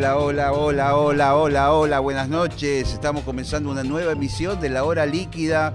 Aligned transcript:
Hola, 0.00 0.16
hola, 0.16 0.52
hola, 0.54 0.96
hola, 0.96 1.34
hola, 1.36 1.72
hola, 1.74 2.00
buenas 2.00 2.26
noches. 2.30 2.90
Estamos 2.90 3.22
comenzando 3.22 3.70
una 3.70 3.84
nueva 3.84 4.12
emisión 4.12 4.58
de 4.58 4.70
La 4.70 4.84
Hora 4.84 5.04
Líquida 5.04 5.74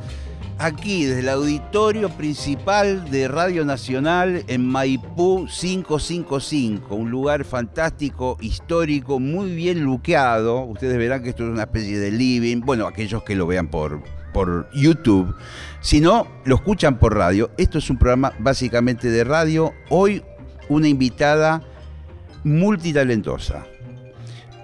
aquí 0.58 1.06
desde 1.06 1.20
el 1.20 1.30
auditorio 1.30 2.10
principal 2.10 3.12
de 3.12 3.28
Radio 3.28 3.66
Nacional 3.66 4.44
en 4.48 4.68
Maipú 4.68 5.46
555, 5.46 6.96
un 6.96 7.12
lugar 7.12 7.46
fantástico, 7.46 8.38
histórico, 8.42 9.20
muy 9.20 9.54
bien 9.54 9.84
luqueado. 9.84 10.62
Ustedes 10.62 10.98
verán 10.98 11.22
que 11.22 11.30
esto 11.30 11.44
es 11.44 11.52
una 11.52 11.66
especie 11.66 12.00
de 12.00 12.10
living, 12.10 12.62
bueno, 12.62 12.88
aquellos 12.88 13.22
que 13.22 13.36
lo 13.36 13.46
vean 13.46 13.68
por, 13.68 14.02
por 14.34 14.68
YouTube. 14.74 15.36
Si 15.82 16.02
no, 16.02 16.26
lo 16.46 16.56
escuchan 16.56 16.98
por 16.98 17.16
radio. 17.16 17.52
Esto 17.60 17.78
es 17.78 17.92
un 17.92 18.00
programa 18.00 18.34
básicamente 18.40 19.12
de 19.12 19.24
radio. 19.24 19.72
Hoy 19.92 20.24
una 20.68 20.88
invitada 20.88 21.62
multitalentosa, 22.44 23.68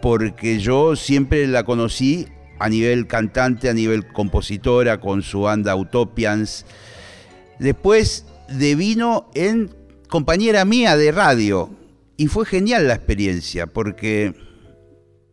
porque 0.01 0.59
yo 0.59 0.95
siempre 0.95 1.47
la 1.47 1.63
conocí 1.63 2.27
a 2.59 2.69
nivel 2.69 3.07
cantante, 3.07 3.69
a 3.69 3.73
nivel 3.73 4.07
compositora, 4.07 4.99
con 4.99 5.21
su 5.21 5.41
banda 5.41 5.75
Utopians. 5.75 6.65
Después 7.59 8.25
devino 8.49 9.29
en 9.33 9.71
compañera 10.09 10.65
mía 10.65 10.97
de 10.97 11.11
radio. 11.11 11.69
Y 12.17 12.27
fue 12.27 12.45
genial 12.45 12.87
la 12.87 12.93
experiencia, 12.93 13.65
porque 13.65 14.35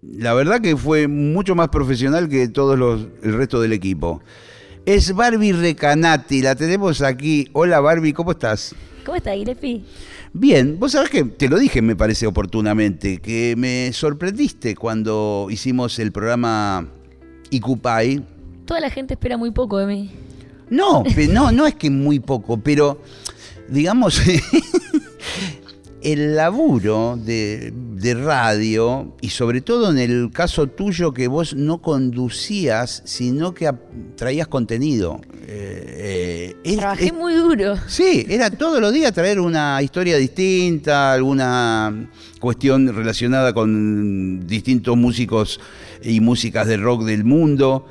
la 0.03 0.33
verdad 0.33 0.61
que 0.61 0.77
fue 0.77 1.07
mucho 1.09 1.55
más 1.55 1.69
profesional 1.69 2.29
que 2.29 2.49
todos 2.49 2.79
los, 2.79 3.09
el 3.23 3.35
resto 3.35 3.61
del 3.61 3.73
equipo. 3.73 4.23
Es 4.87 5.15
Barbie 5.15 5.53
Recanati, 5.53 6.41
la 6.41 6.55
tenemos 6.55 7.03
aquí. 7.03 7.49
Hola 7.53 7.81
Barbie, 7.81 8.15
¿cómo 8.15 8.31
estás? 8.31 8.75
¿Cómo 9.05 9.17
estás, 9.17 9.35
Gilefi? 9.35 9.85
Bien, 10.33 10.79
vos 10.79 10.93
sabés 10.93 11.11
que 11.11 11.25
te 11.25 11.49
lo 11.49 11.59
dije, 11.59 11.83
me 11.83 11.97
parece 11.97 12.27
oportunamente, 12.27 13.19
que 13.19 13.55
me 13.57 13.93
sorprendiste 13.93 14.75
cuando 14.75 15.49
hicimos 15.51 15.99
el 15.99 16.13
programa 16.13 16.87
Icupay. 17.51 18.23
Toda 18.65 18.81
la 18.81 18.91
gente 18.91 19.15
espera 19.15 19.37
muy 19.37 19.51
poco 19.51 19.79
de 19.79 19.87
mí. 19.87 20.11
No, 20.71 21.03
no, 21.31 21.53
no 21.53 21.67
es 21.67 21.75
que 21.75 21.91
muy 21.91 22.21
poco, 22.21 22.59
pero 22.59 23.01
digamos, 23.69 24.21
el 26.03 26.37
laburo 26.37 27.17
de, 27.17 27.73
radio, 28.15 29.17
y 29.21 29.31
sobre 29.31 29.61
todo 29.61 29.91
en 29.91 29.99
el 29.99 30.31
caso 30.33 30.67
tuyo 30.67 31.13
que 31.13 31.29
vos 31.29 31.55
no 31.55 31.83
conducías, 31.83 33.03
sino 33.05 33.55
que 33.55 33.71
traías 34.17 34.49
contenido. 34.49 35.21
Eh, 35.47 36.55
eh, 36.63 36.77
Trabajé 36.77 37.13
muy 37.13 37.35
duro. 37.35 37.77
Sí, 37.87 38.27
era 38.29 38.51
todos 38.51 38.81
los 38.81 38.93
días 38.93 39.13
traer 39.13 39.41
una 39.41 39.81
historia 39.83 40.17
distinta, 40.17 41.13
alguna 41.13 42.11
cuestión 42.41 42.95
relacionada 42.95 43.53
con 43.53 44.47
distintos 44.47 44.97
músicos 44.97 45.61
y 46.03 46.21
músicas 46.21 46.67
de 46.67 46.77
rock 46.77 47.05
del 47.05 47.25
mundo. 47.25 47.87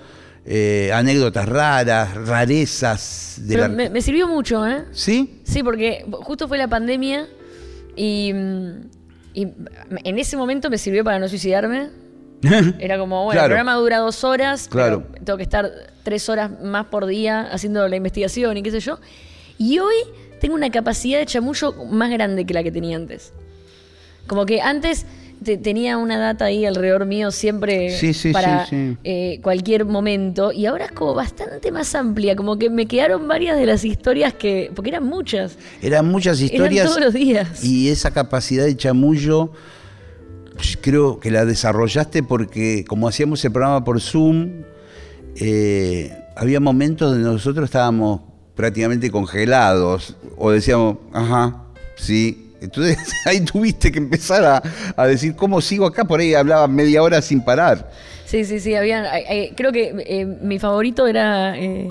Eh, 0.49 0.91
anécdotas 0.93 1.49
raras, 1.49 2.15
rarezas. 2.25 3.41
De 3.41 3.67
me, 3.67 4.01
sirvió 4.01 4.29
mucho, 4.29 4.65
¿eh? 4.65 4.85
¿Sí? 4.93 5.41
Sí, 5.43 5.61
porque 5.61 6.05
justo 6.21 6.47
fue 6.47 6.57
la 6.57 6.69
pandemia 6.69 7.27
y, 7.97 8.31
en 9.43 10.19
ese 10.19 10.37
momento 10.37 10.69
me 10.69 10.77
sirvió 10.77 11.03
para 11.03 11.19
no 11.19 11.27
suicidarme. 11.27 11.89
Era 12.79 12.97
como, 12.97 13.25
bueno, 13.25 13.41
el 13.41 13.47
programa 13.47 13.73
dura 13.75 13.97
dos 13.97 14.23
horas, 14.23 14.67
claro. 14.67 15.03
tengo 15.23 15.37
que 15.37 15.43
estar 15.43 15.71
tres 16.03 16.29
horas 16.29 16.51
más 16.61 16.85
por 16.85 17.05
día 17.05 17.47
haciendo 17.51 17.87
la 17.87 17.95
investigación 17.95 18.57
y 18.57 18.63
qué 18.63 18.71
sé 18.71 18.79
yo. 18.79 18.99
Y 19.57 19.79
hoy 19.79 19.95
tengo 20.39 20.55
una 20.55 20.69
capacidad 20.69 21.19
de 21.19 21.25
chamullo 21.25 21.73
más 21.85 22.11
grande 22.11 22.45
que 22.45 22.53
la 22.53 22.63
que 22.63 22.71
tenía 22.71 22.95
antes. 22.95 23.33
Como 24.27 24.45
que 24.45 24.61
antes 24.61 25.05
tenía 25.43 25.97
una 25.97 26.17
data 26.17 26.45
ahí 26.45 26.65
alrededor 26.65 27.05
mío 27.05 27.31
siempre 27.31 27.95
para 28.33 28.67
eh, 28.71 29.39
cualquier 29.41 29.85
momento 29.85 30.51
y 30.51 30.65
ahora 30.65 30.85
es 30.85 30.91
como 30.91 31.13
bastante 31.13 31.71
más 31.71 31.93
amplia, 31.95 32.35
como 32.35 32.57
que 32.57 32.69
me 32.69 32.85
quedaron 32.85 33.27
varias 33.27 33.57
de 33.57 33.65
las 33.65 33.85
historias 33.85 34.33
que, 34.33 34.71
porque 34.75 34.89
eran 34.89 35.05
muchas. 35.05 35.57
Eran 35.81 36.07
muchas 36.09 36.41
historias. 36.41 36.87
todos 36.87 37.01
los 37.01 37.13
días. 37.13 37.63
Y 37.63 37.89
esa 37.89 38.11
capacidad 38.11 38.65
de 38.65 38.75
chamullo 38.75 39.51
creo 40.81 41.19
que 41.19 41.31
la 41.31 41.45
desarrollaste 41.45 42.23
porque 42.23 42.83
como 42.87 43.07
hacíamos 43.07 43.43
el 43.45 43.51
programa 43.51 43.83
por 43.83 44.01
Zoom, 44.01 44.63
eh, 45.35 46.15
había 46.35 46.59
momentos 46.59 47.11
donde 47.11 47.29
nosotros 47.29 47.65
estábamos 47.65 48.21
prácticamente 48.55 49.11
congelados 49.11 50.15
o 50.35 50.51
decíamos, 50.51 50.97
ajá, 51.13 51.63
sí, 51.95 52.46
entonces 52.61 52.97
ahí 53.25 53.41
tuviste 53.41 53.91
que 53.91 53.97
empezar 53.97 54.63
a, 54.95 55.07
decir 55.07 55.35
cómo 55.35 55.61
sigo 55.61 55.85
acá, 55.85 56.05
por 56.05 56.19
ahí 56.19 56.33
hablaba 56.33 56.67
media 56.67 57.03
hora 57.03 57.21
sin 57.21 57.41
parar. 57.41 57.91
Sí, 58.25 58.43
sí, 58.43 58.59
sí, 58.59 58.75
había, 58.75 59.09
creo 59.55 59.71
que 59.71 59.93
eh, 60.05 60.25
mi 60.25 60.59
favorito 60.59 61.07
era 61.07 61.57
eh, 61.57 61.89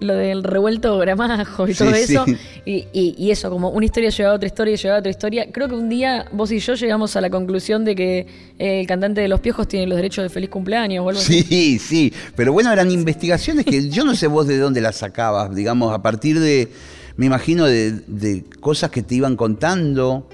lo 0.00 0.14
del 0.14 0.44
revuelto 0.44 0.98
gramajo 0.98 1.68
y 1.68 1.74
todo 1.74 1.94
eso. 1.94 2.24
Y, 2.64 3.30
eso, 3.30 3.50
como 3.50 3.70
una 3.70 3.84
historia 3.84 4.10
llevaba 4.10 4.34
a 4.34 4.36
otra 4.36 4.46
historia 4.46 4.76
llevaba 4.76 4.96
a 4.96 5.00
otra 5.00 5.10
historia. 5.10 5.46
Creo 5.50 5.68
que 5.68 5.74
un 5.74 5.88
día 5.88 6.26
vos 6.32 6.50
y 6.52 6.58
yo 6.58 6.74
llegamos 6.74 7.16
a 7.16 7.20
la 7.20 7.30
conclusión 7.30 7.84
de 7.84 7.94
que 7.94 8.26
eh, 8.58 8.80
el 8.80 8.86
cantante 8.86 9.20
de 9.20 9.28
Los 9.28 9.40
Piojos 9.40 9.68
tiene 9.68 9.86
los 9.86 9.96
derechos 9.96 10.22
de 10.22 10.28
feliz 10.28 10.50
cumpleaños 10.50 11.04
o 11.04 11.08
algo 11.08 11.20
sí, 11.20 11.42
Sí, 11.42 11.78
sí, 11.78 12.12
pero 12.36 12.52
bueno, 12.52 12.72
eran 12.72 12.90
investigaciones 12.90 13.64
que 13.64 13.88
yo 13.88 14.04
no 14.04 14.14
sé 14.14 14.26
vos 14.26 14.46
de 14.46 14.58
dónde 14.58 14.80
las 14.80 14.96
sacabas, 14.96 15.54
digamos, 15.54 15.92
a 15.92 16.02
partir 16.02 16.40
de 16.40 16.68
me 17.16 17.26
imagino, 17.26 17.66
de, 17.66 18.44
cosas 18.60 18.90
que 18.90 19.02
te 19.02 19.14
iban 19.14 19.36
contando, 19.36 20.28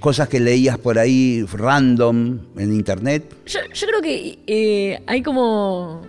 cosas 0.00 0.28
que 0.28 0.40
leías 0.40 0.78
por 0.78 0.98
ahí 0.98 1.44
random 1.52 2.40
en 2.56 2.72
internet. 2.72 3.34
Yo, 3.46 3.60
creo 3.86 4.02
que 4.02 4.38
eh, 4.46 5.02
hay 5.06 5.22
como, 5.22 6.02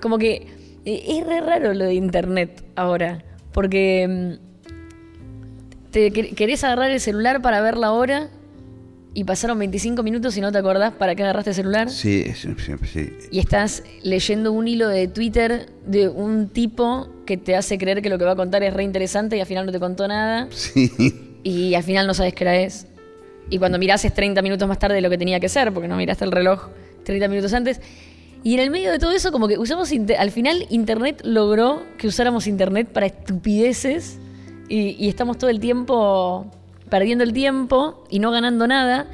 como 0.00 0.18
que 0.18 0.46
eh, 0.84 1.04
es 1.08 1.26
re 1.26 1.40
raro 1.40 1.74
lo 1.74 1.84
de 1.84 1.94
internet 1.94 2.64
ahora, 2.76 3.24
porque 3.52 4.06
mm, 4.08 5.90
te 5.90 6.10
querés 6.10 6.62
agarrar 6.64 6.90
el 6.90 7.00
celular 7.00 7.40
para 7.40 7.60
ver 7.60 7.76
la 7.76 7.92
hora 7.92 8.30
y 9.16 9.24
pasaron 9.24 9.58
25 9.58 10.02
minutos 10.02 10.36
y 10.36 10.42
no 10.42 10.52
te 10.52 10.58
acordás 10.58 10.92
para 10.92 11.14
qué 11.14 11.22
agarraste 11.22 11.48
el 11.48 11.56
celular. 11.56 11.88
Sí, 11.88 12.34
sí, 12.34 12.50
sí. 12.92 13.12
Y 13.30 13.38
estás 13.38 13.82
leyendo 14.02 14.52
un 14.52 14.68
hilo 14.68 14.88
de 14.88 15.08
Twitter 15.08 15.70
de 15.86 16.10
un 16.10 16.50
tipo 16.50 17.08
que 17.24 17.38
te 17.38 17.56
hace 17.56 17.78
creer 17.78 18.02
que 18.02 18.10
lo 18.10 18.18
que 18.18 18.26
va 18.26 18.32
a 18.32 18.36
contar 18.36 18.62
es 18.62 18.74
re 18.74 18.84
interesante 18.84 19.38
y 19.38 19.40
al 19.40 19.46
final 19.46 19.64
no 19.64 19.72
te 19.72 19.80
contó 19.80 20.06
nada. 20.06 20.48
Sí. 20.54 20.90
Y 21.44 21.74
al 21.76 21.82
final 21.82 22.06
no 22.06 22.12
sabes 22.12 22.34
qué 22.34 22.44
era 22.44 22.56
es. 22.56 22.88
Y 23.48 23.56
cuando 23.56 23.78
mirás 23.78 24.04
es 24.04 24.12
30 24.12 24.42
minutos 24.42 24.68
más 24.68 24.78
tarde 24.78 24.96
de 24.96 25.00
lo 25.00 25.08
que 25.08 25.16
tenía 25.16 25.40
que 25.40 25.48
ser, 25.48 25.72
porque 25.72 25.88
no 25.88 25.96
miraste 25.96 26.26
el 26.26 26.32
reloj 26.32 26.68
30 27.04 27.28
minutos 27.28 27.54
antes. 27.54 27.80
Y 28.44 28.52
en 28.52 28.60
el 28.60 28.70
medio 28.70 28.92
de 28.92 28.98
todo 28.98 29.12
eso, 29.12 29.32
como 29.32 29.48
que 29.48 29.56
usamos. 29.56 29.90
Al 30.18 30.30
final, 30.30 30.66
Internet 30.68 31.22
logró 31.24 31.84
que 31.96 32.06
usáramos 32.06 32.46
Internet 32.46 32.88
para 32.92 33.06
estupideces 33.06 34.18
y, 34.68 34.90
y 35.02 35.08
estamos 35.08 35.38
todo 35.38 35.48
el 35.48 35.58
tiempo 35.58 36.50
perdiendo 36.88 37.24
el 37.24 37.32
tiempo 37.32 38.04
y 38.10 38.18
no 38.18 38.30
ganando 38.30 38.66
nada. 38.66 39.06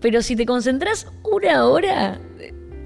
Pero 0.00 0.22
si 0.22 0.36
te 0.36 0.46
concentras 0.46 1.06
una 1.22 1.66
hora, 1.66 2.20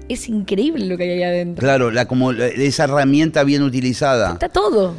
es 0.09 0.29
increíble 0.29 0.85
lo 0.85 0.97
que 0.97 1.03
hay 1.03 1.09
ahí 1.11 1.23
adentro. 1.23 1.61
Claro, 1.61 1.91
la, 1.91 2.05
como 2.07 2.31
esa 2.31 2.85
herramienta 2.85 3.43
bien 3.43 3.63
utilizada. 3.63 4.33
Está 4.33 4.49
todo. 4.49 4.95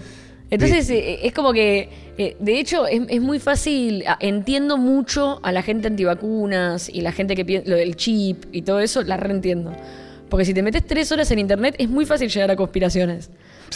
Entonces 0.51 0.89
eh, 0.91 1.21
es 1.23 1.33
como 1.33 1.53
que, 1.53 1.91
eh, 2.17 2.37
de 2.39 2.59
hecho, 2.59 2.87
es, 2.87 3.21
muy 3.21 3.39
fácil, 3.39 4.05
entiendo 4.21 4.79
mucho 4.79 5.41
a 5.43 5.53
la 5.53 5.63
gente 5.63 5.89
antivacunas 5.89 6.89
y 6.89 7.03
la 7.03 7.13
gente 7.13 7.37
que 7.37 7.45
piensa, 7.45 7.69
lo 7.69 7.77
del 7.77 7.97
chip 7.97 8.45
y 8.53 8.63
todo 8.63 8.81
eso, 8.81 9.03
la 9.03 9.17
reentiendo. 9.17 9.73
Porque 10.29 10.45
si 10.45 10.55
te 10.55 10.63
metes 10.63 10.87
tres 10.87 11.11
horas 11.13 11.31
en 11.31 11.39
internet 11.39 11.75
es 11.79 11.89
muy 11.89 12.07
fácil 12.07 12.29
llegar 12.29 12.51
a 12.51 12.57
conspiraciones. 12.57 13.31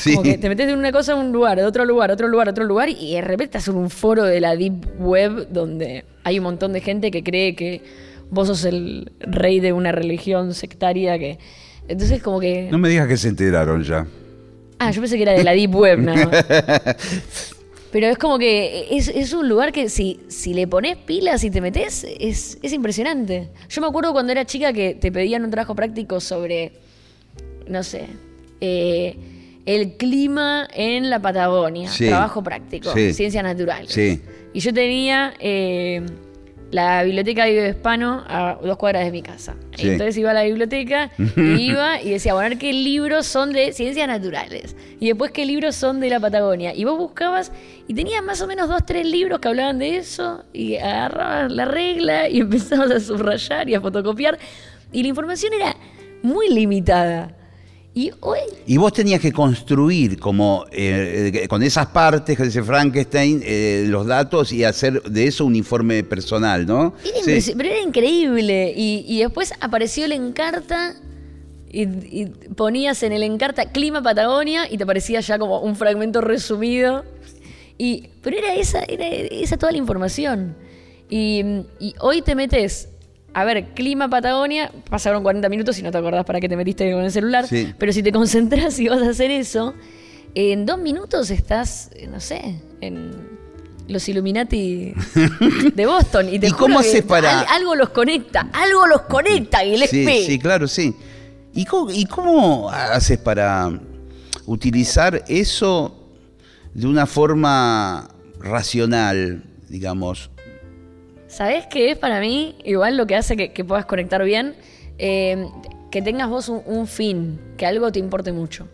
Como 0.04 0.22
que 0.22 0.38
te 0.38 0.48
metes 0.48 0.66
de 0.66 0.74
una 0.74 0.92
cosa 0.92 1.12
a 1.12 1.16
un 1.16 1.32
lugar, 1.32 1.58
de 1.58 1.64
otro 1.64 1.84
lugar, 1.84 2.10
otro 2.10 2.28
lugar, 2.28 2.48
otro 2.48 2.64
lugar, 2.64 2.88
y 2.88 3.14
de 3.14 3.20
repente 3.20 3.58
estás 3.58 3.68
en 3.68 3.76
un 3.76 3.90
foro 3.90 4.24
de 4.24 4.40
la 4.40 4.56
Deep 4.56 5.00
Web 5.00 5.48
donde 5.50 6.04
hay 6.24 6.38
un 6.38 6.44
montón 6.44 6.72
de 6.72 6.80
gente 6.80 7.10
que 7.10 7.22
cree 7.22 7.54
que 7.54 7.82
vos 8.30 8.48
sos 8.48 8.64
el 8.64 9.12
rey 9.20 9.60
de 9.60 9.72
una 9.72 9.92
religión 9.92 10.54
sectaria 10.54 11.18
que. 11.18 11.38
Entonces, 11.88 12.22
como 12.22 12.40
que. 12.40 12.68
No 12.70 12.78
me 12.78 12.88
digas 12.88 13.06
que 13.06 13.16
se 13.16 13.28
enteraron 13.28 13.82
ya. 13.82 14.06
Ah, 14.78 14.90
yo 14.90 15.00
pensé 15.00 15.16
que 15.16 15.22
era 15.22 15.32
de 15.32 15.44
la 15.44 15.52
Deep 15.52 15.74
Web, 15.74 16.00
nada 16.00 16.42
Pero 17.92 18.06
es 18.06 18.16
como 18.16 18.38
que 18.38 18.88
es, 18.90 19.32
un 19.34 19.48
lugar 19.48 19.70
que 19.70 19.90
si, 19.90 20.20
si 20.28 20.54
le 20.54 20.66
pones 20.66 20.96
pilas 20.96 21.44
y 21.44 21.50
te 21.50 21.60
metes, 21.60 22.06
es, 22.18 22.58
es 22.62 22.72
impresionante. 22.72 23.50
Yo 23.68 23.82
me 23.82 23.86
acuerdo 23.86 24.14
cuando 24.14 24.32
era 24.32 24.46
chica 24.46 24.72
que 24.72 24.94
te 24.94 25.12
pedían 25.12 25.44
un 25.44 25.50
trabajo 25.50 25.74
práctico 25.74 26.18
sobre, 26.18 26.72
no 27.68 27.82
sé, 27.82 28.06
eh, 28.62 29.14
el 29.66 29.96
clima 29.96 30.66
en 30.72 31.10
la 31.10 31.20
Patagonia. 31.20 31.90
Trabajo 31.96 32.42
práctico, 32.42 32.92
ciencias 32.92 33.42
naturales. 33.42 33.96
Y 34.54 34.60
yo 34.60 34.74
tenía 34.74 35.32
eh, 35.38 36.04
la 36.72 37.02
biblioteca 37.04 37.44
de 37.44 37.68
Hispano 37.68 38.24
a 38.26 38.58
dos 38.62 38.76
cuadras 38.76 39.04
de 39.04 39.12
mi 39.12 39.22
casa. 39.22 39.54
Entonces 39.78 40.16
iba 40.16 40.30
a 40.30 40.34
la 40.34 40.42
biblioteca, 40.42 41.10
iba 41.36 42.00
y 42.00 42.10
decía, 42.10 42.34
bueno, 42.34 42.56
qué 42.58 42.72
libros 42.72 43.26
son 43.26 43.52
de 43.52 43.72
ciencias 43.72 44.08
naturales. 44.08 44.74
Y 44.98 45.08
después 45.08 45.30
qué 45.32 45.44
libros 45.44 45.76
son 45.76 46.00
de 46.00 46.08
la 46.10 46.18
Patagonia. 46.18 46.74
Y 46.74 46.84
vos 46.84 46.98
buscabas 46.98 47.52
y 47.86 47.94
tenías 47.94 48.24
más 48.24 48.40
o 48.40 48.46
menos 48.46 48.68
dos, 48.68 48.84
tres 48.86 49.06
libros 49.06 49.38
que 49.40 49.48
hablaban 49.48 49.78
de 49.78 49.98
eso. 49.98 50.44
Y 50.52 50.76
agarrabas 50.76 51.52
la 51.52 51.66
regla 51.66 52.28
y 52.28 52.40
empezabas 52.40 52.90
a 52.90 53.00
subrayar 53.00 53.68
y 53.68 53.74
a 53.74 53.80
fotocopiar. 53.80 54.38
Y 54.92 55.02
la 55.02 55.08
información 55.08 55.52
era 55.52 55.76
muy 56.22 56.48
limitada. 56.48 57.36
Y, 57.94 58.10
hoy... 58.20 58.38
y 58.66 58.78
vos 58.78 58.90
tenías 58.94 59.20
que 59.20 59.32
construir 59.32 60.18
como 60.18 60.64
eh, 60.70 61.46
con 61.46 61.62
esas 61.62 61.88
partes 61.88 62.38
que 62.38 62.44
dice 62.44 62.62
Frankenstein 62.62 63.42
eh, 63.44 63.84
los 63.86 64.06
datos 64.06 64.50
y 64.52 64.64
hacer 64.64 65.02
de 65.02 65.26
eso 65.26 65.44
un 65.44 65.54
informe 65.54 66.02
personal, 66.02 66.64
¿no? 66.64 66.94
Pero 67.24 67.68
era 67.68 67.80
increíble. 67.80 68.72
Y, 68.74 69.18
después 69.18 69.52
apareció 69.60 70.06
el 70.06 70.12
Encarta 70.12 70.94
y, 71.70 72.26
ponías 72.56 73.02
en 73.02 73.12
el 73.12 73.24
Encarta 73.24 73.70
Clima 73.70 74.02
Patagonia 74.02 74.66
y 74.70 74.78
te 74.78 74.84
aparecía 74.84 75.20
ya 75.20 75.38
como 75.38 75.60
un 75.60 75.76
fragmento 75.76 76.22
resumido. 76.22 77.04
Y, 77.76 78.08
pero 78.22 78.38
era 78.38 78.54
esa, 78.54 78.84
era 78.84 79.06
esa 79.06 79.58
toda 79.58 79.72
la 79.72 79.78
información. 79.78 80.56
Y, 81.10 81.42
y 81.78 81.94
hoy 82.00 82.22
te 82.22 82.34
metes 82.34 82.88
a 83.34 83.44
ver, 83.44 83.68
clima 83.74 84.08
Patagonia, 84.08 84.70
pasaron 84.90 85.22
40 85.22 85.48
minutos 85.48 85.78
y 85.78 85.82
no 85.82 85.90
te 85.90 85.98
acordás 85.98 86.24
para 86.24 86.40
qué 86.40 86.48
te 86.48 86.56
metiste 86.56 86.92
con 86.92 87.04
el 87.04 87.10
celular, 87.10 87.46
pero 87.78 87.92
si 87.92 88.02
te 88.02 88.12
concentras 88.12 88.78
y 88.78 88.88
vas 88.88 89.02
a 89.02 89.10
hacer 89.10 89.30
eso, 89.30 89.74
en 90.34 90.66
dos 90.66 90.78
minutos 90.78 91.30
estás, 91.30 91.90
eh, 91.94 92.06
no 92.06 92.20
sé, 92.20 92.60
en 92.80 93.32
los 93.88 94.08
Illuminati 94.08 94.92
de 95.74 95.86
Boston. 95.86 96.28
¿Y, 96.30 96.50
cómo 96.50 96.78
haces 96.78 97.02
para...? 97.02 97.40
algo 97.40 97.74
los 97.74 97.90
conecta, 97.90 98.48
algo 98.52 98.86
los 98.86 99.02
conecta, 99.02 99.60
Gillespie. 99.60 100.20
Sí, 100.20 100.26
sí, 100.26 100.38
claro, 100.38 100.68
sí. 100.68 100.94
¿Y 101.54 101.66
¿Y 101.92 102.06
cómo 102.06 102.70
haces 102.70 103.18
para 103.18 103.70
utilizar 104.46 105.22
eso 105.28 106.08
de 106.72 106.86
una 106.86 107.06
forma 107.06 108.08
racional, 108.40 109.44
digamos? 109.68 110.30
¿Sabés 111.32 111.66
qué 111.66 111.92
es 111.92 111.96
para 111.96 112.20
mí? 112.20 112.56
Igual 112.62 112.98
lo 112.98 113.06
que 113.06 113.16
hace 113.16 113.38
que, 113.38 113.64
puedas 113.64 113.86
conectar 113.86 114.22
bien, 114.22 114.54
eh, 114.98 115.48
que 115.90 116.02
tengas 116.02 116.28
vos 116.28 116.50
un, 116.50 116.86
fin, 116.86 117.40
que 117.56 117.64
algo 117.64 117.90
te 117.90 117.98
importe 117.98 118.32
mucho. 118.32 118.68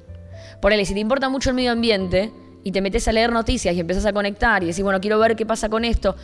Por 0.60 0.72
ejemplo, 0.72 0.88
si 0.88 0.94
te 0.94 0.98
importa 0.98 1.28
mucho 1.28 1.50
el 1.50 1.54
medio 1.54 1.70
ambiente 1.70 2.32
y 2.64 2.72
te 2.72 2.80
metes 2.80 3.06
a 3.06 3.12
leer 3.12 3.30
noticias 3.30 3.76
y 3.76 3.78
empezás 3.78 4.06
a 4.06 4.12
conectar 4.12 4.64
y 4.64 4.66
decís, 4.66 4.82
bueno, 4.82 5.00
quiero 5.00 5.20
ver 5.20 5.36
qué 5.36 5.46
pasa 5.46 5.68
con 5.68 5.84
esto, 5.84 6.16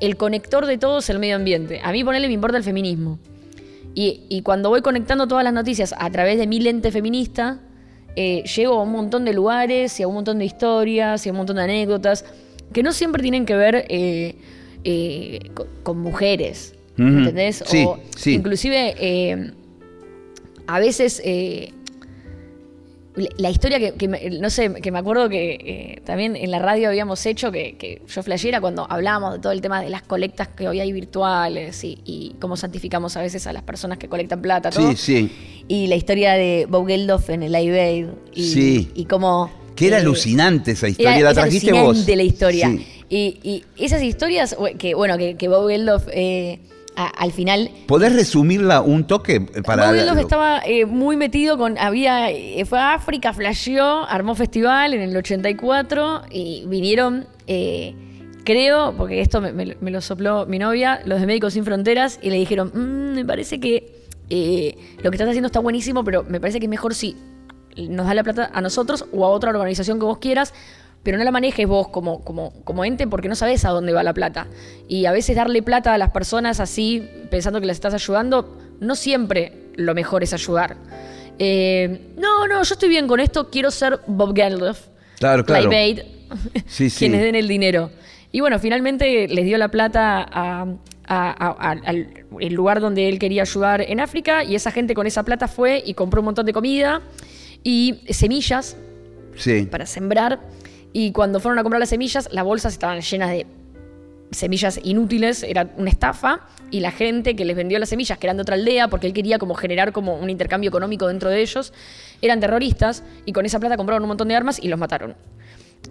el 0.00 0.16
conector 0.16 0.64
de 0.64 0.78
todo 0.78 1.00
es 1.00 1.10
el 1.10 1.18
medio 1.18 1.36
ambiente. 1.36 1.82
A 1.84 1.92
mí, 1.92 2.02
ponerle, 2.02 2.26
me 2.26 2.32
importa 2.32 2.56
el 2.56 2.64
feminismo. 2.64 3.18
Y, 3.94 4.40
cuando 4.44 4.70
voy 4.70 4.80
conectando 4.80 5.28
todas 5.28 5.44
las 5.44 5.52
noticias 5.52 5.94
a 5.98 6.10
través 6.10 6.38
de 6.38 6.46
mi 6.46 6.58
lente 6.58 6.90
feminista, 6.90 7.60
eh, 8.16 8.44
llego 8.44 8.80
a 8.80 8.82
un 8.84 8.92
montón 8.92 9.26
de 9.26 9.34
lugares 9.34 10.00
y 10.00 10.04
a 10.04 10.08
un 10.08 10.14
montón 10.14 10.38
de 10.38 10.46
historias 10.46 11.26
y 11.26 11.28
a 11.28 11.32
un 11.32 11.36
montón 11.36 11.56
de 11.56 11.64
anécdotas 11.64 12.24
que 12.72 12.82
no 12.82 12.92
siempre 12.92 13.20
tienen 13.20 13.44
que 13.44 13.56
ver 13.56 13.84
eh, 13.90 14.36
eh, 14.84 15.50
con, 15.82 15.98
mujeres, 15.98 16.74
¿entendés? 16.98 17.62
o 17.62 17.98
inclusive 18.26 18.94
eh, 18.98 19.52
a 20.66 20.80
veces 20.80 21.22
eh, 21.24 21.72
la 23.14 23.50
historia 23.50 23.78
que, 23.92 24.08
no 24.40 24.50
sé, 24.50 24.72
que 24.74 24.90
me 24.90 24.98
acuerdo 24.98 25.28
que 25.28 26.00
también 26.04 26.34
en 26.34 26.50
la 26.50 26.58
radio 26.58 26.88
habíamos 26.88 27.24
hecho, 27.26 27.52
que, 27.52 28.02
yo 28.08 28.22
flasheara 28.22 28.60
cuando 28.60 28.90
hablábamos 28.90 29.34
de 29.34 29.38
todo 29.38 29.52
el 29.52 29.60
tema 29.60 29.82
de 29.82 29.90
las 29.90 30.02
colectas 30.02 30.48
que 30.48 30.66
hoy 30.66 30.80
hay 30.80 30.92
virtuales 30.92 31.84
y, 31.84 32.34
cómo 32.40 32.56
santificamos 32.56 33.16
a 33.16 33.22
veces 33.22 33.46
a 33.46 33.52
las 33.52 33.62
personas 33.62 33.98
que 33.98 34.08
colectan 34.08 34.42
plata, 34.42 34.70
todo. 34.70 34.90
Sí, 34.92 34.96
sí. 34.96 35.32
Y 35.68 35.86
la 35.86 35.96
historia 35.96 36.32
de 36.32 36.66
Bob 36.68 36.88
Geldof 36.88 37.30
en 37.30 37.42
el 37.42 37.52
Live 37.52 37.80
Aid 37.80 38.06
y, 38.34 38.42
sí. 38.48 38.90
y 38.94 39.04
cómo... 39.04 39.50
Que 39.76 39.88
era 39.88 39.98
alucinante 39.98 40.72
esa 40.72 40.88
historia, 40.88 41.20
la 41.20 41.34
trajiste 41.34 41.70
alucinante 41.70 42.16
la 42.16 42.22
historia. 42.22 42.72
Y, 43.14 43.64
esas 43.76 44.02
historias, 44.02 44.56
que 44.78 44.94
bueno, 44.94 45.18
que, 45.18 45.36
que 45.36 45.48
Bob 45.48 45.68
Geldof 45.68 46.08
eh, 46.10 46.60
al 46.96 47.32
final. 47.32 47.70
¿Podés 47.86 48.14
resumirla 48.14 48.80
un 48.80 49.06
toque 49.06 49.40
para.? 49.40 49.88
Bob 49.88 49.96
Geldof 49.96 50.18
estaba 50.18 50.62
eh, 50.64 50.86
muy 50.86 51.16
metido 51.16 51.58
con. 51.58 51.76
había 51.76 52.30
eh, 52.30 52.64
Fue 52.64 52.78
a 52.78 52.94
África, 52.94 53.34
flasheó, 53.34 54.06
armó 54.08 54.34
festival 54.34 54.94
en 54.94 55.02
el 55.02 55.14
84 55.14 56.22
y 56.30 56.64
vinieron. 56.66 57.26
creo, 58.44 58.94
porque 58.96 59.20
esto 59.20 59.42
me, 59.42 59.76
lo 59.90 60.00
sopló 60.00 60.46
mi 60.46 60.58
novia, 60.58 61.02
los 61.04 61.20
de 61.20 61.26
Médicos 61.26 61.52
Sin 61.52 61.64
Fronteras, 61.66 62.18
y 62.22 62.30
le 62.30 62.36
dijeron: 62.36 62.72
mm, 62.72 63.14
Me 63.14 63.26
parece 63.26 63.60
que 63.60 64.00
lo 65.02 65.10
que 65.10 65.16
estás 65.16 65.28
haciendo 65.28 65.48
está 65.48 65.60
buenísimo, 65.60 66.02
pero 66.02 66.24
me 66.24 66.40
parece 66.40 66.60
que 66.60 66.64
es 66.64 66.70
mejor 66.70 66.94
si 66.94 67.14
nos 67.76 68.06
da 68.06 68.14
la 68.14 68.22
plata 68.22 68.50
a 68.52 68.60
nosotros 68.62 69.04
o 69.12 69.26
a 69.26 69.28
otra 69.28 69.50
organización 69.50 69.98
que 69.98 70.04
vos 70.04 70.18
quieras, 70.18 70.54
pero 71.02 71.18
no 71.18 71.24
la 71.24 71.30
manejes 71.30 71.66
vos 71.66 71.88
como, 71.88 72.24
como, 72.24 72.52
como 72.64 72.84
ente 72.84 73.06
porque 73.06 73.28
no 73.28 73.34
sabes 73.34 73.64
a 73.64 73.70
dónde 73.70 73.92
va 73.92 74.02
la 74.02 74.14
plata. 74.14 74.46
Y 74.88 75.06
a 75.06 75.12
veces 75.12 75.36
darle 75.36 75.62
plata 75.62 75.94
a 75.94 75.98
las 75.98 76.10
personas 76.10 76.60
así, 76.60 77.08
pensando 77.30 77.60
que 77.60 77.66
las 77.66 77.76
estás 77.76 77.94
ayudando, 77.94 78.58
no 78.80 78.94
siempre 78.94 79.52
lo 79.74 79.94
mejor 79.94 80.22
es 80.22 80.32
ayudar. 80.32 80.76
Eh, 81.38 82.12
no, 82.16 82.46
no, 82.46 82.62
yo 82.62 82.74
estoy 82.74 82.88
bien 82.88 83.08
con 83.08 83.20
esto, 83.20 83.50
quiero 83.50 83.70
ser 83.70 84.00
Bob 84.06 84.34
Geldof. 84.34 84.78
Claro, 85.18 85.44
claro. 85.44 85.70
sí, 86.66 86.90
sí. 86.90 86.98
quienes 86.98 87.22
den 87.22 87.34
el 87.34 87.48
dinero. 87.48 87.90
Y 88.30 88.40
bueno, 88.40 88.58
finalmente 88.58 89.28
les 89.28 89.44
dio 89.44 89.58
la 89.58 89.68
plata 89.68 90.22
al 90.22 92.08
lugar 92.50 92.80
donde 92.80 93.08
él 93.08 93.18
quería 93.18 93.42
ayudar 93.42 93.82
en 93.82 94.00
África 94.00 94.44
y 94.44 94.54
esa 94.54 94.70
gente 94.70 94.94
con 94.94 95.06
esa 95.06 95.22
plata 95.24 95.48
fue 95.48 95.82
y 95.84 95.94
compró 95.94 96.20
un 96.20 96.26
montón 96.26 96.46
de 96.46 96.52
comida 96.52 97.02
y 97.62 98.00
semillas 98.08 98.76
sí. 99.36 99.68
para 99.70 99.84
sembrar 99.84 100.40
y 100.92 101.12
cuando 101.12 101.40
fueron 101.40 101.58
a 101.58 101.62
comprar 101.62 101.80
las 101.80 101.88
semillas, 101.88 102.28
las 102.32 102.44
bolsas 102.44 102.72
estaban 102.72 103.00
llenas 103.00 103.30
de 103.30 103.46
semillas 104.30 104.80
inútiles, 104.82 105.42
era 105.42 105.70
una 105.76 105.90
estafa, 105.90 106.40
y 106.70 106.80
la 106.80 106.90
gente 106.90 107.36
que 107.36 107.44
les 107.44 107.54
vendió 107.54 107.78
las 107.78 107.90
semillas, 107.90 108.18
que 108.18 108.26
eran 108.26 108.36
de 108.36 108.42
otra 108.42 108.54
aldea, 108.54 108.88
porque 108.88 109.06
él 109.06 109.12
quería 109.12 109.38
como 109.38 109.54
generar 109.54 109.92
como 109.92 110.14
un 110.16 110.30
intercambio 110.30 110.68
económico 110.68 111.06
dentro 111.06 111.28
de 111.28 111.40
ellos, 111.42 111.72
eran 112.22 112.40
terroristas, 112.40 113.02
y 113.26 113.32
con 113.32 113.44
esa 113.44 113.60
plata 113.60 113.76
compraron 113.76 114.02
un 114.02 114.08
montón 114.08 114.28
de 114.28 114.36
armas 114.36 114.58
y 114.62 114.68
los 114.68 114.78
mataron. 114.78 115.14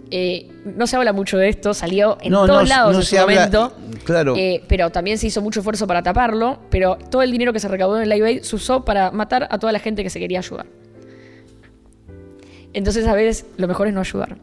Eh, 0.09 0.49
no 0.65 0.87
se 0.87 0.97
habla 0.97 1.13
mucho 1.13 1.37
de 1.37 1.49
esto, 1.49 1.73
salió 1.73 2.17
en 2.21 2.33
todos 2.33 2.67
lados 2.67 2.95
en 2.95 3.03
su 3.03 3.15
momento. 3.15 3.73
Claro. 4.03 4.35
Eh, 4.35 4.63
pero 4.67 4.89
también 4.89 5.17
se 5.17 5.27
hizo 5.27 5.41
mucho 5.41 5.61
esfuerzo 5.61 5.87
para 5.87 6.03
taparlo. 6.03 6.59
Pero 6.69 6.97
todo 7.09 7.21
el 7.21 7.31
dinero 7.31 7.53
que 7.53 7.59
se 7.59 7.67
recaudó 7.67 8.01
en 8.01 8.09
Live 8.09 8.27
Aid 8.27 8.41
se 8.41 8.55
usó 8.55 8.83
para 8.83 9.11
matar 9.11 9.47
a 9.49 9.57
toda 9.57 9.71
la 9.71 9.79
gente 9.79 10.03
que 10.03 10.09
se 10.09 10.19
quería 10.19 10.39
ayudar. 10.39 10.65
Entonces, 12.73 13.07
a 13.07 13.13
veces, 13.13 13.45
lo 13.57 13.67
mejor 13.67 13.87
es 13.87 13.93
no 13.93 14.01
ayudar. 14.01 14.37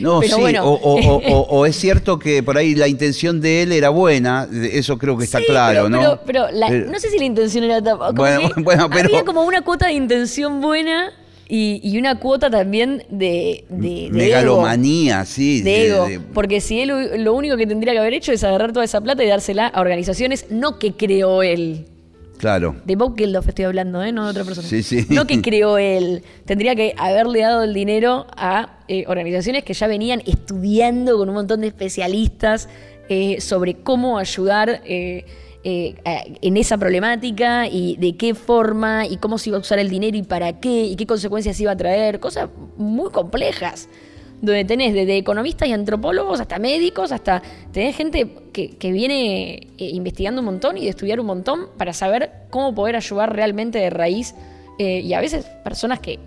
No, 0.00 0.22
sí, 0.22 0.30
o, 0.62 1.66
es 1.66 1.76
cierto 1.76 2.18
que 2.18 2.42
por 2.42 2.56
ahí 2.56 2.74
la 2.74 2.88
intención 2.88 3.40
de 3.40 3.62
él 3.62 3.72
era 3.72 3.88
buena, 3.88 4.48
eso 4.52 4.98
creo 4.98 5.16
que 5.16 5.24
está 5.24 5.40
claro, 5.40 5.88
¿no? 5.88 6.20
Pero, 6.24 6.46
no 6.50 6.98
sé 6.98 7.10
si 7.10 7.18
la 7.18 7.24
intención 7.24 7.64
era 7.64 7.80
bueno, 8.12 8.50
bueno, 8.56 8.88
pero, 8.90 9.08
había 9.08 9.24
como 9.24 9.42
una 9.42 9.62
cuota 9.62 9.86
de 9.86 9.94
intención 9.94 10.60
buena 10.60 11.12
y, 11.48 11.98
una 11.98 12.18
cuota 12.18 12.50
también 12.50 13.04
de, 13.08 13.64
de, 13.68 14.08
megalomanía, 14.12 15.24
sí. 15.24 15.62
De 15.62 15.86
ego. 15.86 16.06
Porque 16.34 16.60
si 16.60 16.80
él 16.80 17.24
lo 17.24 17.34
único 17.34 17.56
que 17.56 17.66
tendría 17.66 17.94
que 17.94 17.98
haber 18.00 18.14
hecho 18.14 18.32
es 18.32 18.44
agarrar 18.44 18.72
toda 18.72 18.84
esa 18.84 19.00
plata 19.00 19.24
y 19.24 19.28
dársela 19.28 19.66
a 19.66 19.80
organizaciones, 19.80 20.46
no 20.50 20.78
que 20.78 20.92
creó 20.92 21.42
él. 21.42 21.86
Claro. 22.38 22.76
De 22.84 22.96
Bob 22.96 23.16
Geldof 23.16 23.48
estoy 23.48 23.66
hablando, 23.66 24.02
¿eh? 24.02 24.12
no 24.12 24.24
de 24.24 24.30
otra 24.30 24.44
persona. 24.44 24.66
Sí, 24.66 24.82
sí. 24.82 25.06
No 25.10 25.26
que 25.26 25.42
creó 25.42 25.76
él. 25.78 26.22
Tendría 26.44 26.74
que 26.74 26.94
haberle 26.96 27.40
dado 27.40 27.64
el 27.64 27.74
dinero 27.74 28.26
a 28.36 28.78
eh, 28.88 29.04
organizaciones 29.08 29.64
que 29.64 29.74
ya 29.74 29.86
venían 29.86 30.22
estudiando 30.24 31.18
con 31.18 31.28
un 31.28 31.34
montón 31.34 31.60
de 31.60 31.66
especialistas 31.66 32.68
eh, 33.08 33.40
sobre 33.40 33.74
cómo 33.74 34.18
ayudar 34.18 34.82
en 34.84 36.56
esa 36.56 36.78
problemática 36.78 37.66
y 37.66 37.96
de 37.96 38.16
qué 38.16 38.34
forma 38.34 39.06
y 39.06 39.16
cómo 39.18 39.38
se 39.38 39.50
iba 39.50 39.58
a 39.58 39.60
usar 39.60 39.78
el 39.78 39.90
dinero 39.90 40.16
y 40.16 40.22
para 40.22 40.60
qué 40.60 40.84
y 40.84 40.96
qué 40.96 41.06
consecuencias 41.06 41.60
iba 41.60 41.72
a 41.72 41.76
traer. 41.76 42.20
Cosas 42.20 42.48
muy 42.76 43.10
complejas 43.10 43.88
donde 44.40 44.64
tenés 44.64 44.94
desde 44.94 45.16
economistas 45.16 45.68
y 45.68 45.72
antropólogos 45.72 46.40
hasta 46.40 46.58
médicos, 46.58 47.12
hasta 47.12 47.42
tenés 47.72 47.96
gente 47.96 48.28
que, 48.52 48.92
viene 48.92 49.68
eh, 49.78 49.90
investigando 49.92 50.40
un 50.40 50.46
montón 50.46 50.76
y 50.78 50.84
de 50.84 50.90
estudiar 50.90 51.20
un 51.20 51.26
montón 51.26 51.68
para 51.76 51.92
saber 51.92 52.30
cómo 52.50 52.74
poder 52.74 52.96
ayudar 52.96 53.34
realmente 53.34 53.78
de 53.78 53.90
raíz. 53.90 54.34
Eh, 54.78 55.00
y 55.00 55.12
a 55.12 55.20
veces 55.20 55.44
personas 55.64 55.98
que, 55.98 56.20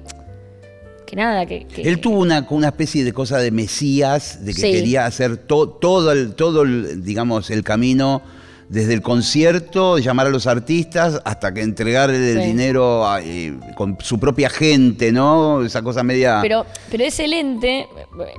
nada, 1.16 1.46
que, 1.46 1.66
Él 1.78 2.00
tuvo 2.00 2.20
una, 2.20 2.46
una 2.50 2.68
especie 2.68 3.04
de 3.04 3.14
cosa 3.14 3.38
de 3.38 3.52
mesías, 3.52 4.46
de 4.46 4.54
que 4.54 4.62
quería 4.62 5.06
hacer 5.06 5.38
todo, 5.38 6.12
el, 6.12 6.36
todo 6.36 6.64
el, 6.64 7.04
digamos, 7.04 7.50
el 7.50 7.64
camino 7.64 8.22
desde 8.72 8.94
el 8.94 9.02
concierto, 9.02 9.98
llamar 9.98 10.28
a 10.28 10.30
los 10.30 10.48
artistas, 10.48 11.22
hasta 11.26 11.54
que 11.54 11.62
entregar 11.62 12.10
el 12.10 12.42
dinero 12.42 13.06
eh, 13.20 13.60
con 13.76 13.98
su 14.00 14.18
propia 14.18 14.50
gente, 14.50 15.12
¿no? 15.12 15.62
Esa 15.62 15.82
cosa 15.82 16.04
media... 16.04 16.40
Pero, 16.42 16.66
pero 16.90 17.04
excelente, 17.04 17.90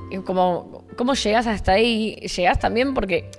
eh, 0.09 0.21
como, 0.25 0.85
¿cómo 0.97 1.13
llegás 1.13 1.45
hasta 1.45 1.73
ahí? 1.73 2.15
Llegás 2.15 2.57
también 2.57 2.95
porque 2.95 3.29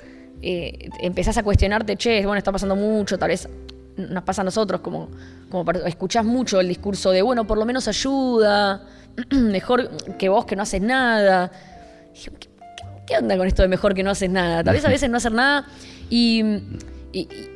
eh, 0.40 0.88
empezás 1.00 1.36
a 1.36 1.42
cuestionarte, 1.42 1.96
che, 1.96 2.24
bueno, 2.24 2.38
está 2.38 2.52
pasando 2.52 2.76
mucho, 2.76 3.18
tal 3.18 3.30
vez 3.30 3.48
nos 3.96 4.22
pasa 4.22 4.42
a 4.42 4.44
nosotros, 4.44 4.80
como, 4.80 5.08
como 5.50 5.68
escuchás 5.86 6.24
mucho 6.24 6.60
el 6.60 6.68
discurso 6.68 7.10
de, 7.10 7.22
bueno, 7.22 7.44
por 7.44 7.58
lo 7.58 7.64
menos 7.64 7.88
ayuda, 7.88 8.86
mejor 9.32 9.90
que 10.16 10.28
vos 10.28 10.44
que 10.44 10.54
no 10.54 10.62
haces 10.62 10.80
nada. 10.80 11.50
¿Qué, 13.04 13.16
onda 13.18 13.36
con 13.36 13.48
esto 13.48 13.62
de 13.62 13.68
mejor 13.68 13.94
que 13.94 14.04
no 14.04 14.10
haces 14.10 14.30
nada? 14.30 14.62
Tal 14.62 14.74
vez 14.74 14.84
a 14.84 14.88
veces 14.88 15.10
no 15.10 15.16
hacer 15.16 15.32
nada 15.32 15.66
y, 16.14 16.44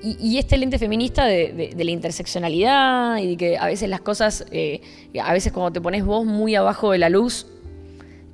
y, 0.02 0.38
este 0.38 0.56
lente 0.56 0.80
feminista 0.80 1.26
de, 1.26 1.74
la 1.76 1.90
interseccionalidad 1.92 3.18
y 3.18 3.28
de 3.28 3.36
que 3.36 3.56
a 3.56 3.66
veces 3.66 3.88
las 3.88 4.00
cosas, 4.00 4.44
eh, 4.50 4.80
a 5.22 5.32
veces 5.32 5.52
cuando 5.52 5.70
te 5.70 5.80
pones 5.80 6.04
vos 6.04 6.26
muy 6.26 6.56
abajo 6.56 6.90
de 6.90 6.98
la 6.98 7.08
luz, 7.08 7.46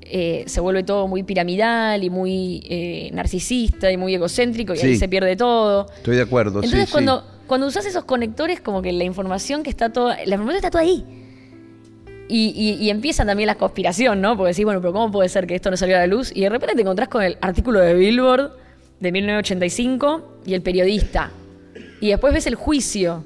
eh, 0.00 0.44
se 0.46 0.60
vuelve 0.62 0.82
todo 0.82 1.08
muy 1.08 1.24
piramidal 1.24 2.04
y 2.04 2.08
muy 2.08 2.62
eh, 2.70 3.10
narcisista 3.12 3.92
y 3.92 3.98
muy 3.98 4.14
egocéntrico 4.14 4.74
y 4.74 4.78
ahí 4.78 4.96
se 4.96 5.08
pierde 5.08 5.36
todo. 5.36 5.88
Estoy 5.94 6.16
de 6.16 6.22
acuerdo. 6.22 6.62
Entonces 6.62 6.90
cuando, 6.90 7.22
cuando 7.46 7.66
usas 7.66 7.84
esos 7.84 8.04
conectores, 8.04 8.62
como 8.62 8.80
que 8.80 8.92
la 8.92 9.04
información 9.04 9.62
que 9.62 9.68
está 9.68 9.92
toda, 9.92 10.16
la 10.16 10.34
información 10.34 10.56
está 10.56 10.70
toda 10.70 10.84
ahí. 10.84 11.04
Y, 12.28 12.78
y, 12.80 12.88
empieza 12.88 13.26
también 13.26 13.46
la 13.46 13.56
conspiración, 13.56 14.22
¿no? 14.22 14.34
Porque 14.34 14.52
decís, 14.52 14.64
bueno, 14.64 14.80
pero 14.80 14.94
¿cómo 14.94 15.12
puede 15.12 15.28
ser 15.28 15.46
que 15.46 15.54
esto 15.54 15.70
no 15.70 15.76
salió 15.76 15.96
a 15.96 16.00
la 16.00 16.06
luz? 16.06 16.32
Y 16.34 16.40
de 16.40 16.48
repente 16.48 16.74
te 16.74 16.80
encontrás 16.80 17.08
con 17.08 17.22
el 17.22 17.36
artículo 17.42 17.80
de 17.80 17.92
Billboard 17.92 18.63
de 19.00 19.12
1985 19.12 20.40
y 20.46 20.54
el 20.54 20.62
periodista. 20.62 21.30
Y 22.00 22.08
después 22.08 22.32
ves 22.32 22.46
el 22.46 22.54
juicio 22.54 23.24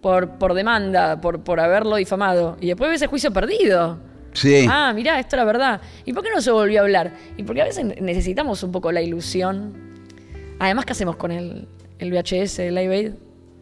por, 0.00 0.38
por 0.38 0.54
demanda, 0.54 1.20
por, 1.20 1.40
por 1.40 1.60
haberlo 1.60 1.96
difamado. 1.96 2.56
Y 2.60 2.68
después 2.68 2.90
ves 2.90 3.02
el 3.02 3.08
juicio 3.08 3.32
perdido. 3.32 3.98
Sí. 4.32 4.66
Ah, 4.68 4.92
mirá, 4.94 5.18
esto 5.20 5.36
era 5.36 5.44
verdad. 5.44 5.80
¿Y 6.04 6.12
por 6.12 6.22
qué 6.22 6.30
no 6.34 6.40
se 6.40 6.50
volvió 6.50 6.80
a 6.80 6.82
hablar? 6.82 7.12
Y 7.36 7.42
porque 7.44 7.62
a 7.62 7.64
veces 7.64 8.00
necesitamos 8.00 8.62
un 8.62 8.72
poco 8.72 8.92
la 8.92 9.00
ilusión. 9.00 9.72
Además, 10.58 10.84
¿qué 10.84 10.92
hacemos 10.92 11.16
con 11.16 11.30
el, 11.30 11.68
el 11.98 12.10
VHS, 12.10 12.58
el 12.60 12.74
Live 12.74 12.94
Aid? 12.94 13.12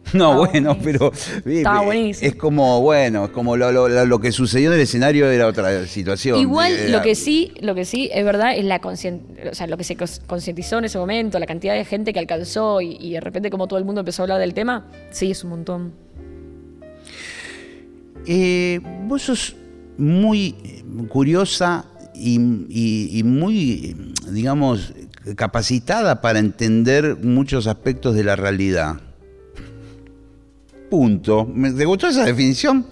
No, 0.13 0.35
bueno, 0.37 0.77
pero 0.83 1.11
es 1.45 2.35
como, 2.35 2.81
bueno, 2.81 3.31
como 3.31 3.57
lo, 3.57 4.19
que 4.19 4.31
sucedió 4.31 4.69
en 4.69 4.75
el 4.75 4.81
escenario 4.81 5.29
era 5.29 5.47
otra 5.47 5.87
situación. 5.87 6.39
Igual 6.39 6.91
lo 6.91 7.01
que 7.01 7.15
sí, 7.15 7.53
lo 7.61 7.73
que 7.73 7.85
sí 7.85 8.09
es 8.13 8.23
verdad 8.23 8.55
es 8.55 8.65
la 8.65 8.79
o 8.83 9.55
sea, 9.55 9.67
lo 9.67 9.77
que 9.77 9.83
se 9.83 9.95
concientizó 10.27 10.77
en 10.79 10.85
ese 10.85 10.97
momento, 10.97 11.39
la 11.39 11.45
cantidad 11.45 11.73
de 11.73 11.85
gente 11.85 12.13
que 12.13 12.19
alcanzó 12.19 12.81
y, 12.81 13.13
de 13.13 13.21
repente 13.21 13.49
como 13.49 13.67
todo 13.67 13.79
el 13.79 13.85
mundo 13.85 14.01
empezó 14.01 14.21
a 14.21 14.23
hablar 14.25 14.39
del 14.39 14.53
tema, 14.53 14.87
sí, 15.09 15.31
es 15.31 15.43
un 15.43 15.51
montón. 15.51 15.93
Eh, 18.25 18.79
vos 19.07 19.23
sos 19.23 19.55
muy 19.97 20.55
curiosa 21.09 21.85
y, 22.15 22.39
muy, 23.23 23.95
digamos, 24.29 24.93
capacitada 25.35 26.21
para 26.21 26.39
entender 26.39 27.17
muchos 27.21 27.67
aspectos 27.67 28.15
de 28.15 28.23
la 28.23 28.35
realidad. 28.35 28.99
Punto. 30.93 31.51
¿Te 31.75 31.85
gustó 31.85 32.07
esa 32.07 32.23
definición? 32.23 32.85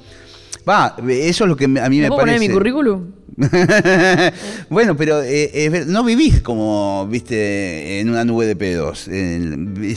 Va, 0.67 0.96
eso 1.08 1.43
es 1.43 1.48
lo 1.48 1.55
que 1.55 1.65
a 1.65 1.67
mí 1.67 2.00
me, 2.00 2.10
parece. 2.10 2.10
poner 2.10 2.39
mi 2.39 2.50
currículum? 2.50 3.12
bueno, 4.72 4.98
pero 4.98 5.22
eh, 5.22 5.86
no 5.86 6.03
vivís 6.03 6.41
como, 6.41 7.05
viste, 7.08 8.00
en 8.00 8.10
una 8.10 8.25
nube 8.25 8.48
de 8.48 8.55
pedos. 8.55 9.08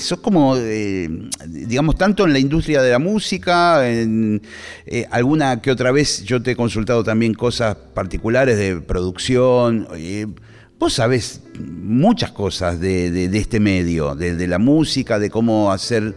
sos 0.01 0.21
como, 0.21 0.55
eh, 0.59 1.09
digamos, 1.49 1.97
tanto 1.97 2.27
en 2.27 2.35
la 2.35 2.39
industria 2.39 2.83
de 2.83 2.91
la 2.91 2.99
música, 2.99 3.89
en 3.91 4.43
eh, 4.85 5.07
alguna 5.11 5.63
que 5.63 5.71
otra 5.71 5.91
vez 5.91 6.25
yo 6.25 6.43
te 6.43 6.51
he 6.51 6.57
consultado 6.57 7.03
también 7.05 7.33
cosas 7.33 7.75
particulares 7.95 8.59
de 8.59 8.83
producción. 8.83 9.89
vos 10.79 10.93
sabés 10.93 11.41
muchas 11.59 12.33
cosas 12.33 12.79
de, 12.79 13.31
este 13.33 13.61
medio, 13.61 14.15
de 14.15 14.47
la 14.47 14.59
música, 14.59 15.19
de 15.19 15.31
cómo 15.31 15.73
hacer 15.73 16.15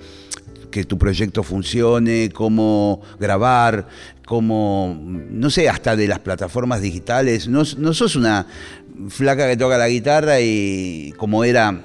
que 0.71 0.83
tu 0.83 0.97
proyecto 0.97 1.43
funcione, 1.43 2.29
cómo 2.33 3.01
grabar, 3.19 3.87
cómo, 4.25 4.97
no 5.01 5.49
sé, 5.49 5.69
hasta 5.69 5.95
de 5.95 6.07
las 6.07 6.19
plataformas 6.19 6.81
digitales. 6.81 7.47
No, 7.47 7.65
sos 7.65 8.15
una 8.15 8.45
flaca 9.09 9.47
que 9.47 9.57
toca 9.57 9.77
la 9.77 9.87
guitarra 9.89 10.41
y 10.41 11.13
como 11.17 11.43
era 11.43 11.83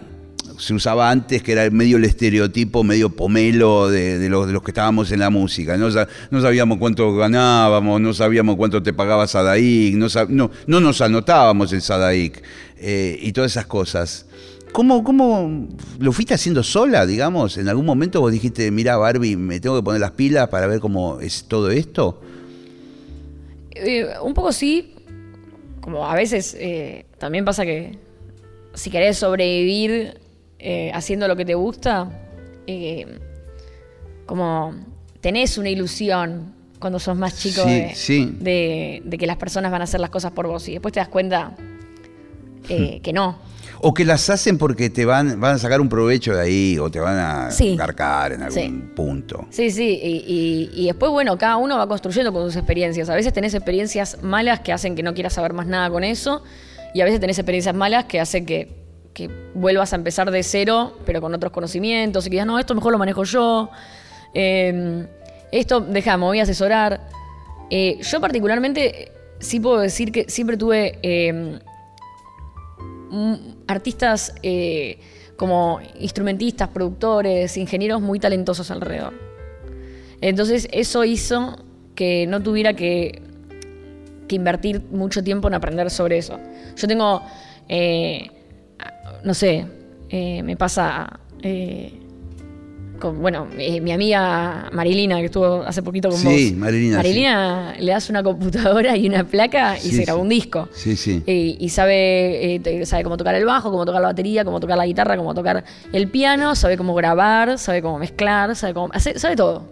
se 0.58 0.74
usaba 0.74 1.10
antes, 1.10 1.42
que 1.42 1.52
era 1.52 1.68
medio 1.70 1.96
el 1.96 2.04
estereotipo, 2.04 2.84
medio 2.84 3.10
pomelo 3.10 3.90
de, 3.90 4.28
los, 4.28 4.46
de 4.46 4.52
los, 4.52 4.62
que 4.62 4.70
estábamos 4.70 5.10
en 5.10 5.20
la 5.20 5.30
música. 5.30 5.76
No, 5.76 5.88
no, 6.30 6.40
sabíamos 6.40 6.78
cuánto 6.78 7.14
ganábamos, 7.16 8.00
no 8.00 8.14
sabíamos 8.14 8.56
cuánto 8.56 8.82
te 8.82 8.92
pagaba 8.92 9.26
Sadaic, 9.26 9.94
no, 9.94 10.06
no, 10.28 10.50
no 10.66 10.80
nos 10.80 11.00
anotábamos 11.00 11.72
en 11.72 11.80
Sadaic 11.80 12.42
eh, 12.78 13.18
y 13.20 13.32
todas 13.32 13.52
esas 13.52 13.66
cosas. 13.66 14.26
¿Cómo, 14.72 15.04
¿Cómo 15.04 15.68
lo 15.98 16.12
fuiste 16.12 16.32
haciendo 16.32 16.62
sola, 16.62 17.04
digamos? 17.04 17.58
¿En 17.58 17.68
algún 17.68 17.84
momento 17.84 18.20
vos 18.22 18.32
dijiste, 18.32 18.70
mira 18.70 18.96
Barbie, 18.96 19.36
me 19.36 19.60
tengo 19.60 19.76
que 19.76 19.82
poner 19.82 20.00
las 20.00 20.12
pilas 20.12 20.48
para 20.48 20.66
ver 20.66 20.80
cómo 20.80 21.20
es 21.20 21.44
todo 21.44 21.70
esto? 21.70 22.20
Eh, 23.72 24.06
un 24.22 24.32
poco 24.32 24.50
sí, 24.52 24.94
como 25.80 26.06
a 26.06 26.14
veces 26.14 26.56
eh, 26.58 27.04
también 27.18 27.44
pasa 27.44 27.64
que 27.64 27.98
si 28.72 28.90
querés 28.90 29.18
sobrevivir 29.18 30.18
eh, 30.58 30.90
haciendo 30.94 31.28
lo 31.28 31.36
que 31.36 31.44
te 31.44 31.54
gusta, 31.54 32.10
como 34.24 34.74
tenés 35.20 35.58
una 35.58 35.68
ilusión 35.68 36.54
cuando 36.78 36.98
sos 36.98 37.16
más 37.16 37.38
chico 37.38 37.62
de, 37.64 39.02
de, 39.04 39.18
que 39.18 39.26
las 39.26 39.36
personas 39.36 39.70
van 39.70 39.82
a 39.82 39.84
hacer 39.84 40.00
las 40.00 40.10
cosas 40.10 40.32
por 40.32 40.46
vos 40.46 40.66
y 40.68 40.72
después 40.72 40.92
te 40.94 41.00
das 41.00 41.08
cuenta 41.08 41.54
hmm. 42.68 43.00
que 43.02 43.12
no 43.12 43.52
o 43.84 43.92
que 43.92 44.04
las 44.04 44.30
hacen 44.30 44.58
porque 44.58 44.90
te 44.90 45.04
van, 45.04 45.40
van 45.40 45.56
a 45.56 45.58
sacar 45.58 45.80
un 45.80 45.88
provecho 45.88 46.34
de 46.34 46.40
ahí 46.40 46.78
o 46.78 46.88
te 46.88 47.00
van 47.00 47.18
a 47.18 47.50
sí. 47.50 47.76
en 47.76 48.42
algún 48.42 48.92
punto. 48.94 49.46
Sí, 49.50 49.72
sí. 49.72 49.98
Y, 50.00 50.86
después, 50.86 51.10
bueno, 51.10 51.36
cada 51.36 51.56
uno 51.56 51.76
va 51.76 51.88
construyendo 51.88 52.32
con 52.32 52.44
sus 52.44 52.54
experiencias. 52.54 53.08
A 53.08 53.16
veces 53.16 53.32
tenés 53.32 53.54
experiencias 53.54 54.22
malas 54.22 54.60
que 54.60 54.72
hacen 54.72 54.94
que 54.94 55.02
no 55.02 55.14
quieras 55.14 55.32
saber 55.32 55.52
más 55.52 55.66
nada 55.66 55.90
con 55.90 56.04
eso. 56.04 56.44
Y 56.94 57.00
a 57.00 57.04
veces 57.04 57.18
tenés 57.18 57.40
experiencias 57.40 57.74
malas 57.74 58.04
que 58.04 58.20
hacen 58.20 58.46
que, 58.46 58.80
vuelvas 59.54 59.92
a 59.92 59.96
empezar 59.96 60.30
de 60.30 60.44
cero, 60.44 60.96
pero 61.04 61.20
con 61.20 61.34
otros 61.34 61.50
conocimientos. 61.50 62.24
Y 62.26 62.30
que 62.30 62.34
digas, 62.34 62.46
no, 62.46 62.60
esto 62.60 62.76
mejor 62.76 62.92
lo 62.92 62.98
manejo 62.98 63.24
yo. 63.24 63.68
Em, 64.32 65.08
esto, 65.50 65.80
déjame, 65.80 66.24
voy 66.24 66.38
a 66.38 66.44
asesorar. 66.44 67.00
Eh, 67.68 67.98
yo 68.00 68.20
particularmente 68.20 69.10
sí 69.40 69.58
puedo 69.58 69.80
decir 69.80 70.12
que 70.12 70.26
siempre 70.28 70.56
tuve 70.56 71.00
em, 71.02 71.58
artistas 73.66 74.34
eh, 74.42 74.98
como 75.36 75.80
instrumentistas, 75.98 76.68
productores, 76.68 77.56
ingenieros 77.56 78.00
muy 78.00 78.18
talentosos 78.18 78.70
alrededor. 78.70 79.14
Entonces 80.20 80.68
eso 80.72 81.04
hizo 81.04 81.56
que 81.94 82.26
no 82.26 82.42
tuviera 82.42 82.74
que, 82.74 83.22
invertir 84.32 84.80
mucho 84.90 85.22
tiempo 85.22 85.46
en 85.48 85.52
aprender 85.52 85.90
sobre 85.90 86.16
eso. 86.16 86.40
Yo 86.74 86.88
tengo, 86.88 87.22
eh, 87.68 88.30
no 89.24 89.34
sé, 89.34 89.66
eh, 90.08 90.42
me 90.42 90.56
pasa 90.56 91.20
bueno, 93.10 93.48
eh, 93.58 93.80
mi 93.80 93.92
amiga 93.92 94.68
Marilina, 94.72 95.18
que 95.18 95.26
estuvo 95.26 95.62
hace 95.62 95.82
poquito 95.82 96.08
con 96.10 96.22
vos. 96.22 96.32
Sí, 96.32 96.54
Marilina. 96.56 96.96
Marilina 96.98 97.74
le 97.78 97.92
das 97.92 98.08
una 98.10 98.22
computadora 98.22 98.96
y 98.96 99.08
una 99.08 99.24
placa 99.24 99.76
y 99.78 99.90
se 99.90 100.04
graba 100.04 100.20
un 100.20 100.28
disco. 100.28 100.68
Sí, 100.72 100.96
sí. 100.96 101.22
y 101.26 101.68
sabe, 101.68 102.56
eh, 102.56 102.86
sabe 102.86 103.02
cómo 103.02 103.16
tocar 103.16 103.34
el 103.34 103.44
bajo, 103.44 103.70
cómo 103.70 103.84
tocar 103.84 104.00
la 104.00 104.08
batería, 104.08 104.44
cómo 104.44 104.60
tocar 104.60 104.76
la 104.76 104.86
guitarra, 104.86 105.16
cómo 105.16 105.34
tocar 105.34 105.64
el 105.92 106.08
piano, 106.08 106.54
sabe 106.54 106.76
cómo 106.76 106.94
grabar, 106.94 107.58
sabe 107.58 107.82
cómo 107.82 107.98
mezclar, 107.98 108.54
sabe 108.56 108.74
cómo. 108.74 108.90
sabe 108.98 109.36
todo. 109.36 109.64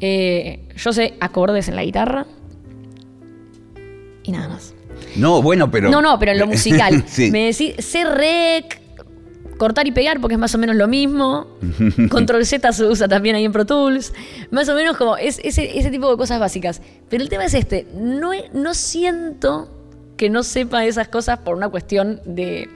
Eh, 0.00 0.60
yo 0.76 0.92
sé 0.92 1.14
acordes 1.20 1.68
en 1.68 1.76
la 1.76 1.84
guitarra 1.84 2.26
y 4.22 4.32
nada 4.32 4.48
más. 4.48 4.74
No, 5.16 5.42
bueno, 5.42 5.70
pero. 5.70 5.90
No, 5.90 6.00
no, 6.00 6.18
pero 6.18 6.32
en 6.32 6.38
lo 6.38 6.46
musical. 6.48 7.04
Me 7.30 7.46
decís, 7.46 7.74
sé 7.78 8.04
rec, 8.04 8.80
cortar 9.60 9.86
y 9.86 9.92
pegar, 9.92 10.22
porque 10.22 10.34
es 10.34 10.40
más 10.40 10.54
o 10.54 10.58
menos 10.58 10.74
lo 10.74 10.88
mismo. 10.88 11.46
Control 12.10 12.46
Z 12.46 12.72
se 12.72 12.84
usa 12.86 13.06
también 13.08 13.36
ahí 13.36 13.44
en 13.44 13.52
Pro 13.52 13.66
Tools. 13.66 14.14
Más 14.50 14.66
o 14.70 14.74
menos 14.74 14.96
como 14.96 15.18
es, 15.18 15.38
ese, 15.44 15.90
tipo 15.90 16.10
de 16.10 16.16
cosas 16.16 16.40
básicas. 16.40 16.80
Pero 17.10 17.22
el 17.22 17.28
tema 17.28 17.44
es 17.44 17.52
este, 17.52 17.86
no, 17.94 18.30
no 18.54 18.72
siento 18.72 19.70
que 20.16 20.30
no 20.30 20.42
sepa 20.44 20.86
esas 20.86 21.08
cosas 21.08 21.40
por 21.40 21.56
una 21.56 21.68
cuestión 21.68 22.22
de... 22.24 22.70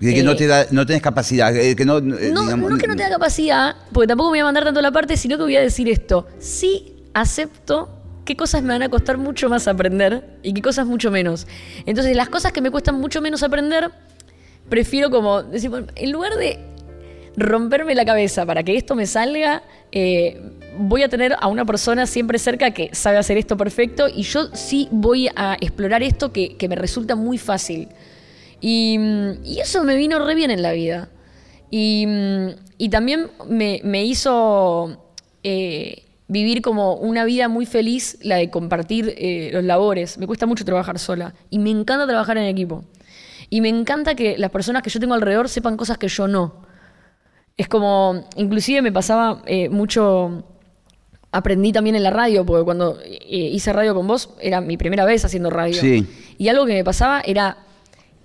De 0.00 0.14
que 0.14 0.24
no, 0.24 0.34
te 0.34 0.48
da, 0.48 0.66
no 0.72 0.84
tenés 0.86 1.02
capacidad. 1.02 1.54
Eh, 1.56 1.76
que 1.76 1.84
no, 1.84 1.98
eh, 1.98 2.30
no, 2.32 2.56
no 2.56 2.68
es 2.68 2.82
que 2.82 2.88
no 2.88 2.96
tenga 2.96 3.10
capacidad, 3.10 3.76
porque 3.92 4.08
tampoco 4.08 4.30
me 4.30 4.32
voy 4.32 4.40
a 4.40 4.44
mandar 4.44 4.64
tanto 4.64 4.80
la 4.80 4.90
parte, 4.90 5.16
sino 5.16 5.36
que 5.36 5.44
voy 5.44 5.56
a 5.56 5.60
decir 5.60 5.88
esto. 5.88 6.26
Sí 6.40 6.96
acepto 7.14 7.90
qué 8.24 8.36
cosas 8.36 8.62
me 8.62 8.68
van 8.68 8.82
a 8.82 8.88
costar 8.88 9.18
mucho 9.18 9.48
más 9.48 9.68
aprender 9.68 10.38
y 10.42 10.52
qué 10.52 10.62
cosas 10.62 10.86
mucho 10.86 11.12
menos. 11.12 11.46
Entonces, 11.86 12.16
las 12.16 12.28
cosas 12.28 12.52
que 12.52 12.60
me 12.60 12.70
cuestan 12.70 12.96
mucho 12.96 13.20
menos 13.20 13.42
aprender, 13.44 13.90
prefiero 14.68 15.10
como 15.10 15.42
decir, 15.42 15.70
en 15.94 16.12
lugar 16.12 16.34
de 16.36 16.58
romperme 17.36 17.94
la 17.94 18.04
cabeza 18.04 18.44
para 18.44 18.62
que 18.62 18.76
esto 18.76 18.94
me 18.94 19.06
salga, 19.06 19.62
eh, 19.92 20.40
voy 20.78 21.02
a 21.02 21.08
tener 21.08 21.36
a 21.38 21.48
una 21.48 21.64
persona 21.64 22.06
siempre 22.06 22.38
cerca 22.38 22.72
que 22.72 22.90
sabe 22.92 23.18
hacer 23.18 23.38
esto 23.38 23.56
perfecto 23.56 24.08
y 24.08 24.22
yo 24.22 24.48
sí 24.54 24.88
voy 24.90 25.28
a 25.34 25.56
explorar 25.60 26.02
esto 26.02 26.32
que, 26.32 26.56
me 26.68 26.76
resulta 26.76 27.14
muy 27.14 27.38
fácil. 27.38 27.88
Y, 28.60 28.98
eso 29.60 29.84
me 29.84 29.96
vino 29.96 30.24
re 30.24 30.34
bien 30.34 30.50
en 30.50 30.62
la 30.62 30.72
vida. 30.72 31.08
Y, 31.70 32.06
también 32.90 33.28
me, 33.48 34.04
hizo 34.04 35.14
eh, 35.42 36.04
vivir 36.26 36.60
como 36.62 36.94
una 36.94 37.24
vida 37.24 37.48
muy 37.48 37.66
feliz, 37.66 38.18
la 38.22 38.36
de 38.36 38.50
compartir 38.50 39.14
eh, 39.16 39.50
los 39.52 39.64
labores. 39.64 40.18
Me 40.18 40.26
cuesta 40.26 40.46
mucho 40.46 40.64
trabajar 40.64 40.98
sola 40.98 41.34
y 41.50 41.58
me 41.58 41.70
encanta 41.70 42.06
trabajar 42.06 42.36
en 42.38 42.44
equipo. 42.44 42.84
Y 43.50 43.60
me 43.60 43.68
encanta 43.68 44.14
que 44.14 44.36
las 44.36 44.50
personas 44.50 44.82
que 44.82 44.90
yo 44.90 45.00
tengo 45.00 45.14
alrededor 45.14 45.48
sepan 45.48 45.76
cosas 45.76 45.98
que 45.98 46.08
yo 46.08 46.28
no. 46.28 46.62
Es 47.56 47.68
como, 47.68 48.24
inclusive 48.36 48.82
me 48.82 48.92
pasaba 48.92 49.42
eh, 49.46 49.68
mucho, 49.68 50.44
aprendí 51.32 51.72
también 51.72 51.96
en 51.96 52.02
la 52.02 52.10
radio, 52.10 52.44
porque 52.44 52.64
cuando 52.64 52.98
eh, 53.02 53.18
hice 53.28 53.72
radio 53.72 53.94
con 53.94 54.06
vos 54.06 54.30
era 54.40 54.60
mi 54.60 54.76
primera 54.76 55.04
vez 55.04 55.24
haciendo 55.24 55.50
radio. 55.50 55.80
Sí. 55.80 56.06
Y 56.36 56.48
algo 56.48 56.66
que 56.66 56.74
me 56.74 56.84
pasaba 56.84 57.20
era, 57.20 57.58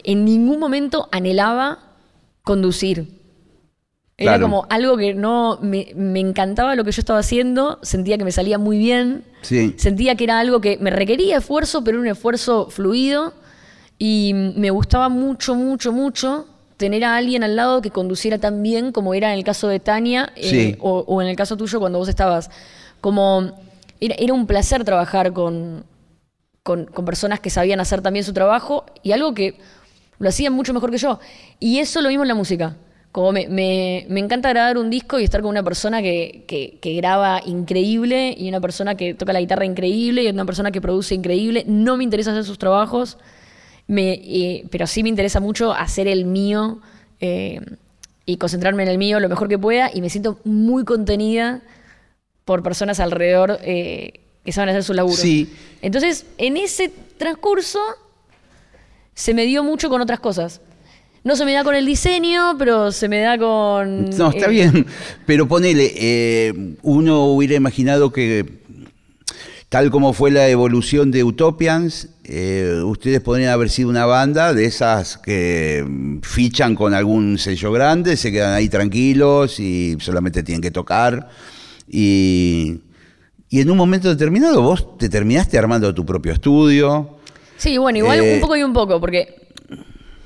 en 0.04 0.26
ningún 0.26 0.60
momento 0.60 1.08
anhelaba 1.12 1.80
conducir. 2.44 3.24
Era 4.16 4.40
como 4.40 4.68
algo 4.70 4.96
que 4.96 5.16
no 5.16 5.58
me, 5.62 5.90
encantaba 6.20 6.76
lo 6.76 6.84
que 6.84 6.92
yo 6.92 7.02
estaba 7.02 7.20
haciendo, 7.20 7.80
sentía 7.82 8.18
que 8.18 8.24
me 8.24 8.32
salía 8.32 8.58
muy 8.58 8.78
bien, 8.78 9.24
sí. 9.42 9.74
sentía 9.78 10.16
que 10.16 10.24
era 10.24 10.40
algo 10.40 10.62
que 10.62 10.78
me 10.78 10.92
requería 10.92 11.40
esfuerzo, 11.40 11.84
pero 11.84 12.00
un 12.00 12.08
esfuerzo 12.08 12.70
fluido 12.70 13.34
y 13.98 14.34
me 14.34 14.70
gustaba 14.70 15.10
mucho, 15.10 15.56
mucho, 15.56 15.92
mucho 15.92 16.48
tener 16.78 17.06
a 17.06 17.16
alguien 17.16 17.44
al 17.44 17.56
lado 17.56 17.82
que 17.82 17.92
conduciera 17.92 18.38
tan 18.40 18.62
bien 18.64 18.92
como 18.92 19.14
era 19.14 19.32
en 19.32 19.38
el 19.38 19.44
caso 19.44 19.68
de 19.68 19.80
Tania 19.80 20.34
eh, 20.36 20.78
o, 20.82 21.22
en 21.22 21.28
el 21.28 21.36
caso 21.36 21.56
tuyo 21.56 21.80
cuando 21.80 22.00
vos 22.00 22.10
estabas. 22.10 22.50
Como 23.00 23.54
era, 24.00 24.34
un 24.34 24.48
placer 24.48 24.84
trabajar 24.84 25.34
con, 25.34 25.86
con, 26.64 26.86
personas 27.06 27.40
que 27.40 27.50
sabían 27.50 27.80
hacer 27.80 28.02
también 28.02 28.26
su 28.26 28.34
trabajo 28.34 28.86
y 29.02 29.12
algo 29.12 29.34
que 29.34 29.56
lo 30.20 30.30
hacían 30.30 30.54
mucho 30.54 30.74
mejor 30.74 30.92
que 30.92 30.98
yo. 30.98 31.20
Y 31.60 31.80
eso 31.80 32.02
lo 32.02 32.10
mismo 32.10 32.24
en 32.24 32.30
la 32.30 32.36
música. 32.36 32.76
Como 33.12 33.32
me, 33.32 33.48
me, 33.48 34.06
me 34.10 34.20
encanta 34.20 34.50
grabar 34.50 34.78
un 34.78 34.90
disco 34.90 35.20
y 35.20 35.24
estar 35.24 35.42
con 35.42 35.52
una 35.52 35.62
persona 35.64 36.02
que, 36.02 36.46
que, 36.48 36.96
graba 36.96 37.42
increíble 37.46 38.34
y 38.36 38.50
una 38.50 38.60
persona 38.60 38.96
que 38.96 39.14
toca 39.14 39.32
la 39.34 39.40
guitarra 39.40 39.66
increíble 39.66 40.24
y 40.24 40.30
una 40.30 40.46
persona 40.46 40.72
que 40.72 40.82
produce 40.82 41.14
increíble. 41.14 41.64
No 41.68 41.96
me 41.96 42.04
interesa 42.04 42.32
hacer 42.32 42.44
sus 42.44 42.58
trabajos 42.58 43.20
me, 43.88 44.14
eh, 44.14 44.66
pero 44.72 44.88
sí 44.88 45.04
me 45.04 45.10
interesa 45.10 45.40
mucho 45.40 45.74
hacer 45.74 46.08
el 46.08 46.26
mío 46.26 46.80
eh, 47.20 47.60
y 48.26 48.38
concentrarme 48.38 48.84
en 48.84 48.90
el 48.90 48.98
mío 48.98 49.20
lo 49.20 49.30
mejor 49.30 49.50
que 49.50 49.58
pueda 49.58 49.92
y 49.94 50.02
me 50.02 50.10
siento 50.10 50.40
muy 50.46 50.86
contenida 50.86 51.62
por 52.46 52.64
personas 52.64 53.00
alrededor 53.00 53.60
eh, 53.62 54.22
que 54.44 54.52
saben 54.52 54.70
hacer 54.70 54.84
su 54.84 54.94
laburo. 54.94 55.16
Sí. 55.16 55.54
Entonces, 55.82 56.26
en 56.38 56.58
ese 56.58 56.92
transcurso 57.18 57.80
se 59.14 59.34
me 59.34 59.46
dio 59.46 59.64
mucho 59.64 59.90
con 59.90 60.02
otras 60.02 60.20
cosas. 60.20 60.62
No 61.24 61.38
se 61.38 61.46
me 61.46 61.54
da 61.54 61.64
con 61.64 61.76
el 61.76 61.86
diseño, 61.86 62.58
pero 62.58 62.92
se 62.92 63.08
me 63.08 63.22
da 63.22 63.38
con... 63.38 64.10
No, 64.10 64.30
está 64.30 64.48
bien. 64.48 64.86
Pero 65.26 65.48
ponele, 65.48 66.76
uno 66.82 67.28
hubiera 67.28 67.56
imaginado 67.56 68.12
que 68.12 68.63
tal 69.74 69.90
como 69.90 70.14
fue 70.14 70.30
la 70.30 70.48
evolución 70.50 71.10
de 71.10 71.24
Utopians, 71.24 72.10
eh, 72.26 72.80
ustedes 72.86 73.22
podrían 73.22 73.50
haber 73.50 73.72
sido 73.72 73.90
una 73.90 74.06
banda 74.06 74.54
de 74.54 74.66
esas 74.66 75.18
que 75.18 75.84
mm, 75.84 76.20
fichan 76.22 76.76
con 76.76 76.94
algún 76.94 77.40
sello 77.40 77.72
grande, 77.72 78.16
se 78.16 78.32
quedan 78.32 78.54
ahí 78.54 78.70
tranquilos 78.70 79.60
y 79.60 79.98
solamente 80.00 80.44
tienen 80.44 80.62
que 80.62 80.70
tocar. 80.70 81.28
Y, 81.90 82.82
en 83.50 83.72
un 83.72 83.76
momento 83.76 84.10
determinado 84.10 84.62
vos 84.62 84.96
te 85.00 85.10
terminaste 85.10 85.58
armando 85.58 85.92
tu 85.92 86.06
propio 86.06 86.34
estudio. 86.34 87.18
Sí, 87.58 87.76
bueno, 87.80 87.98
igual 87.98 88.22
un 88.22 88.28
eh, 88.28 88.38
poco 88.40 88.56
y 88.56 88.62
un 88.62 88.74
poco, 88.74 89.00
porque 89.00 89.44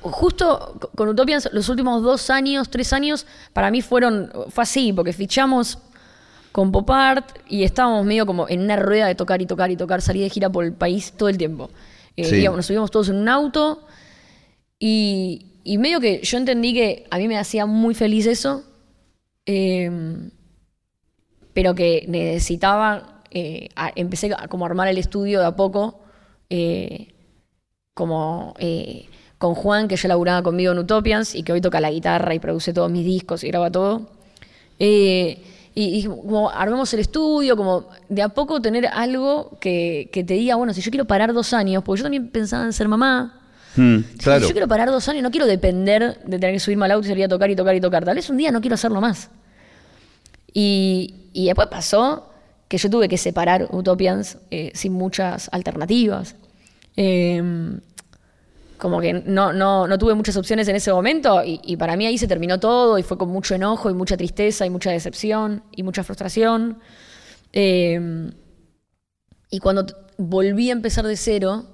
justo 0.02 0.78
con 0.94 1.08
Utopians 1.08 1.48
los 1.54 1.70
últimos 1.70 2.02
dos 2.02 2.28
años, 2.28 2.68
tres 2.68 2.92
años, 2.92 3.26
para 3.54 3.70
mí 3.70 3.80
fueron, 3.80 4.30
fue 4.50 4.64
así, 4.64 4.92
porque 4.92 5.14
fichamos 5.14 5.78
con 6.58 6.72
Pop 6.72 6.90
Art 6.90 7.38
y 7.48 7.62
estábamos 7.62 8.04
medio 8.04 8.26
como 8.26 8.48
en 8.48 8.62
una 8.62 8.74
rueda 8.74 9.06
de 9.06 9.14
tocar 9.14 9.40
y 9.40 9.46
tocar 9.46 9.70
y 9.70 9.76
tocar, 9.76 10.02
salir 10.02 10.24
de 10.24 10.28
gira 10.28 10.50
por 10.50 10.64
el 10.64 10.72
país 10.72 11.12
todo 11.12 11.28
el 11.28 11.38
tiempo. 11.38 11.70
Eh, 12.16 12.42
nos 12.48 12.66
subíamos 12.66 12.90
todos 12.90 13.10
en 13.10 13.14
un 13.14 13.28
auto 13.28 13.86
y, 14.76 15.46
medio 15.64 16.00
que 16.00 16.20
yo 16.24 16.36
entendí 16.36 16.74
que 16.74 17.06
a 17.12 17.18
mí 17.18 17.28
me 17.28 17.38
hacía 17.38 17.64
muy 17.64 17.94
feliz 17.94 18.26
eso, 18.26 18.64
em, 19.46 20.32
pero 21.54 21.76
que 21.76 22.06
necesitaba, 22.08 23.22
eh, 23.30 23.68
empecé 23.94 24.34
a, 24.36 24.48
como 24.48 24.64
a 24.64 24.68
armar 24.68 24.88
el 24.88 24.98
estudio 24.98 25.38
de 25.38 25.46
a 25.46 25.54
poco, 25.54 26.00
eh, 26.50 27.14
como 27.94 28.56
con 29.38 29.54
Juan, 29.54 29.86
que 29.86 29.94
ya 29.94 30.08
laburaba 30.08 30.42
conmigo 30.42 30.72
en 30.72 30.80
Utopians 30.80 31.36
y 31.36 31.44
que 31.44 31.52
hoy 31.52 31.60
toca 31.60 31.80
la 31.80 31.92
guitarra 31.92 32.34
y 32.34 32.40
produce 32.40 32.72
todos 32.72 32.90
mis 32.90 33.04
discos 33.04 33.44
y 33.44 33.46
graba 33.46 33.70
todo. 33.70 34.10
Y, 35.80 36.06
como 36.06 36.50
armemos 36.50 36.92
el 36.92 36.98
estudio, 36.98 37.56
como 37.56 37.86
de 38.08 38.22
a 38.22 38.28
poco 38.28 38.60
tener 38.60 38.88
algo 38.88 39.56
que, 39.60 40.10
te 40.12 40.34
diga, 40.34 40.56
bueno, 40.56 40.74
si 40.74 40.80
yo 40.80 40.90
quiero 40.90 41.04
parar 41.04 41.32
dos 41.32 41.52
años, 41.52 41.84
porque 41.84 42.00
yo 42.00 42.02
también 42.02 42.30
pensaba 42.30 42.64
en 42.64 42.72
ser 42.72 42.88
mamá. 42.88 43.40
Hmm, 43.76 43.98
si 44.18 44.24
yo 44.24 44.50
quiero 44.50 44.66
parar 44.66 44.90
dos 44.90 45.08
años, 45.08 45.22
no 45.22 45.30
quiero 45.30 45.46
depender 45.46 46.18
de 46.24 46.38
tener 46.40 46.52
que 46.52 46.58
subirme 46.58 46.86
al 46.86 46.90
auto 46.90 47.06
y 47.06 47.10
salir 47.10 47.26
a 47.26 47.28
tocar 47.28 47.48
y 47.48 47.54
tocar 47.54 47.76
y 47.76 47.80
tocar. 47.80 48.04
Tal 48.04 48.16
vez 48.16 48.28
un 48.28 48.38
día 48.38 48.50
no 48.50 48.60
quiero 48.60 48.74
hacerlo 48.74 49.00
más. 49.00 49.30
Y, 50.52 51.14
después 51.32 51.68
pasó 51.68 52.32
que 52.66 52.76
yo 52.76 52.90
tuve 52.90 53.08
que 53.08 53.16
separar 53.16 53.68
Utopians 53.70 54.38
eh, 54.50 54.72
sin 54.74 54.94
muchas 54.94 55.48
alternativas. 55.52 56.34
Eh, 56.96 57.40
como 58.78 59.00
que 59.00 59.12
no, 59.12 59.52
no, 59.52 59.86
no, 59.86 59.98
tuve 59.98 60.14
muchas 60.14 60.36
opciones 60.36 60.68
en 60.68 60.76
ese 60.76 60.92
momento 60.92 61.42
y, 61.44 61.76
para 61.76 61.96
mí 61.96 62.06
ahí 62.06 62.16
se 62.16 62.26
terminó 62.26 62.58
todo 62.58 62.98
y 62.98 63.02
fue 63.02 63.18
con 63.18 63.28
mucho 63.28 63.54
enojo 63.54 63.90
y 63.90 63.94
mucha 63.94 64.16
tristeza 64.16 64.64
y 64.64 64.70
mucha 64.70 64.90
decepción 64.90 65.62
y 65.72 65.82
mucha 65.82 66.04
frustración. 66.04 66.78
Em, 67.52 68.32
y 69.50 69.58
cuando 69.58 69.86
volví 70.16 70.70
a 70.70 70.72
empezar 70.72 71.06
de 71.06 71.16
cero, 71.16 71.66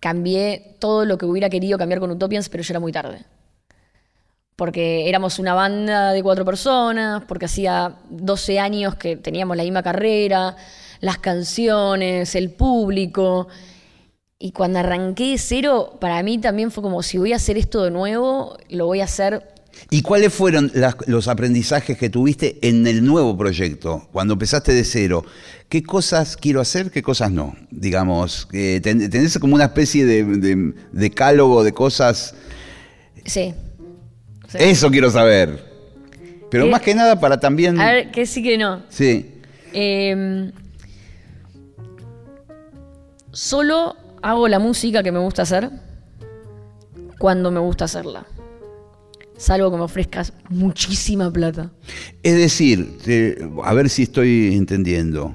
cambié 0.00 0.76
todo 0.78 1.04
lo 1.04 1.18
que 1.18 1.26
hubiera 1.26 1.50
querido 1.50 1.78
cambiar 1.78 2.00
con 2.00 2.10
Utopians, 2.10 2.48
pero 2.48 2.62
ya 2.62 2.72
era 2.72 2.80
muy 2.80 2.92
tarde. 2.92 3.24
Porque 4.56 5.08
éramos 5.08 5.38
una 5.38 5.54
banda 5.54 6.12
de 6.12 6.22
cuatro 6.22 6.44
personas, 6.44 7.24
porque 7.26 7.46
hacía 7.46 7.96
12 8.10 8.58
años 8.58 8.94
que 8.94 9.16
teníamos 9.16 9.56
la 9.56 9.62
misma 9.62 9.82
carrera, 9.82 10.56
las 11.00 11.18
canciones, 11.18 12.34
el 12.34 12.50
público. 12.50 13.48
Y 14.42 14.52
cuando 14.52 14.78
arranqué 14.78 15.32
de 15.32 15.38
cero, 15.38 15.98
para 16.00 16.22
mí 16.22 16.38
también 16.38 16.70
fue 16.70 16.82
como 16.82 17.02
si 17.02 17.18
voy 17.18 17.34
a 17.34 17.36
hacer 17.36 17.58
esto 17.58 17.84
de 17.84 17.90
nuevo, 17.90 18.56
lo 18.70 18.86
voy 18.86 19.02
a 19.02 19.04
hacer. 19.04 19.46
¿Y 19.90 20.00
cuáles 20.00 20.32
fueron 20.32 20.72
los 21.06 21.28
aprendizajes 21.28 21.98
que 21.98 22.08
tuviste 22.08 22.56
en 22.62 22.86
el 22.86 23.04
nuevo 23.04 23.36
proyecto, 23.36 24.08
cuando 24.12 24.32
empezaste 24.32 24.72
de 24.72 24.84
cero? 24.84 25.26
¿Qué 25.68 25.82
cosas 25.82 26.38
quiero 26.38 26.62
hacer, 26.62 26.90
qué 26.90 27.02
cosas 27.02 27.30
no? 27.30 27.54
Digamos, 27.70 28.48
¿tenés 28.50 29.38
como 29.38 29.56
una 29.56 29.64
especie 29.66 30.06
de, 30.06 30.72
decálogo 30.90 31.62
de 31.62 31.74
cosas? 31.74 32.34
Sí. 33.26 33.52
Eso 34.54 34.90
quiero 34.90 35.10
saber. 35.10 35.70
Pero 36.50 36.64
eh, 36.64 36.70
más 36.70 36.80
que 36.80 36.94
nada 36.94 37.20
para 37.20 37.38
también... 37.38 37.78
A 37.78 37.92
ver, 37.92 38.10
que 38.10 38.24
sí 38.24 38.42
que 38.42 38.56
no. 38.56 38.84
Sí. 38.88 39.34
Em, 39.74 40.50
solo 43.32 43.99
hago 44.22 44.48
la 44.48 44.58
música 44.58 45.02
que 45.02 45.12
me 45.12 45.18
gusta 45.18 45.42
hacer 45.42 45.70
cuando 47.18 47.50
me 47.50 47.60
gusta 47.60 47.84
hacerla. 47.84 48.26
Salvo 49.36 49.70
que 49.70 49.76
me 49.78 49.84
ofrezcas 49.84 50.32
muchísima 50.50 51.32
plata. 51.32 51.70
Es 52.22 52.36
decir, 52.36 52.98
a 53.64 53.74
ver 53.74 53.88
si 53.88 54.02
estoy 54.02 54.54
entendiendo. 54.54 55.34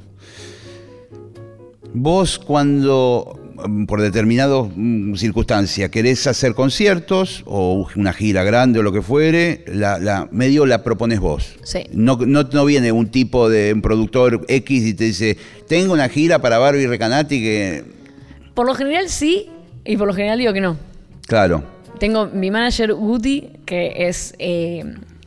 Vos 1.93 2.37
cuando, 2.37 3.39
por 3.87 4.01
determinadas 4.01 4.67
mm, 4.75 5.15
circunstancias, 5.15 5.89
querés 5.89 6.27
hacer 6.27 6.53
conciertos 6.53 7.41
o 7.45 7.87
una 7.95 8.13
gira 8.13 8.43
grande 8.43 8.79
o 8.79 8.83
lo 8.83 8.91
que 8.91 9.01
fuere, 9.01 9.63
la, 9.67 10.27
medio 10.31 10.65
la 10.65 10.83
propones 10.83 11.19
vos. 11.19 11.55
Sí. 11.63 11.85
No, 11.91 12.17
no, 12.17 12.65
viene 12.65 12.91
un 12.91 13.07
tipo 13.07 13.49
de 13.49 13.73
un 13.73 13.81
productor 13.81 14.45
X 14.47 14.85
y 14.85 14.93
te 14.93 15.05
dice, 15.05 15.37
tengo 15.67 15.93
una 15.93 16.09
gira 16.09 16.39
para 16.39 16.59
Barbie 16.59 16.85
Recanati 16.85 17.41
que 17.41 18.04
por 18.55 18.65
lo 18.65 18.73
general 18.73 19.09
sí, 19.09 19.49
y 19.83 19.97
por 19.97 20.07
lo 20.07 20.13
general 20.13 20.39
digo 20.39 20.53
que 20.53 20.61
no. 20.61 20.77
Claro. 21.27 21.63
Tengo 21.99 22.25
mi 22.25 22.49
manager 22.49 22.93
Guti, 22.93 23.49
que 23.65 24.07
es 24.07 24.33
eh, 24.39 24.83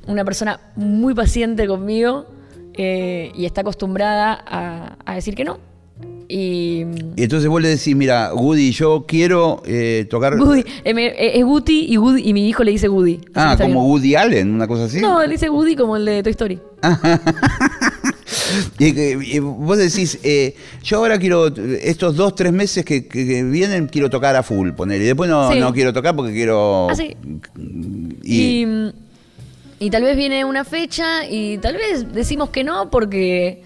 una 0.06 0.24
persona 0.24 0.60
muy 0.74 1.14
paciente 1.14 1.66
conmigo 1.66 2.26
eh, 2.74 3.30
y 3.34 3.44
está 3.44 3.60
acostumbrada 3.60 4.42
a, 5.04 5.14
decir 5.14 5.34
que 5.34 5.44
no. 5.44 5.58
Y, 6.28 6.82
entonces 7.16 7.48
vos 7.48 7.60
le 7.60 7.68
decís, 7.68 7.96
mira, 7.96 8.32
Woody, 8.34 8.70
yo 8.70 9.04
quiero 9.08 9.62
eh, 9.64 10.06
tocar... 10.08 10.38
Woody, 10.38 10.60
eh, 10.84 10.92
eh, 10.94 11.32
es 11.34 11.44
Woody 11.44 11.86
y, 11.88 11.96
Woody 11.96 12.28
y 12.28 12.32
mi 12.34 12.48
hijo 12.48 12.62
le 12.62 12.70
dice 12.70 12.88
Woody. 12.88 13.20
Ah, 13.34 13.56
como 13.58 13.86
Woody 13.88 14.14
Allen, 14.14 14.54
una 14.54 14.68
cosa 14.68 14.84
así. 14.84 15.00
No, 15.00 15.22
le 15.22 15.28
dice 15.28 15.48
Woody 15.50 15.74
como 15.74 15.96
el 15.96 16.04
de 16.04 16.22
Toy 16.22 16.30
Story. 16.32 16.60
y, 18.78 19.38
vos 19.38 19.78
decís, 19.78 20.18
yo 20.82 20.98
ahora 20.98 21.18
quiero, 21.18 21.48
estos 21.48 22.16
dos, 22.16 22.34
tres 22.34 22.52
meses 22.52 22.84
que, 22.84 23.00
vienen, 23.44 23.88
quiero 23.88 24.10
tocar 24.10 24.36
a 24.36 24.42
full, 24.42 24.70
poner. 24.72 25.00
Y 25.00 25.04
después 25.04 25.28
no, 25.28 25.54
no 25.54 25.72
quiero 25.72 25.92
tocar 25.92 26.14
porque 26.14 26.32
quiero... 26.32 26.88
Ah, 26.90 26.94
sí. 26.94 27.16
y, 28.24 28.66
y, 29.78 29.90
tal 29.90 30.02
vez 30.02 30.16
viene 30.16 30.44
una 30.44 30.64
fecha 30.64 31.26
y 31.28 31.58
tal 31.58 31.76
vez 31.76 32.12
decimos 32.12 32.50
que 32.50 32.64
no 32.64 32.90
porque 32.90 33.62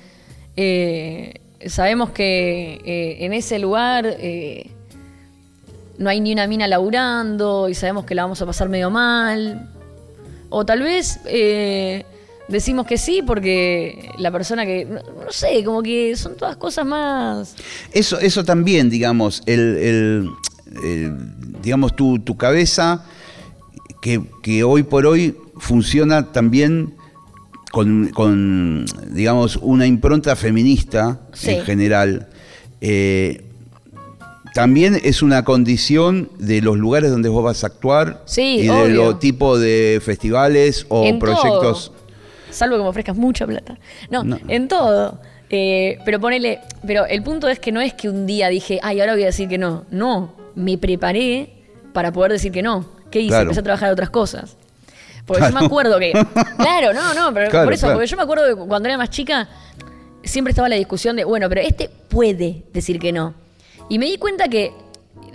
sabemos 1.67 2.11
que 2.11 2.81
eh, 2.85 3.25
en 3.25 3.33
ese 3.33 3.59
lugar 3.59 4.07
eh, 4.07 4.71
no 5.99 6.11
hay 6.11 6.21
ni 6.21 6.33
una 6.33 6.47
mina 6.47 6.67
laburando 6.67 7.69
y 7.69 7.75
sabemos 7.75 8.05
que 8.05 8.15
la 8.15 8.23
vamos 8.23 8.41
a 8.43 8.47
pasar 8.47 8.69
medio 8.69 8.91
mal. 8.91 9.69
O 10.49 10.67
tal 10.67 10.83
vez 10.83 11.21
eh, 11.27 12.05
decimos 12.53 12.87
que 12.87 12.99
sí 12.99 13.23
porque 13.27 14.11
la 14.19 14.31
persona 14.31 14.65
que, 14.65 14.85
no, 14.85 15.01
sé, 15.31 15.65
como 15.65 15.83
que 15.83 16.15
son 16.17 16.37
todas 16.37 16.57
cosas 16.57 16.87
más... 16.87 17.57
Eso, 17.93 18.21
eso 18.21 18.45
también, 18.45 18.91
digamos, 18.91 19.43
el, 19.47 20.31
digamos, 21.63 21.97
tu, 21.97 22.21
tu 22.21 22.37
cabeza 22.37 23.05
que, 24.01 24.23
que 24.43 24.63
hoy 24.63 24.85
por 24.85 25.07
hoy 25.07 25.37
funciona 25.57 26.33
también 26.33 26.95
con, 27.73 28.85
digamos, 29.11 29.57
una 29.57 29.87
impronta 29.87 30.37
feminista 30.37 31.21
en 31.45 31.65
general. 31.65 32.29
Eh, 32.81 33.45
también 34.55 35.01
es 35.03 35.23
una 35.23 35.45
condición 35.45 36.29
de 36.39 36.61
los 36.61 36.77
lugares 36.77 37.11
donde 37.11 37.31
vos 37.31 37.43
vas 37.43 37.65
a 37.65 37.69
actuar 37.69 38.25
y 38.37 38.67
de 38.67 38.89
los 38.91 39.19
tipos 39.19 39.59
de 39.61 40.01
festivales 40.05 40.85
o 40.91 41.19
proyectos. 41.19 41.93
Salvo 42.53 42.77
que 42.77 42.83
me 42.83 42.89
ofrezcas 42.89 43.17
mucha 43.17 43.47
plata. 43.47 43.79
No, 44.11 44.25
en 44.49 44.69
todo. 44.69 45.21
Eh, 45.51 45.99
pero 46.05 46.19
ponele, 46.19 46.61
pero 46.87 47.05
el 47.07 47.23
punto 47.23 47.49
es 47.49 47.59
que 47.59 47.73
no 47.73 47.81
es 47.81 47.93
que 47.93 48.09
un 48.09 48.27
día 48.27 48.49
dije, 48.49 48.79
ay, 48.83 49.01
ahora 49.01 49.13
voy 49.13 49.23
a 49.23 49.27
decir 49.27 49.49
que 49.49 49.59
no. 49.59 49.85
No, 49.91 50.35
me 50.55 50.79
preparé 50.79 51.51
para 51.93 52.13
poder 52.13 52.33
decir 52.33 52.53
que 52.53 52.63
no. 52.63 52.87
¿Qué 53.11 53.21
hice? 53.21 53.41
Empecé 53.41 53.61
a 53.61 53.63
trabajar 53.63 53.93
otras 53.93 54.11
cosas. 54.11 54.57
Porque 55.27 55.45
yo 55.45 55.53
me 55.53 55.67
acuerdo 55.67 55.99
que. 55.99 56.13
Claro, 56.57 56.93
no, 56.93 57.15
no, 57.15 57.35
pero 57.35 57.51
por 57.65 57.73
eso, 57.73 57.93
porque 57.93 58.07
yo 58.07 58.17
me 58.17 58.23
acuerdo 58.23 58.47
que 58.47 58.67
cuando 58.67 58.89
era 58.89 58.97
más 58.97 59.11
chica, 59.11 59.49
siempre 60.25 60.53
estaba 60.53 60.69
la 60.69 60.77
discusión 60.77 61.17
de, 61.17 61.25
bueno, 61.25 61.49
pero 61.49 61.61
este 61.61 61.91
puede 62.09 62.63
decir 62.73 62.99
que 62.99 63.13
no. 63.13 63.35
Y 63.89 63.99
me 63.99 64.07
di 64.07 64.17
cuenta 64.17 64.49
que 64.49 64.73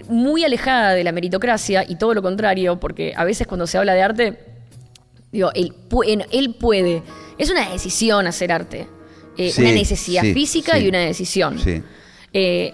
muy 0.09 0.43
alejada 0.43 0.93
de 0.93 1.03
la 1.03 1.11
meritocracia 1.11 1.85
y 1.87 1.95
todo 1.95 2.13
lo 2.13 2.21
contrario, 2.21 2.79
porque 2.79 3.13
a 3.15 3.23
veces 3.23 3.45
cuando 3.45 3.67
se 3.67 3.77
habla 3.77 3.93
de 3.93 4.01
arte, 4.01 4.39
digo, 5.31 5.51
él, 5.53 5.73
él 6.31 6.55
puede. 6.55 7.03
Es 7.37 7.49
una 7.49 7.69
decisión 7.69 8.27
hacer 8.27 8.51
arte. 8.51 8.87
Eh, 9.37 9.53
una 9.59 9.71
necesidad 9.71 10.23
física 10.23 10.79
y 10.79 10.87
una 10.87 10.99
decisión. 10.99 11.57
Eh, 12.33 12.73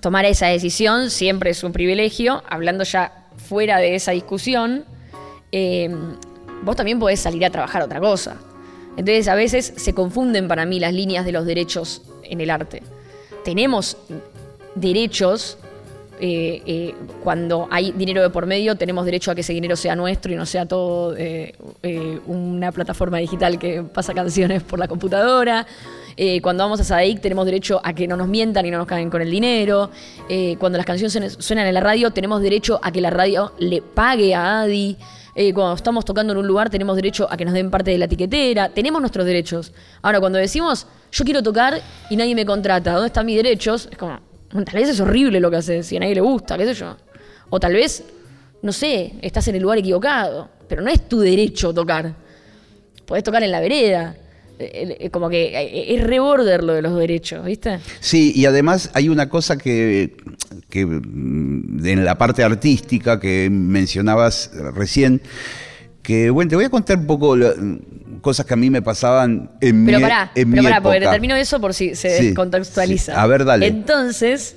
tomar 0.00 0.24
esa 0.26 0.48
decisión 0.48 1.10
siempre 1.10 1.50
es 1.50 1.64
un 1.64 1.72
privilegio, 1.72 2.42
hablando 2.48 2.84
ya 2.84 3.28
fuera 3.36 3.78
de 3.78 3.94
esa 3.94 4.12
discusión. 4.12 4.84
Em, 5.50 6.16
vos 6.62 6.76
también 6.76 6.98
podés 6.98 7.20
salir 7.20 7.44
a 7.44 7.50
trabajar 7.50 7.82
otra 7.82 8.00
cosa. 8.00 8.36
Entonces 8.96 9.28
a 9.28 9.34
veces 9.34 9.72
se 9.76 9.94
confunden 9.94 10.46
para 10.46 10.66
mí 10.66 10.78
las 10.78 10.92
líneas 10.92 11.24
de 11.24 11.32
los 11.32 11.46
derechos 11.46 12.02
en 12.22 12.42
el 12.42 12.50
arte. 12.50 12.82
Tenemos 13.44 13.96
derechos 14.74 15.56
eh, 16.24 16.62
eh, 16.66 16.94
cuando 17.24 17.66
hay 17.68 17.90
dinero 17.90 18.22
de 18.22 18.30
por 18.30 18.46
medio, 18.46 18.76
tenemos 18.76 19.04
derecho 19.04 19.32
a 19.32 19.34
que 19.34 19.40
ese 19.40 19.52
dinero 19.52 19.74
sea 19.74 19.96
nuestro 19.96 20.32
y 20.32 20.36
no 20.36 20.46
sea 20.46 20.66
todo 20.66 21.16
eh, 21.16 21.52
una 22.28 22.70
plataforma 22.70 23.18
digital 23.18 23.58
que 23.58 23.82
pasa 23.82 24.14
canciones 24.14 24.62
por 24.62 24.78
la 24.78 24.86
computadora. 24.86 25.66
cuando 26.40 26.62
vamos 26.62 26.78
a 26.78 26.84
SADIC 26.84 27.20
tenemos 27.20 27.44
derecho 27.44 27.80
a 27.82 27.92
que 27.92 28.06
no 28.06 28.16
nos 28.16 28.28
mientan 28.28 28.64
y 28.64 28.70
no 28.70 28.78
nos 28.78 28.86
caguen 28.86 29.10
con 29.10 29.20
el 29.20 29.32
dinero. 29.32 29.90
cuando 30.60 30.76
las 30.78 30.86
canciones 30.86 31.38
suenan 31.40 31.66
en 31.66 31.74
la 31.74 31.80
radio, 31.80 32.12
tenemos 32.12 32.40
derecho 32.40 32.78
a 32.80 32.92
que 32.92 33.00
la 33.00 33.10
radio 33.10 33.52
le 33.58 33.82
pague 33.82 34.32
a 34.32 34.60
Adi. 34.60 34.96
Cuando 35.34 35.74
estamos 35.74 36.04
tocando 36.04 36.34
en 36.34 36.38
un 36.38 36.46
lugar 36.46 36.70
tenemos 36.70 36.94
derecho 36.94 37.26
a 37.28 37.36
que 37.36 37.44
nos 37.44 37.54
den 37.54 37.68
parte 37.68 37.90
de 37.90 37.98
la 37.98 38.04
etiquetera, 38.04 38.68
tenemos 38.68 39.00
nuestros 39.00 39.26
derechos. 39.26 39.72
Ahora, 40.02 40.20
cuando 40.20 40.38
decimos, 40.38 40.86
yo 41.10 41.24
quiero 41.24 41.42
tocar 41.42 41.80
y 42.10 42.16
nadie 42.16 42.36
me 42.36 42.46
contrata, 42.46 42.92
¿dónde 42.92 43.08
están 43.08 43.26
mis 43.26 43.36
derechos? 43.36 43.88
Es 43.90 43.98
como, 43.98 44.20
tal 44.52 44.74
vez 44.74 44.88
es 44.88 45.00
horrible 45.00 45.40
lo 45.40 45.50
que 45.50 45.56
haces, 45.56 45.86
si 45.86 45.96
a 45.96 46.00
nadie 46.00 46.14
le 46.14 46.20
gusta, 46.20 46.56
qué 46.58 46.64
sé 46.66 46.74
yo. 46.74 46.96
O 47.50 47.58
tal 47.58 47.72
vez, 47.72 48.04
no 48.62 48.72
sé, 48.72 49.14
estás 49.22 49.48
en 49.48 49.56
el 49.56 49.62
lugar 49.62 49.78
equivocado, 49.78 50.50
pero 50.68 50.82
no 50.82 50.90
es 50.90 51.08
tu 51.08 51.20
derecho 51.20 51.72
tocar. 51.72 52.14
Podés 53.06 53.24
tocar 53.24 53.42
en 53.42 53.50
la 53.50 53.60
vereda. 53.60 54.16
Eh, 54.58 54.96
eh, 55.00 55.10
como 55.10 55.28
que 55.28 55.46
eh, 55.46 55.94
es 55.94 56.04
reborder 56.04 56.62
lo 56.62 56.74
de 56.74 56.82
los 56.82 56.96
derechos, 56.96 57.44
¿viste? 57.44 57.80
Sí, 58.00 58.32
y 58.34 58.46
además 58.46 58.90
hay 58.94 59.08
una 59.08 59.28
cosa 59.28 59.56
que, 59.56 60.14
mm, 60.74 61.86
en 61.86 62.04
la 62.04 62.16
parte 62.16 62.44
artística 62.44 63.18
que 63.18 63.48
mencionabas 63.50 64.50
recién, 64.74 65.20
que 66.02 66.30
bueno, 66.30 66.48
te 66.48 66.56
voy 66.56 66.64
a 66.64 66.70
contar 66.70 66.98
un 66.98 67.06
poco 67.06 67.36
cosas 68.20 68.46
que 68.46 68.54
a 68.54 68.56
mí 68.56 68.70
me 68.70 68.82
pasaban 68.82 69.50
en 69.60 69.86
pero 69.86 69.98
mi, 69.98 70.02
pará, 70.02 70.30
pero 70.34 70.62
pará, 70.62 70.80
porque 70.80 71.00
te 71.00 71.06
termino 71.06 71.36
eso 71.36 71.60
por 71.60 71.74
si 71.74 71.94
se 71.94 72.08
descontextualiza. 72.08 73.20
A 73.20 73.26
ver, 73.26 73.44
dale. 73.44 73.66
Entonces, 73.66 74.56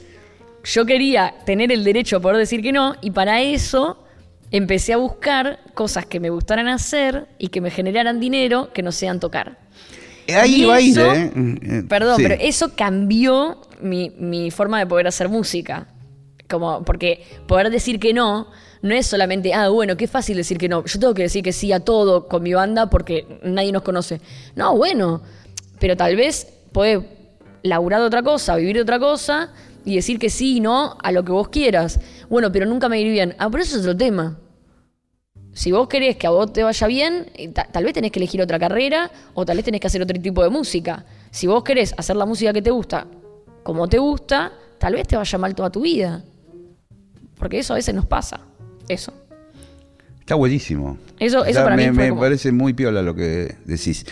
yo 0.63 0.85
quería 0.85 1.35
tener 1.45 1.71
el 1.71 1.83
derecho 1.83 2.17
a 2.17 2.19
poder 2.19 2.37
decir 2.37 2.61
que 2.61 2.71
no, 2.71 2.95
y 3.01 3.11
para 3.11 3.41
eso 3.41 4.03
empecé 4.51 4.93
a 4.93 4.97
buscar 4.97 5.59
cosas 5.73 6.05
que 6.05 6.19
me 6.19 6.29
gustaran 6.29 6.67
hacer 6.67 7.27
y 7.37 7.49
que 7.49 7.61
me 7.61 7.71
generaran 7.71 8.19
dinero 8.19 8.71
que 8.73 8.81
no 8.81 8.91
sean 8.91 9.19
tocar. 9.19 9.57
Ahí 10.33 10.65
va 10.65 10.79
¿eh? 10.79 11.31
Mm, 11.33 11.87
perdón, 11.87 12.17
pero 12.17 12.35
eso 12.39 12.75
cambió 12.75 13.61
mi, 13.81 14.49
forma 14.51 14.79
de 14.79 14.87
poder 14.87 15.07
hacer 15.07 15.29
música. 15.29 15.87
Como, 16.49 16.83
porque 16.83 17.23
poder 17.47 17.69
decir 17.71 17.99
que 17.99 18.13
no, 18.13 18.47
no 18.85 18.95
es 18.95 19.07
solamente, 19.07 19.53
ah, 19.53 19.69
bueno, 19.69 19.97
qué 19.97 20.07
fácil 20.07 20.37
decir 20.37 20.57
que 20.57 20.69
no. 20.69 20.85
Yo 20.85 20.99
tengo 20.99 21.13
que 21.13 21.23
decir 21.23 21.43
que 21.43 21.51
sí 21.51 21.71
a 21.71 21.79
todo 21.79 22.27
con 22.27 22.43
mi 22.43 22.53
banda 22.53 22.89
porque 22.89 23.39
nadie 23.43 23.71
nos 23.71 23.81
conoce. 23.81 24.21
No, 24.55 24.75
bueno, 24.77 25.21
pero 25.79 25.97
tal 25.97 26.15
vez 26.15 26.47
podés 26.71 26.99
laburar 27.63 27.99
de 28.01 28.07
otra 28.07 28.23
cosa, 28.23 28.55
vivir 28.55 28.75
de 28.75 28.81
otra 28.83 28.99
cosa 28.99 29.51
y 29.83 29.95
decir 29.95 30.19
que 30.19 30.29
sí 30.29 30.57
y 30.57 30.59
no 30.59 30.97
a 31.01 31.11
lo 31.11 31.23
que 31.23 31.31
vos 31.31 31.49
quieras. 31.49 31.99
Bueno, 32.29 32.51
pero 32.51 32.65
nunca 32.65 32.87
me 32.89 32.99
ir 33.01 33.11
bien. 33.11 33.35
Ah, 33.39 33.49
pero 33.49 33.63
eso 33.63 33.75
es 33.75 33.81
otro 33.81 33.97
tema. 33.97 34.39
Si 35.53 35.71
vos 35.71 35.87
querés 35.87 36.17
que 36.17 36.27
a 36.27 36.29
vos 36.31 36.51
te 36.53 36.63
vaya 36.63 36.87
bien, 36.87 37.31
eh, 37.35 37.49
tal 37.49 37.83
vez 37.83 37.93
tenés 37.93 38.11
que 38.11 38.19
elegir 38.19 38.41
otra 38.41 38.59
carrera 38.59 39.09
o 39.33 39.45
tal 39.45 39.55
vez 39.55 39.65
tenés 39.65 39.81
que 39.81 39.87
hacer 39.87 40.01
otro 40.01 40.21
tipo 40.21 40.43
de 40.43 40.49
música. 40.49 41.05
Si 41.31 41.47
vos 41.47 41.63
querés 41.63 41.93
hacer 41.97 42.15
la 42.15 42.25
música 42.25 42.53
que 42.53 42.61
te 42.61 42.71
gusta 42.71 43.07
como 43.65 43.87
te 43.87 43.97
gusta, 43.97 44.51
tal 44.77 44.93
vez 44.93 45.07
te 45.07 45.17
vaya 45.17 45.37
mal 45.39 45.55
toda 45.55 45.71
tu 45.71 45.81
vida. 45.81 46.23
Porque 47.35 47.57
eso 47.57 47.73
a 47.73 47.77
veces 47.77 47.95
nos 47.95 48.05
pasa. 48.05 48.41
Eso. 48.87 49.13
Está 50.19 50.35
buenísimo. 50.35 50.97
Eso, 51.19 51.45
eso 51.45 51.63
para 51.63 51.75
me, 51.75 51.91
mí 51.91 51.97
me 51.97 52.13
parece 52.13 52.51
muy 52.51 52.73
piola 52.73 53.01
lo 53.01 53.15
que 53.15 53.55
decís. 53.65 54.05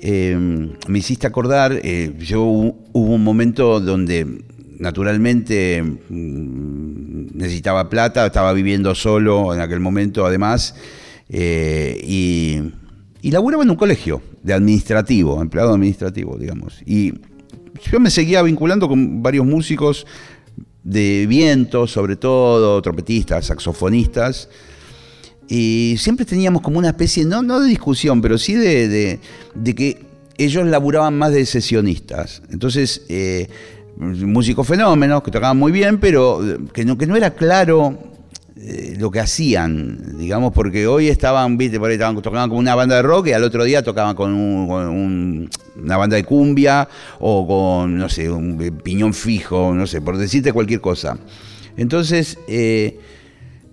Em, 0.00 0.72
me 0.86 0.98
hiciste 1.00 1.26
acordar, 1.26 1.78
eh, 1.82 2.14
yo 2.18 2.42
hubo 2.42 2.74
un 2.92 3.22
momento 3.22 3.80
donde 3.80 4.26
naturalmente 4.78 5.82
mm, 5.82 7.36
necesitaba 7.36 7.90
plata, 7.90 8.24
estaba 8.26 8.52
viviendo 8.52 8.94
solo 8.94 9.52
en 9.52 9.60
aquel 9.60 9.80
momento 9.80 10.24
además, 10.24 10.74
eh, 11.28 12.00
y, 12.02 12.60
y 13.20 13.30
laburaba 13.30 13.62
en 13.62 13.70
un 13.70 13.76
colegio 13.76 14.22
de 14.42 14.54
administrativo, 14.54 15.42
empleado 15.42 15.74
administrativo, 15.74 16.38
digamos. 16.38 16.80
Y 16.86 17.12
yo 17.90 18.00
me 18.00 18.10
seguía 18.10 18.42
vinculando 18.42 18.88
con 18.88 19.22
varios 19.22 19.44
músicos 19.44 20.06
de 20.82 21.26
viento, 21.28 21.86
sobre 21.86 22.16
todo, 22.16 22.80
trompetistas, 22.82 23.46
saxofonistas, 23.46 24.48
y 25.48 25.96
siempre 25.98 26.24
teníamos 26.24 26.62
como 26.62 26.78
una 26.78 26.88
especie, 26.88 27.24
no, 27.24 27.42
no 27.42 27.60
de 27.60 27.68
discusión, 27.68 28.22
pero 28.22 28.38
sí 28.38 28.54
de, 28.54 29.18
de, 29.54 29.74
que 29.74 30.06
ellos 30.38 30.64
laburaban 30.66 31.18
más 31.18 31.32
de 31.32 31.44
sesionistas. 31.44 32.42
Entonces, 32.50 33.02
eh, 33.08 33.48
músicos 33.96 34.66
fenómenos 34.66 35.22
que 35.22 35.30
tocaban 35.32 35.56
muy 35.56 35.72
bien, 35.72 35.98
pero 35.98 36.40
que 36.72 36.84
no, 36.84 36.96
que 36.96 37.06
no 37.06 37.16
era 37.16 37.30
claro 37.30 38.09
eh, 38.62 38.94
lo 38.98 39.10
que 39.10 39.20
hacían, 39.20 40.18
digamos, 40.18 40.52
porque 40.52 40.86
hoy 40.86 41.08
estaban, 41.08 41.56
viste, 41.56 41.78
por 41.78 41.88
ahí 41.88 41.94
estaban, 41.94 42.20
tocaban 42.20 42.50
con 42.50 42.58
una 42.58 42.74
banda 42.74 42.96
de 42.96 43.00
rock 43.00 43.28
y 43.28 43.32
al 43.32 43.42
otro 43.42 43.64
día 43.64 43.82
tocaban 43.82 44.14
con, 44.14 44.34
una 44.34 45.96
banda 45.96 46.16
de 46.16 46.24
cumbia 46.24 46.86
o 47.20 47.46
con, 47.46 47.96
no 47.96 48.10
sé, 48.10 48.28
un 48.28 48.58
piñón 48.84 49.14
fijo, 49.14 49.72
no 49.74 49.86
sé, 49.86 50.02
por 50.02 50.18
decirte 50.18 50.52
cualquier 50.52 50.82
cosa. 50.82 51.16
Entonces, 51.78 52.36
eh, 52.48 53.00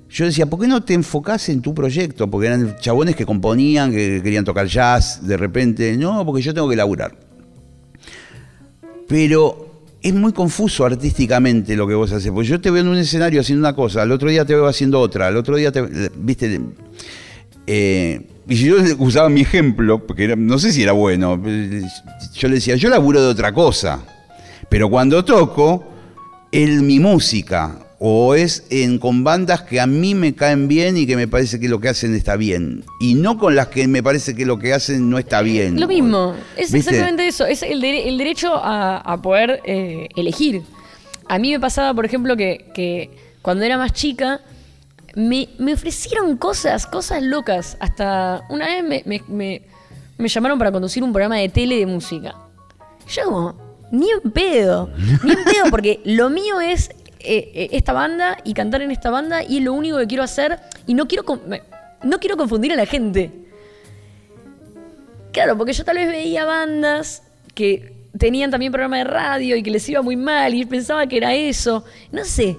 yo 0.09 0.23
decía, 0.23 0.45
¿por 0.45 0.61
qué 0.61 0.67
no 0.67 0.81
te 0.81 0.93
enfocás 0.93 1.49
en 1.49 1.61
tu 1.61 1.73
proyecto? 1.73 2.29
Porque 2.29 2.47
eran 2.47 2.77
chabones 2.79 3.17
que 3.17 3.25
componían, 3.25 3.91
que 3.91 4.21
querían 4.23 4.45
tocar 4.45 4.67
jazz, 4.67 5.27
de 5.27 5.35
repente, 5.35 5.97
no, 5.97 6.25
porque 6.25 6.41
yo 6.41 6.53
tengo 6.53 6.69
que 6.69 6.77
laburar. 6.77 7.13
Pero 9.05 9.66
es 10.01 10.13
muy 10.13 10.31
confuso 10.31 10.85
artísticamente 10.85 11.75
lo 11.75 11.87
que 11.87 11.95
vos 11.95 12.11
haces, 12.11 12.31
porque 12.31 12.47
yo 12.47 12.61
te 12.61 12.69
veo 12.71 12.81
en 12.81 12.89
un 12.89 12.97
escenario 12.97 13.41
haciendo 13.41 13.67
una 13.67 13.75
cosa, 13.75 14.03
al 14.03 14.11
otro 14.11 14.29
día 14.29 14.45
te 14.45 14.53
veo 14.53 14.67
haciendo 14.67 14.99
otra, 14.99 15.27
al 15.27 15.37
otro 15.37 15.55
día 15.55 15.71
te, 15.71 16.09
viste, 16.15 16.61
eh, 17.65 18.21
y 18.47 18.55
yo 18.55 18.75
usaba 18.99 19.29
mi 19.29 19.41
ejemplo, 19.41 20.05
porque 20.05 20.35
no 20.35 20.59
sé 20.59 20.71
si 20.71 20.83
era 20.83 20.91
bueno, 20.91 21.41
yo 22.33 22.47
le 22.47 22.55
decía, 22.55 22.75
yo 22.75 22.89
laburo 22.89 23.21
de 23.21 23.27
otra 23.27 23.53
cosa, 23.53 23.99
pero 24.69 24.89
cuando 24.89 25.25
toco, 25.25 25.85
es 26.51 26.81
mi 26.81 26.99
música, 26.99 27.79
o 27.99 28.35
es 28.35 28.67
en, 28.69 28.99
con 28.99 29.23
bandas 29.23 29.63
que 29.63 29.79
a 29.79 29.87
mí 29.87 30.13
me 30.13 30.35
caen 30.35 30.67
bien 30.67 30.97
y 30.97 31.07
que 31.07 31.15
me 31.15 31.27
parece 31.27 31.59
que 31.59 31.67
lo 31.67 31.79
que 31.79 31.89
hacen 31.89 32.13
está 32.13 32.35
bien. 32.35 32.83
Y 32.99 33.15
no 33.15 33.37
con 33.37 33.55
las 33.55 33.67
que 33.67 33.87
me 33.87 34.03
parece 34.03 34.35
que 34.35 34.45
lo 34.45 34.59
que 34.59 34.73
hacen 34.73 35.09
no 35.09 35.17
está 35.17 35.41
bien. 35.41 35.79
Lo 35.79 35.87
mismo, 35.87 36.35
es 36.55 36.73
exactamente 36.73 37.27
eso, 37.27 37.45
es 37.45 37.63
el, 37.63 37.81
derecho 37.81 38.53
a, 38.53 39.19
poder 39.21 39.61
eh, 39.65 40.09
elegir. 40.15 40.61
A 41.27 41.39
mí 41.39 41.51
me 41.51 41.59
pasaba, 41.59 41.93
por 41.93 42.05
ejemplo, 42.05 42.37
que, 42.37 43.09
cuando 43.41 43.65
era 43.65 43.77
más 43.77 43.93
chica, 43.93 44.41
me, 45.15 45.49
ofrecieron 45.73 46.37
cosas, 46.37 46.85
cosas 46.85 47.23
locas. 47.23 47.77
Hasta 47.79 48.43
una 48.49 48.67
vez 48.67 49.05
me, 49.27 49.61
llamaron 50.19 50.59
para 50.59 50.71
conducir 50.71 51.03
un 51.03 51.11
programa 51.11 51.37
de 51.37 51.49
tele 51.49 51.77
de 51.77 51.87
música. 51.87 52.35
Yo 53.09 53.23
como, 53.23 53.55
ni 53.91 54.07
en 54.11 54.31
pedo, 54.31 54.91
ni 55.23 55.31
en 55.31 55.43
pedo, 55.43 55.71
porque 55.71 55.99
lo 56.05 56.29
mío 56.29 56.61
es 56.61 56.91
eh, 57.19 57.51
eh, 57.53 57.69
esta 57.71 57.93
banda 57.93 58.37
y 58.43 58.53
cantar 58.53 58.81
en 58.81 58.91
esta 58.91 59.09
banda 59.09 59.43
y 59.43 59.57
es 59.57 59.63
lo 59.63 59.73
único 59.73 59.97
que 59.97 60.07
quiero 60.07 60.23
hacer 60.23 60.59
y 60.85 60.93
no 60.93 61.07
quiero, 61.07 61.23
no 62.03 62.19
quiero 62.19 62.37
confundir 62.37 62.73
a 62.73 62.75
la 62.75 62.85
gente. 62.85 63.31
Claro, 65.31 65.57
porque 65.57 65.73
yo 65.73 65.85
tal 65.85 65.97
vez 65.97 66.07
veía 66.09 66.45
bandas 66.45 67.23
que 67.53 67.93
tenían 68.17 68.51
también 68.51 68.71
programa 68.71 68.97
de 68.97 69.03
radio 69.03 69.55
y 69.55 69.63
que 69.63 69.71
les 69.71 69.87
iba 69.89 70.01
muy 70.01 70.15
mal 70.15 70.53
y 70.53 70.65
pensaba 70.65 71.05
que 71.07 71.17
era 71.17 71.33
eso. 71.33 71.83
No 72.11 72.23
sé. 72.23 72.57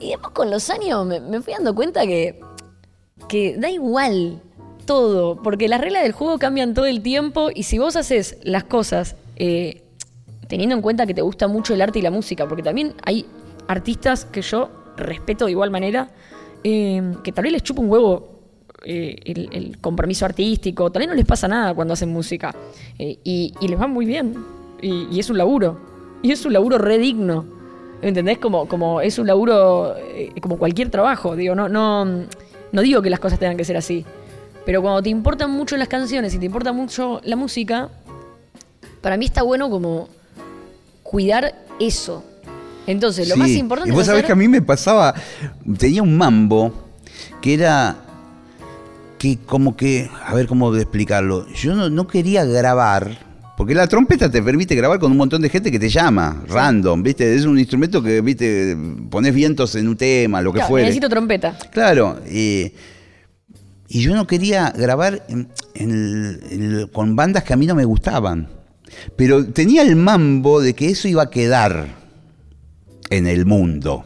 Y 0.00 0.10
después 0.10 0.32
con 0.32 0.50
los 0.50 0.70
años 0.70 1.06
me, 1.06 1.40
fui 1.40 1.52
dando 1.52 1.74
cuenta 1.74 2.06
que, 2.06 2.40
que 3.28 3.56
da 3.56 3.70
igual 3.70 4.40
todo, 4.84 5.42
porque 5.42 5.68
las 5.68 5.80
reglas 5.80 6.02
del 6.02 6.12
juego 6.12 6.38
cambian 6.38 6.72
todo 6.72 6.86
el 6.86 7.02
tiempo 7.02 7.50
y 7.54 7.64
si 7.64 7.78
vos 7.78 7.96
haces 7.96 8.38
las 8.42 8.64
cosas 8.64 9.16
eh, 9.36 9.82
teniendo 10.48 10.74
en 10.74 10.82
cuenta 10.82 11.06
que 11.06 11.14
te 11.14 11.20
gusta 11.20 11.46
mucho 11.46 11.74
el 11.74 11.82
arte 11.82 11.98
y 11.98 12.02
la 12.02 12.10
música, 12.10 12.48
porque 12.48 12.62
también 12.62 12.94
hay 13.04 13.26
artistas 13.68 14.24
que 14.24 14.42
yo 14.42 14.70
respeto 14.96 15.44
de 15.44 15.52
igual 15.52 15.70
manera, 15.70 16.08
eh, 16.64 17.14
que 17.22 17.32
tal 17.32 17.44
vez 17.44 17.52
les 17.52 17.62
chupa 17.62 17.80
un 17.80 17.90
huevo 17.90 18.40
eh, 18.84 19.16
el, 19.24 19.78
compromiso 19.80 20.24
artístico, 20.24 20.90
tal 20.90 21.00
vez 21.00 21.08
no 21.08 21.14
les 21.14 21.26
pasa 21.26 21.46
nada 21.46 21.74
cuando 21.74 21.94
hacen 21.94 22.10
música, 22.10 22.54
eh, 22.98 23.18
y, 23.22 23.52
les 23.60 23.80
va 23.80 23.86
muy 23.86 24.06
bien, 24.06 24.34
y, 24.82 25.18
es 25.18 25.30
un 25.30 25.38
laburo, 25.38 25.78
y 26.22 26.32
es 26.32 26.44
un 26.44 26.52
laburo 26.52 26.78
redigno, 26.78 27.44
¿entendés? 28.02 28.38
Como, 28.38 28.66
como 28.66 29.00
es 29.00 29.18
un 29.18 29.26
laburo 29.26 29.94
como 30.40 30.58
cualquier 30.58 30.90
trabajo, 30.90 31.36
digo, 31.36 31.54
no, 31.54 31.68
no, 31.68 32.04
no 32.04 32.82
digo 32.82 33.02
que 33.02 33.10
las 33.10 33.20
cosas 33.20 33.38
tengan 33.38 33.56
que 33.56 33.64
ser 33.64 33.76
así, 33.76 34.04
pero 34.64 34.82
cuando 34.82 35.02
te 35.02 35.10
importan 35.10 35.50
mucho 35.50 35.76
las 35.76 35.88
canciones 35.88 36.34
y 36.34 36.38
te 36.38 36.46
importa 36.46 36.72
mucho 36.72 37.20
la 37.24 37.36
música, 37.36 37.88
para 39.00 39.16
mí 39.16 39.24
está 39.24 39.42
bueno 39.42 39.70
como 39.70 40.08
cuidar 41.02 41.54
eso, 41.80 42.22
entonces, 42.88 43.28
lo 43.28 43.36
más 43.36 43.50
importante 43.50 43.90
y 43.90 43.94
vos 43.94 44.06
sabés 44.06 44.24
que 44.24 44.32
a 44.32 44.34
mí 44.34 44.48
me 44.48 44.62
pasaba, 44.62 45.14
tenía 45.76 46.02
un 46.02 46.16
mambo 46.16 46.72
que 47.42 47.52
era 47.52 47.96
que 49.18 49.36
como 49.44 49.76
que, 49.76 50.08
a 50.24 50.32
ver 50.32 50.46
cómo 50.46 50.74
explicarlo, 50.74 51.46
yo 51.52 51.74
no, 51.74 52.06
quería 52.06 52.46
grabar, 52.46 53.18
porque 53.58 53.74
la 53.74 53.86
trompeta 53.88 54.30
te 54.30 54.42
permite 54.42 54.74
grabar 54.74 54.98
con 54.98 55.12
un 55.12 55.18
montón 55.18 55.42
de 55.42 55.50
gente 55.50 55.70
que 55.70 55.78
te 55.78 55.90
llama, 55.90 56.42
random, 56.48 57.02
¿viste? 57.02 57.34
Es 57.34 57.44
un 57.44 57.58
instrumento 57.58 58.02
que, 58.02 58.22
¿viste? 58.22 58.74
Pones 59.10 59.34
vientos 59.34 59.74
en 59.74 59.86
un 59.86 59.96
tema, 59.98 60.40
lo 60.40 60.50
que 60.50 60.62
fuera. 60.62 60.86
Necesito 60.86 61.10
trompeta. 61.10 61.58
Claro. 61.70 62.18
y 62.26 62.72
yo 63.90 64.14
no 64.14 64.26
quería 64.26 64.70
grabar 64.70 65.26
con 66.92 67.16
bandas 67.16 67.44
que 67.44 67.52
a 67.52 67.56
mí 67.56 67.66
no 67.66 67.74
me 67.74 67.84
gustaban. 67.84 68.48
Pero 69.14 69.44
tenía 69.44 69.82
el 69.82 69.94
mambo 69.94 70.62
de 70.62 70.72
que 70.72 70.88
eso 70.88 71.06
iba 71.06 71.24
a 71.24 71.30
quedar 71.30 71.97
en 73.10 73.26
el 73.26 73.46
mundo. 73.46 74.04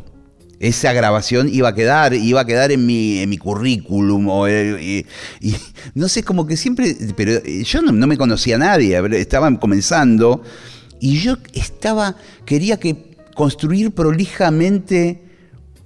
Esa 0.62 0.92
grabación 0.92 1.48
iba 1.52 1.70
a 1.70 1.74
quedar, 1.74 2.14
iba 2.14 2.40
a 2.40 2.44
quedar 2.44 2.70
en 2.70 2.86
mi, 2.86 3.18
en 3.18 3.28
mi 3.28 3.36
currículum. 3.36 4.28
O, 4.28 4.48
y, 4.48 5.04
no 5.94 6.06
sé, 6.08 6.22
como 6.22 6.46
que 6.46 6.56
siempre. 6.56 6.96
Pero 7.16 7.42
yo 7.42 7.82
no, 7.82 8.06
me 8.06 8.16
conocía 8.16 8.54
a 8.54 8.58
nadie, 8.58 9.00
estaban 9.18 9.56
comenzando. 9.56 10.42
Y 11.00 11.18
yo 11.18 11.36
estaba. 11.52 12.14
Quería 12.44 12.78
que 12.78 13.16
construir 13.34 13.90
prolijamente 13.90 15.20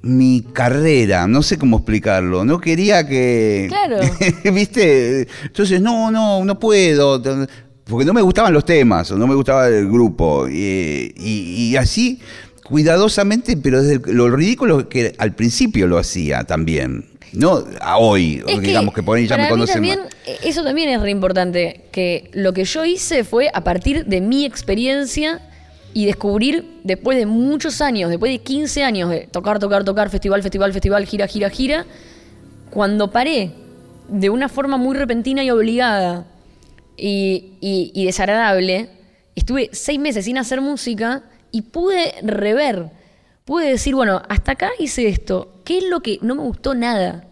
mi 0.03 0.45
carrera, 0.53 1.27
no 1.27 1.43
sé 1.43 1.59
cómo 1.59 1.79
explicarlo, 1.79 2.45
no 2.45 2.61
quería 2.61 3.09
que... 3.09 3.67
Claro. 3.69 3.99
¿Viste? 4.53 5.27
Entonces, 5.43 5.81
no, 5.81 6.13
no, 6.13 6.45
no 6.45 6.61
puedo, 6.61 7.21
porque 7.85 8.05
no 8.05 8.13
me 8.13 8.23
gustaban 8.23 8.53
los 8.53 8.65
temas, 8.65 9.11
o 9.11 9.17
no 9.17 9.27
me 9.27 9.35
gustaba 9.35 9.67
el 9.67 9.89
grupo, 9.89 10.47
y 10.49 11.75
así 11.77 12.21
cuidadosamente, 12.67 13.57
pero 13.57 13.83
desde 13.83 14.13
lo 14.13 14.29
ridículo 14.29 14.89
que 14.89 15.15
al 15.19 15.35
principio 15.35 15.87
lo 15.87 15.99
hacía 15.99 16.45
también. 16.45 17.07
No 17.33 17.65
a 17.81 17.99
hoy, 17.99 18.43
digamos 18.61 18.95
que 18.95 19.03
por 19.03 19.19
ahí 19.19 19.27
ya 19.27 19.37
me 19.37 19.49
conocen 19.49 19.75
también, 19.75 20.01
Eso 20.43 20.65
también 20.65 20.89
es 20.89 21.01
re 21.01 21.11
importante, 21.11 21.85
que 21.93 22.31
lo 22.33 22.53
que 22.53 22.65
yo 22.65 22.85
hice 22.85 23.25
fue 23.25 23.51
a 23.53 23.63
partir 23.63 24.07
de 24.07 24.21
mi 24.21 24.45
experiencia 24.45 25.41
y 25.93 26.07
descubrir 26.07 26.81
después 26.83 27.19
de 27.19 27.27
muchos 27.27 27.81
años, 27.81 28.11
después 28.11 28.33
de 28.33 28.39
15 28.39 28.83
años 28.83 29.11
de 29.11 29.29
tocar, 29.31 29.59
tocar, 29.59 29.85
tocar, 29.85 30.11
festival, 30.11 30.43
festival, 30.43 30.73
festival, 30.73 31.07
gira, 31.07 31.27
gira, 31.27 31.51
gira, 31.51 31.87
cuando 32.71 33.11
paré 33.11 33.53
de 34.09 34.31
una 34.31 34.49
forma 34.49 34.77
muy 34.77 34.97
repentina 34.97 35.45
y 35.45 35.51
obligada 35.51 36.27
y, 36.97 37.59
y 37.61 38.07
desagradable, 38.07 38.89
estuve 39.35 39.69
seis 39.73 39.99
meses 39.99 40.25
sin 40.25 40.39
hacer 40.39 40.61
música 40.61 41.23
y 41.51 41.63
pude 41.63 42.15
rever, 42.23 42.91
pude 43.45 43.69
decir, 43.69 43.95
bueno, 43.95 44.23
hasta 44.29 44.53
acá 44.53 44.71
hice 44.79 45.09
esto, 45.09 45.61
¿qué 45.65 45.79
es 45.79 45.85
lo 45.85 46.01
que 46.01 46.19
no 46.23 46.35
me 46.35 46.43
gustó 46.43 46.75
nada? 46.75 47.25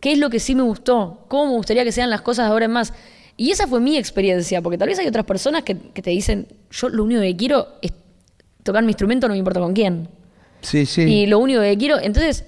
¿Qué 0.00 0.12
es 0.12 0.18
lo 0.18 0.30
que 0.30 0.40
sí 0.40 0.54
me 0.54 0.62
gustó? 0.62 1.24
¿Cómo 1.28 1.46
me 1.46 1.56
gustaría 1.56 1.84
que 1.84 1.92
sean 1.92 2.10
las 2.10 2.22
cosas 2.22 2.48
ahora 2.50 2.64
en 2.64 2.72
más? 2.72 2.92
Y 3.36 3.50
esa 3.50 3.66
fue 3.66 3.80
mi 3.80 3.96
experiencia, 3.96 4.60
porque 4.62 4.78
tal 4.78 4.88
vez 4.88 4.98
hay 4.98 5.06
otras 5.06 5.24
personas 5.24 5.62
que, 5.62 5.74
te 5.74 6.10
dicen, 6.10 6.46
yo 6.70 6.88
lo 6.88 7.04
único 7.04 7.20
que 7.20 7.36
quiero 7.36 7.68
es 7.82 7.92
tocar 8.62 8.82
mi 8.82 8.90
instrumento, 8.90 9.28
no 9.28 9.34
me 9.34 9.38
importa 9.38 9.60
con 9.60 9.72
quién. 9.72 10.08
Sí, 10.62 10.84
sí. 10.84 11.02
Y 11.02 11.26
lo 11.26 11.38
único 11.38 11.60
que 11.60 11.76
quiero, 11.78 11.98
entonces, 11.98 12.44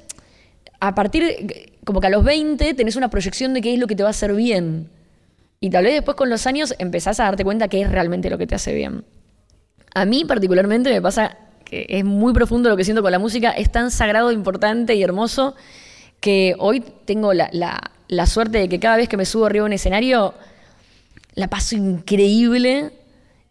a 0.81 0.95
partir 0.95 1.25
de, 1.25 1.73
como 1.85 2.01
que 2.01 2.09
a 2.09 2.11
los 2.11 2.25
20 2.25 2.75
tenés 2.75 2.97
una 2.97 3.09
proyección 3.09 3.55
de 3.55 3.61
qué 3.61 3.75
es 3.75 3.79
lo 3.79 3.87
que 3.87 3.97
te 3.97 4.03
va 4.03 4.11
a 4.11 4.11
hacer 4.11 4.35
bien. 4.35 4.91
Y 5.61 5.71
tal 5.71 5.85
vez 5.85 5.95
después 5.95 6.17
con 6.17 6.29
los 6.29 6.47
años 6.47 6.75
empezás 6.79 7.21
a 7.21 7.25
darte 7.25 7.45
cuenta 7.45 7.69
qué 7.69 7.83
es 7.83 7.91
realmente 7.91 8.29
lo 8.31 8.39
que 8.39 8.47
te 8.47 8.55
hace 8.55 8.75
bien. 8.75 9.05
A 9.95 10.05
mí 10.05 10.25
particularmente 10.25 10.91
me 10.91 11.03
pasa 11.03 11.37
que 11.65 11.87
es 11.89 12.05
muy 12.05 12.33
profundo 12.33 12.69
lo 12.69 12.77
que 12.77 12.85
siento 12.85 13.03
con 13.03 13.13
la 13.13 13.19
música, 13.19 13.51
es 13.51 13.73
tan 13.73 13.91
sagrado, 13.91 14.31
importante 14.31 14.95
y 14.95 15.03
hermoso 15.03 15.55
que 16.21 16.55
hoy 16.59 16.85
tengo 17.05 17.33
la, 17.33 18.27
suerte 18.27 18.59
de 18.59 18.69
que 18.69 18.79
cada 18.79 18.97
vez 18.97 19.09
que 19.09 19.17
me 19.17 19.25
subo 19.25 19.47
arriba 19.47 19.65
a 19.65 19.67
un 19.67 19.73
escenario 19.73 20.35
la 21.35 21.49
paso 21.49 21.75
increíble 21.75 22.93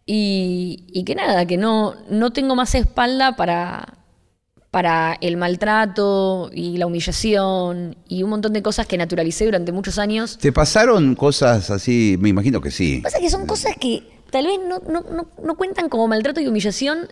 y, 0.06 1.02
que 1.04 1.14
nada, 1.14 1.46
que 1.46 1.56
no, 1.56 1.94
no 2.08 2.32
tengo 2.32 2.54
más 2.54 2.74
espalda 2.74 3.36
para, 3.36 3.98
para 4.70 5.18
el 5.20 5.36
maltrato 5.36 6.50
y 6.52 6.78
la 6.78 6.86
humillación 6.86 7.96
y 8.08 8.22
un 8.22 8.30
montón 8.30 8.52
de 8.52 8.62
cosas 8.62 8.86
que 8.86 8.96
naturalicé 8.96 9.44
durante 9.44 9.72
muchos 9.72 9.98
años. 9.98 10.38
¿Te 10.38 10.52
pasaron 10.52 11.14
cosas 11.14 11.70
así? 11.70 12.16
Me 12.20 12.28
imagino 12.30 12.60
que 12.60 12.70
sí. 12.70 13.00
Pasa 13.02 13.20
que 13.20 13.28
son 13.28 13.46
cosas 13.46 13.76
que 13.78 14.02
tal 14.32 14.46
vez 14.46 14.58
no, 14.66 15.54
cuentan 15.56 15.90
como 15.90 16.08
maltrato 16.08 16.40
y 16.40 16.48
humillación 16.48 17.08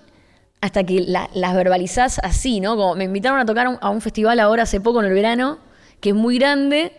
hasta 0.63 0.85
que 0.85 1.01
las 1.03 1.55
verbalizás 1.55 2.19
así, 2.19 2.61
¿no? 2.61 2.77
Como 2.77 2.95
me 2.97 3.05
invitaron 3.05 3.39
a 3.39 3.45
tocar 3.45 3.79
a 3.81 3.91
un 3.91 4.01
festival 4.01 4.41
ahora 4.41 4.65
hace 4.65 4.81
poco 4.81 5.01
en 5.01 5.07
el 5.07 5.13
verano, 5.13 5.59
que 6.01 6.11
es 6.11 6.15
muy 6.15 6.39
grande, 6.39 6.93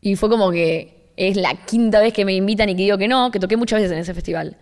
y 0.00 0.16
fue 0.16 0.28
como 0.28 0.50
que 0.50 1.12
es 1.16 1.36
la 1.36 1.54
quinta 1.54 2.00
vez 2.00 2.12
que 2.12 2.24
me 2.24 2.34
invitan 2.34 2.68
y 2.68 2.76
que 2.76 2.82
digo 2.82 2.98
que 2.98 3.08
no, 3.08 3.30
que 3.30 3.38
toqué 3.38 3.56
muchas 3.56 3.80
veces 3.80 3.92
en 3.92 3.98
ese 3.98 4.14
festival. 4.14 4.56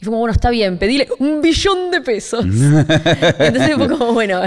Y 0.00 0.04
fue 0.04 0.10
como, 0.10 0.20
bueno, 0.20 0.32
está 0.32 0.48
bien, 0.48 0.78
pedile 0.78 1.06
un 1.18 1.42
billón 1.42 1.90
de 1.90 2.00
pesos. 2.00 2.44
Entonces 3.38 3.76
fue 3.76 3.88
como, 3.90 4.14
bueno, 4.14 4.40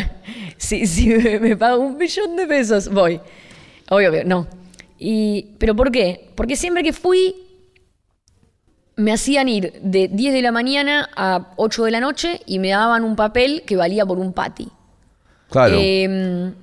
si, 0.57 0.87
si 0.87 1.07
me, 1.07 1.55
pago 1.55 1.83
un 1.83 1.99
billón 1.99 2.35
de 2.35 2.47
pesos, 2.47 2.89
voy. 2.89 3.19
Obvio 3.89 4.11
que 4.11 4.23
no. 4.25 4.47
Y, 4.97 5.49
¿Pero 5.59 5.75
por 5.75 5.91
qué? 5.91 6.31
Porque 6.33 6.55
siempre 6.55 6.83
que 6.83 6.93
fui 6.93 7.35
me 8.95 9.11
hacían 9.11 9.49
ir 9.49 9.73
de 9.81 10.07
10 10.07 10.33
de 10.33 10.41
la 10.41 10.51
mañana 10.51 11.09
a 11.15 11.53
8 11.55 11.85
de 11.85 11.91
la 11.91 11.99
noche 11.99 12.41
y 12.45 12.59
me 12.59 12.69
daban 12.69 13.03
un 13.03 13.15
papel 13.15 13.63
que 13.65 13.75
valía 13.75 14.05
por 14.05 14.19
un 14.19 14.33
patty. 14.33 14.67
Claro. 15.49 15.77
Em, 15.79 16.53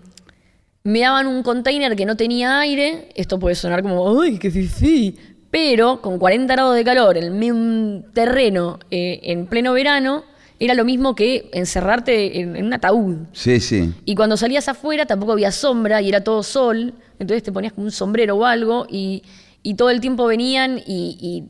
me 0.82 1.00
daban 1.00 1.26
un 1.26 1.42
container 1.42 1.94
que 1.96 2.06
no 2.06 2.16
tenía 2.16 2.60
aire. 2.60 3.08
Esto 3.14 3.38
puede 3.38 3.54
sonar 3.54 3.82
como, 3.82 4.20
¡ay, 4.20 4.38
qué 4.38 4.50
fifí! 4.50 5.16
Pero 5.50 6.00
con 6.00 6.18
40 6.18 6.52
grados 6.54 6.76
de 6.76 6.84
calor 6.84 7.16
en 7.16 7.42
un 7.52 8.06
terreno 8.14 8.78
eh, 8.90 9.20
en 9.24 9.46
pleno 9.46 9.72
verano, 9.72 10.24
era 10.60 10.74
lo 10.74 10.84
mismo 10.84 11.14
que 11.14 11.50
encerrarte 11.52 12.40
en, 12.40 12.64
un 12.64 12.72
ataúd. 12.72 13.16
Sí, 13.32 13.60
sí. 13.60 13.92
Y 14.04 14.14
cuando 14.14 14.36
salías 14.36 14.68
afuera 14.68 15.06
tampoco 15.06 15.32
había 15.32 15.50
sombra 15.50 16.02
y 16.02 16.10
era 16.10 16.22
todo 16.22 16.42
sol, 16.42 16.94
entonces 17.18 17.42
te 17.42 17.50
ponías 17.50 17.72
como 17.72 17.86
un 17.86 17.90
sombrero 17.92 18.36
o 18.36 18.44
algo 18.44 18.86
y, 18.88 19.22
todo 19.76 19.90
el 19.90 20.00
tiempo 20.00 20.26
venían 20.26 20.80
y, 20.86 21.44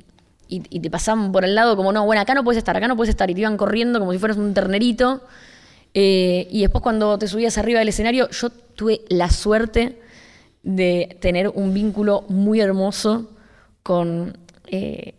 te 0.59 0.91
pasaban 0.91 1.31
por 1.31 1.45
el 1.45 1.55
lado 1.55 1.77
como, 1.77 1.93
no, 1.93 2.05
bueno, 2.05 2.21
acá 2.21 2.35
no 2.35 2.43
puedes 2.43 2.59
estar, 2.59 2.77
acá 2.77 2.89
no 2.89 2.97
puedes 2.97 3.11
estar, 3.11 3.31
y 3.31 3.35
te 3.35 3.41
iban 3.41 3.57
corriendo 3.57 4.01
como 4.01 4.13
si 4.13 4.19
fueras 4.19 4.37
un 4.37 4.53
ternerito. 4.53 5.23
Eh, 5.95 6.49
y 6.51 6.61
después 6.63 6.83
cuando 6.83 7.19
te 7.19 7.29
subías 7.29 7.57
arriba 7.59 7.79
del 7.79 7.89
escenario, 7.89 8.29
yo 8.31 8.51
tuve 8.51 9.03
la 9.09 9.31
suerte 9.31 9.99
de 10.63 11.17
tener 11.21 11.49
un 11.49 11.73
vínculo 11.73 12.25
muy 12.29 12.61
hermoso 12.61 13.31
con 13.83 14.37
eh, 14.67 15.15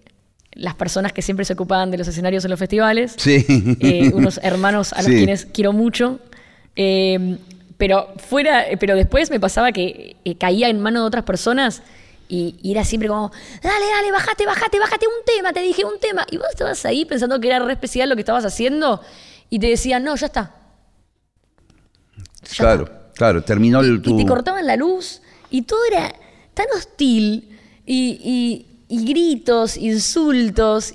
las 0.53 0.75
personas 0.75 1.13
que 1.13 1.21
siempre 1.21 1.45
se 1.45 1.53
ocupaban 1.53 1.91
de 1.91 1.97
los 1.97 2.07
escenarios 2.07 2.43
en 2.45 2.51
los 2.51 2.59
festivales. 2.59 3.15
Sí. 3.17 3.45
Eh, 3.79 4.11
unos 4.13 4.39
hermanos 4.43 4.93
a 4.93 4.97
los 4.97 5.07
quienes 5.07 5.45
quiero 5.45 5.73
mucho. 5.73 6.19
Eh, 6.75 7.37
pero 7.77 8.13
fuera, 8.17 8.65
pero 8.79 8.95
después 8.95 9.31
me 9.31 9.39
pasaba 9.39 9.71
que 9.71 10.15
caía 10.37 10.69
en 10.69 10.79
manos 10.79 11.01
de 11.03 11.07
otras 11.07 11.23
personas 11.23 11.81
y, 12.31 12.71
era 12.71 12.85
siempre 12.85 13.09
como, 13.09 13.29
dale, 13.61 13.85
dale, 13.85 14.11
bájate, 14.11 14.45
bájate, 14.45 14.79
bájate 14.79 15.05
un 15.05 15.25
tema, 15.25 15.51
te 15.51 15.59
dije 15.59 15.83
un 15.83 15.99
tema. 15.99 16.25
Y 16.31 16.37
vos 16.37 16.47
estabas 16.49 16.85
ahí 16.85 17.03
pensando 17.03 17.39
que 17.41 17.47
era 17.47 17.59
re 17.59 17.73
especial 17.73 18.07
lo 18.07 18.15
que 18.15 18.21
estabas 18.21 18.45
haciendo 18.45 19.01
y 19.49 19.59
te 19.59 19.67
decían, 19.67 20.03
no, 20.05 20.15
ya 20.15 20.27
está. 20.27 20.55
claro, 22.55 22.89
claro, 23.15 23.43
terminó 23.43 23.81
el 23.81 24.01
y 24.05 24.17
te 24.17 24.25
cortaban 24.25 24.65
la 24.65 24.77
luz 24.77 25.21
y 25.49 25.63
todo 25.63 25.79
era 25.91 26.15
tan 26.53 26.67
hostil 26.75 27.59
y, 27.85 28.65
gritos, 28.87 29.75
insultos. 29.75 30.93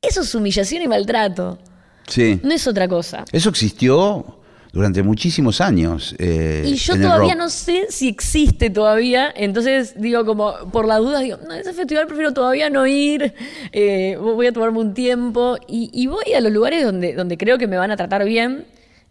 Eso 0.00 0.20
es 0.20 0.34
humillación 0.34 0.82
y 0.82 0.88
maltrato. 0.88 1.58
Sí. 2.06 2.38
No 2.44 2.54
es 2.54 2.68
otra 2.68 2.86
cosa. 2.86 3.24
Eso 3.32 3.48
existió 3.48 4.35
durante 4.76 5.02
muchísimos 5.02 5.62
años. 5.62 6.14
Eh, 6.18 6.64
y 6.66 6.74
yo 6.74 7.00
todavía 7.00 7.34
no 7.34 7.48
sé 7.48 7.86
si 7.88 8.08
existe 8.08 8.68
todavía, 8.68 9.32
entonces 9.34 9.98
digo 9.98 10.26
como 10.26 10.52
por 10.70 10.86
la 10.86 10.98
duda, 10.98 11.20
digo, 11.20 11.38
no, 11.48 11.54
ese 11.54 11.72
festival 11.72 12.06
prefiero 12.06 12.34
todavía 12.34 12.68
no 12.68 12.86
ir, 12.86 13.32
eh, 13.72 14.18
voy 14.20 14.46
a 14.46 14.52
tomarme 14.52 14.78
un 14.80 14.92
tiempo 14.92 15.56
y, 15.66 16.06
voy 16.06 16.34
a 16.34 16.42
los 16.42 16.52
lugares 16.52 16.84
donde, 16.84 17.14
donde 17.14 17.38
creo 17.38 17.56
que 17.56 17.66
me 17.66 17.78
van 17.78 17.90
a 17.90 17.96
tratar 17.96 18.24
bien 18.26 18.66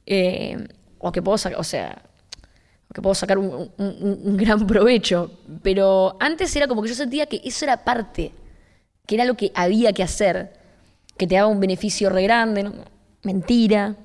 eh, 0.05 0.67
o 0.99 1.11
que 1.11 1.23
puedo 1.23 1.39
sacar, 1.39 1.59
o 1.59 1.63
sea, 1.63 1.99
que 2.93 3.01
puedo 3.01 3.15
sacar 3.15 3.39
un, 3.39 4.37
gran 4.37 4.67
provecho. 4.67 5.31
Pero 5.63 6.15
antes 6.19 6.55
era 6.55 6.67
como 6.67 6.83
que 6.83 6.89
yo 6.89 6.95
sentía 6.95 7.25
que 7.25 7.41
eso 7.43 7.65
era 7.65 7.83
parte, 7.83 8.31
que 9.07 9.15
era 9.15 9.25
lo 9.25 9.33
que 9.35 9.51
había 9.55 9.93
que 9.93 10.03
hacer, 10.03 10.53
que 11.17 11.25
te 11.25 11.35
daba 11.35 11.47
un 11.47 11.59
beneficio 11.59 12.11
re 12.11 12.21
grande, 12.21 12.71
mentira. 13.23 13.95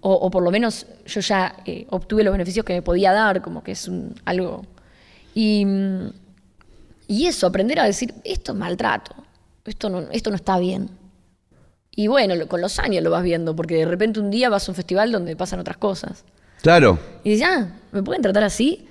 O, 0.00 0.30
por 0.30 0.44
lo 0.44 0.50
menos 0.50 0.86
yo 1.06 1.20
ya 1.20 1.56
eh, 1.64 1.86
obtuve 1.90 2.22
los 2.22 2.32
beneficios 2.32 2.64
que 2.64 2.74
me 2.74 2.82
podía 2.82 3.12
dar, 3.12 3.42
como 3.42 3.64
que 3.64 3.72
es 3.72 3.90
algo. 4.24 4.64
Y, 5.34 5.66
y, 7.08 7.26
eso, 7.26 7.46
aprender 7.46 7.80
a 7.80 7.84
decir, 7.84 8.14
esto 8.24 8.52
es 8.52 8.58
maltrato, 8.58 9.14
esto 9.64 9.90
no, 9.90 10.00
esto 10.12 10.30
no 10.30 10.36
está 10.36 10.58
bien. 10.58 10.88
Y 11.90 12.06
bueno, 12.06 12.46
con 12.46 12.60
los 12.60 12.78
años 12.78 13.02
lo 13.02 13.10
vas 13.10 13.24
viendo, 13.24 13.56
porque 13.56 13.74
de 13.74 13.86
repente 13.86 14.20
un 14.20 14.30
día 14.30 14.48
vas 14.48 14.68
a 14.68 14.72
un 14.72 14.76
festival 14.76 15.10
donde 15.10 15.34
pasan 15.34 15.58
otras 15.58 15.78
cosas. 15.78 16.24
Claro. 16.62 16.98
Y 17.24 17.36
ya, 17.36 17.54
ah, 17.54 17.68
¿me 17.92 18.02
pueden 18.02 18.22
tratar 18.22 18.44
así? 18.44 18.88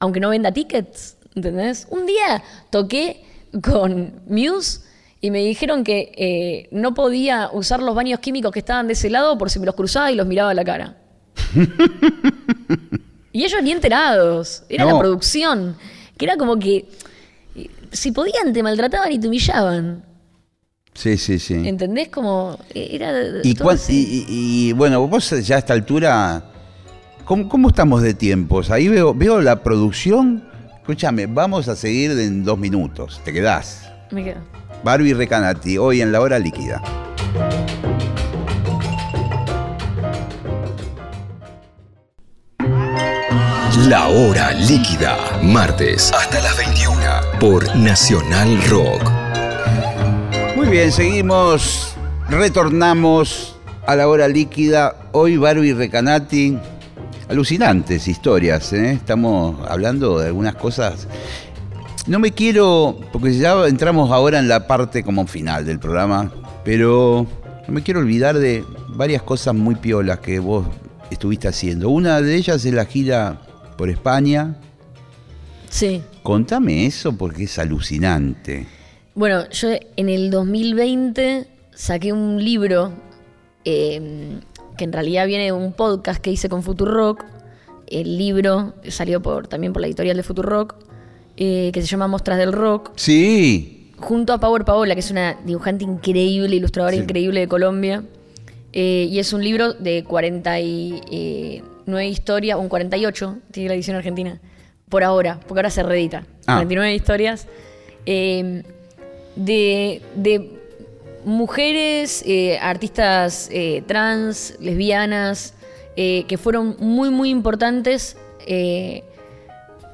Aunque 0.00 0.18
no 0.18 0.30
venda 0.30 0.52
tickets, 0.52 1.16
¿entendés? 1.34 1.86
Un 1.90 2.06
día 2.06 2.42
toqué 2.70 3.24
con 3.62 4.22
Muse 4.26 4.80
y 5.20 5.30
me 5.30 5.44
dijeron 5.44 5.84
que 5.84 6.12
eh, 6.16 6.68
no 6.70 6.94
podía 6.94 7.50
usar 7.52 7.82
los 7.82 7.94
baños 7.94 8.20
químicos 8.20 8.52
que 8.52 8.60
estaban 8.60 8.86
de 8.86 8.92
ese 8.92 9.10
lado 9.10 9.36
por 9.38 9.50
si 9.50 9.58
me 9.58 9.66
los 9.66 9.74
cruzaba 9.74 10.10
y 10.12 10.14
los 10.14 10.26
miraba 10.26 10.50
a 10.50 10.54
la 10.54 10.64
cara. 10.64 10.96
y 13.32 13.44
ellos 13.44 13.62
ni 13.62 13.72
enterados. 13.72 14.62
Era 14.68 14.84
la 14.84 14.98
producción. 14.98 15.76
Que 16.16 16.24
era 16.24 16.36
como 16.36 16.58
que 16.58 16.88
si 17.90 18.12
podían 18.12 18.52
te 18.52 18.62
maltrataban 18.62 19.12
y 19.12 19.18
te 19.18 19.28
humillaban. 19.28 20.04
Sí, 20.94 21.16
sí, 21.16 21.38
sí. 21.38 21.54
¿Entendés? 21.54 22.08
Como 22.08 22.58
eh, 22.74 22.88
era... 22.92 23.12
Y, 23.44 23.56
y, 24.28 24.72
bueno, 24.72 25.06
vos 25.06 25.30
ya 25.46 25.56
a 25.56 25.58
esta 25.58 25.72
altura 25.72 26.44
¿Cómo, 27.28 27.68
estamos 27.68 28.00
de 28.00 28.14
tiempos? 28.14 28.70
Ahí 28.70 28.88
veo, 28.88 29.12
veo 29.12 29.42
la 29.42 29.62
producción. 29.62 30.42
Escúchame, 30.80 31.26
vamos 31.26 31.68
a 31.68 31.76
seguir 31.76 32.12
en 32.12 32.42
dos 32.42 32.58
minutos. 32.58 33.20
¿Te 33.22 33.34
quedás? 33.34 33.86
Me 34.10 34.24
quedo. 34.24 34.57
Barbie 34.82 35.14
Recanati, 35.14 35.76
hoy 35.76 36.00
en 36.00 36.12
la 36.12 36.20
hora 36.20 36.38
líquida. 36.38 36.82
La 43.88 44.08
hora 44.08 44.52
líquida, 44.52 45.16
martes 45.42 46.12
hasta 46.12 46.40
las 46.40 46.56
21 46.56 47.00
por 47.40 47.76
Nacional 47.76 48.58
Rock. 48.68 49.02
Muy 50.56 50.68
bien, 50.68 50.92
seguimos, 50.92 51.94
retornamos 52.28 53.56
a 53.86 53.96
la 53.96 54.08
hora 54.08 54.28
líquida. 54.28 54.94
Hoy 55.12 55.36
Barbie 55.36 55.74
Recanati 55.74 56.58
alucinantes 57.28 58.08
historias. 58.08 58.72
¿eh? 58.72 58.92
Estamos 58.92 59.56
hablando 59.68 60.18
de 60.18 60.28
algunas 60.28 60.54
cosas. 60.54 61.06
No 62.08 62.18
me 62.18 62.32
quiero, 62.32 62.98
porque 63.12 63.36
ya 63.36 63.66
entramos 63.66 64.10
ahora 64.10 64.38
en 64.38 64.48
la 64.48 64.66
parte 64.66 65.02
como 65.02 65.26
final 65.26 65.66
del 65.66 65.78
programa, 65.78 66.32
pero 66.64 67.26
no 67.66 67.74
me 67.74 67.82
quiero 67.82 68.00
olvidar 68.00 68.38
de 68.38 68.64
varias 68.88 69.20
cosas 69.20 69.54
muy 69.54 69.74
piolas 69.74 70.20
que 70.20 70.38
vos 70.38 70.66
estuviste 71.10 71.48
haciendo. 71.48 71.90
Una 71.90 72.22
de 72.22 72.34
ellas 72.34 72.64
es 72.64 72.72
la 72.72 72.86
gira 72.86 73.42
por 73.76 73.90
España. 73.90 74.56
Sí. 75.68 76.02
Contame 76.22 76.86
eso 76.86 77.12
porque 77.12 77.44
es 77.44 77.58
alucinante. 77.58 78.66
Bueno, 79.14 79.46
yo 79.50 79.68
en 79.96 80.08
el 80.08 80.30
2020 80.30 81.46
saqué 81.74 82.14
un 82.14 82.42
libro 82.42 82.90
eh, 83.66 84.40
que 84.78 84.84
en 84.84 84.92
realidad 84.94 85.26
viene 85.26 85.44
de 85.44 85.52
un 85.52 85.74
podcast 85.74 86.22
que 86.22 86.30
hice 86.30 86.48
con 86.48 86.62
Futurock. 86.62 87.22
El 87.86 88.16
libro 88.16 88.72
salió 88.88 89.20
por, 89.20 89.46
también 89.46 89.74
por 89.74 89.82
la 89.82 89.88
editorial 89.88 90.16
de 90.16 90.22
Futurock, 90.22 90.87
eh, 91.38 91.70
que 91.72 91.80
se 91.80 91.86
llama 91.86 92.06
Mostras 92.06 92.36
del 92.36 92.52
Rock. 92.52 92.90
Sí. 92.96 93.90
Junto 93.96 94.34
a 94.34 94.38
Power 94.38 94.66
Paola, 94.66 94.94
que 94.94 95.00
es 95.00 95.10
una 95.10 95.38
dibujante 95.44 95.84
increíble, 95.84 96.56
ilustradora 96.56 96.94
increíble 96.94 97.40
de 97.40 97.48
Colombia. 97.48 98.04
Eh, 98.74 99.08
y 99.10 99.18
es 99.18 99.32
un 99.32 99.42
libro 99.42 99.72
de 99.72 100.04
49 100.04 102.06
historias, 102.06 102.58
un 102.58 102.68
48, 102.68 103.38
tiene 103.50 103.70
la 103.70 103.74
edición 103.74 103.96
argentina, 103.96 104.38
por 104.90 105.02
ahora, 105.02 105.40
porque 105.48 105.60
ahora 105.60 105.70
se 105.70 105.82
reedita. 105.82 106.26
49 106.44 106.90
ah. 106.90 106.94
historias. 106.94 107.46
Eh, 108.04 108.62
de, 109.36 110.02
de 110.16 110.58
mujeres, 111.24 112.22
eh, 112.26 112.58
artistas 112.60 113.48
eh, 113.52 113.82
trans, 113.86 114.54
lesbianas, 114.60 115.54
eh, 115.96 116.24
que 116.26 116.38
fueron 116.38 116.76
muy, 116.78 117.10
muy 117.10 117.30
importantes 117.30 118.16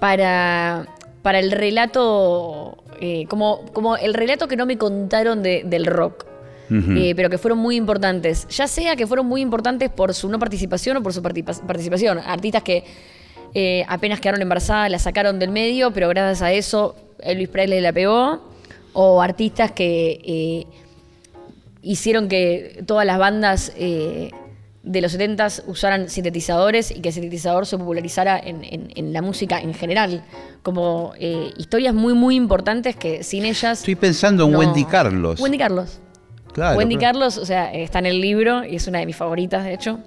para, 0.01 0.87
para 1.25 1.39
el 1.39 1.51
relato, 1.51 2.77
como, 3.29 3.65
como 3.73 3.97
el 3.97 4.13
relato 4.13 4.47
que 4.47 4.57
no 4.57 4.67
me 4.67 4.77
contaron 4.77 5.43
del 5.43 5.87
rock. 5.87 6.27
pero 6.69 7.31
que 7.31 7.39
fueron 7.39 7.59
muy 7.59 7.77
importantes. 7.77 8.47
Ya 8.49 8.69
sea 8.69 8.95
que 8.95 9.07
fueron 9.07 9.25
muy 9.25 9.41
importantes 9.41 9.89
por 9.89 10.13
su 10.13 10.29
no 10.29 10.39
participación 10.39 10.99
o 10.99 11.03
por 11.03 11.15
su 11.15 11.23
participación. 11.23 12.19
Artistas 12.19 12.63
que 12.63 12.85
apenas 13.89 14.21
quedaron 14.21 14.43
embarazadas, 14.43 14.91
la 14.91 14.99
sacaron 14.99 15.39
del 15.39 15.51
medio, 15.51 15.93
pero 15.93 16.11
gracias 16.11 16.43
a 16.43 16.53
eso 16.53 16.95
Elvis 17.21 17.49
Presley 17.49 17.81
la 17.81 17.95
pegó. 17.95 18.53
O 18.93 19.23
artistas 19.23 19.73
que 19.73 20.69
hicieron 21.85 22.29
que 22.29 22.83
todas 22.87 23.07
las 23.07 23.19
bandas 23.19 23.73
eh, 23.77 24.31
de 24.85 25.01
los 25.01 25.13
70 25.13 25.49
usaran 25.67 26.09
sintetizadores 26.11 26.91
y 26.91 27.01
que 27.01 27.09
el 27.09 27.15
sintetizador 27.15 27.67
se 27.67 27.79
popularizara 27.79 28.39
en, 28.39 29.13
la 29.13 29.23
música 29.23 29.59
en 29.59 29.73
general. 29.73 30.25
Como 30.63 31.15
eh, 31.19 31.53
historias 31.57 31.95
muy, 31.95 32.15
muy 32.15 32.37
importantes 32.37 32.95
que 32.95 33.23
sin 33.23 33.45
ellas. 33.45 33.81
Estoy 33.81 33.97
pensando 33.97 34.47
en 34.47 34.55
Wendy 34.55 34.85
Carlos. 34.85 35.41
Wendy 35.41 35.59
Carlos. 35.59 36.01
Claro, 36.53 36.79
Wendy 36.79 36.99
Carlos, 36.99 37.37
o 37.39 37.47
sea, 37.47 37.73
está 37.73 37.99
en 37.99 38.07
el 38.07 38.21
libro 38.21 38.65
y 38.65 38.77
es 38.77 38.87
una 38.87 39.01
de 39.01 39.07
mis 39.07 39.17
favoritas, 39.17 39.65
de 39.65 39.75
hecho. 39.75 39.99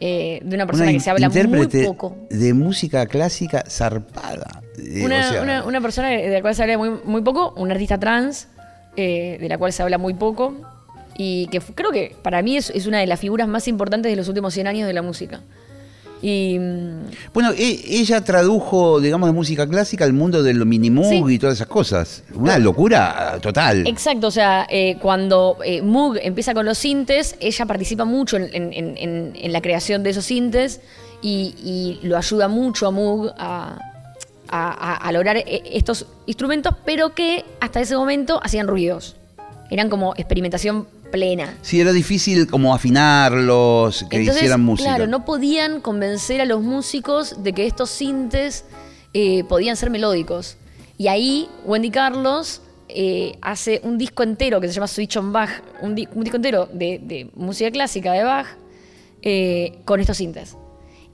Eh, 0.00 0.40
de 0.42 0.56
una 0.56 0.66
persona 0.66 0.90
que 0.90 1.00
se 1.00 1.10
habla 1.10 1.28
muy 1.28 1.68
poco. 1.86 2.16
De 2.28 2.52
música 2.52 3.06
clásica 3.06 3.64
zarpada. 3.68 4.62
Una, 5.02 5.62
una, 5.64 5.80
persona 5.80 6.08
de 6.08 6.28
la 6.28 6.42
cual 6.42 6.54
se 6.54 6.62
habla 6.62 6.76
muy, 6.76 6.90
muy 7.04 7.22
poco, 7.22 7.54
un 7.56 7.70
artista 7.70 7.98
trans, 7.98 8.48
de 8.96 9.46
la 9.48 9.58
cual 9.58 9.72
se 9.72 9.82
habla 9.82 9.98
muy 9.98 10.14
poco 10.14 10.71
y 11.16 11.46
que 11.48 11.60
creo 11.60 11.90
que 11.90 12.14
para 12.22 12.42
mí 12.42 12.56
es, 12.56 12.86
una 12.86 13.00
de 13.00 13.06
las 13.06 13.20
figuras 13.20 13.48
más 13.48 13.68
importantes 13.68 14.10
de 14.10 14.16
los 14.16 14.28
últimos 14.28 14.54
100 14.54 14.66
años 14.66 14.86
de 14.86 14.92
la 14.92 15.02
música. 15.02 15.40
Y, 16.24 16.56
bueno, 17.34 17.50
e, 17.50 17.80
ella 17.88 18.20
tradujo, 18.22 19.00
digamos, 19.00 19.28
de 19.28 19.32
música 19.32 19.66
clásica 19.66 20.04
al 20.04 20.12
mundo 20.12 20.44
del 20.44 20.64
mini 20.64 20.88
Moog 20.88 21.28
y 21.28 21.38
todas 21.38 21.56
esas 21.56 21.66
cosas. 21.66 22.22
Una 22.32 22.58
locura 22.60 23.38
total. 23.42 23.86
Exacto, 23.88 24.28
o 24.28 24.30
sea, 24.30 24.66
eh, 24.70 24.98
cuando 25.00 25.58
eh, 25.64 25.82
Moog 25.82 26.18
empieza 26.22 26.54
con 26.54 26.64
los 26.64 26.78
sintes, 26.78 27.34
ella 27.40 27.66
participa 27.66 28.04
mucho 28.04 28.36
en, 28.36 29.52
la 29.52 29.60
creación 29.60 30.04
de 30.04 30.10
esos 30.10 30.24
sintes 30.24 30.80
y, 31.22 31.98
lo 32.04 32.16
ayuda 32.16 32.46
mucho 32.46 32.86
a 32.86 32.92
Moog 32.92 33.34
a, 34.52 35.10
lograr 35.12 35.38
eh, 35.38 35.62
estos 35.72 36.06
instrumentos, 36.26 36.72
pero 36.84 37.14
que 37.14 37.44
hasta 37.58 37.80
ese 37.80 37.96
momento 37.96 38.38
hacían 38.44 38.68
ruidos. 38.68 39.16
Eran 39.70 39.88
como 39.88 40.14
experimentación 40.16 40.86
plena. 41.12 41.56
Sí, 41.62 41.80
era 41.80 41.92
difícil 41.92 42.48
como 42.48 42.74
afinarlos, 42.74 44.04
que 44.10 44.22
hicieran 44.22 44.62
música. 44.62 44.88
Claro, 44.88 45.06
no 45.06 45.24
podían 45.24 45.80
convencer 45.80 46.40
a 46.40 46.44
los 46.44 46.62
músicos 46.62 47.44
de 47.44 47.52
que 47.52 47.66
estos 47.66 47.90
sintes 47.90 48.64
eh, 49.14 49.44
podían 49.44 49.76
ser 49.76 49.90
melódicos. 49.90 50.56
Y 50.98 51.06
ahí 51.06 51.48
Wendy 51.64 51.90
Carlos 51.90 52.62
eh, 52.88 53.38
hace 53.40 53.80
un 53.84 53.98
disco 53.98 54.24
entero 54.24 54.60
que 54.60 54.68
se 54.68 54.74
llama 54.74 54.88
Switch 54.88 55.16
on 55.16 55.32
Bach, 55.32 55.50
un, 55.80 55.94
disco 55.94 56.36
entero 56.36 56.68
de, 56.72 57.30
música 57.36 57.70
clásica 57.70 58.12
de 58.12 58.24
Bach 58.24 58.46
eh, 59.22 59.78
con 59.84 60.00
estos 60.00 60.16
sintes. 60.16 60.56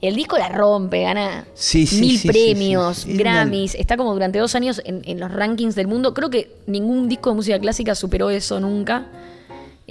El 0.01 0.15
disco 0.15 0.37
la 0.37 0.47
rompe, 0.47 1.01
gana 1.01 1.45
mil 1.73 2.21
premios, 2.21 3.05
Grammys, 3.05 3.75
está 3.75 3.97
como 3.97 4.13
durante 4.13 4.39
dos 4.39 4.55
años 4.55 4.81
en, 4.85 5.01
en, 5.03 5.19
los 5.19 5.29
rankings 5.29 5.75
del 5.75 5.87
mundo. 5.87 6.13
Creo 6.13 6.29
que 6.29 6.55
ningún 6.67 7.09
disco 7.09 7.31
de 7.31 7.35
música 7.35 7.59
clásica 7.59 7.95
superó 7.95 8.29
eso 8.29 8.61
nunca. 8.61 9.07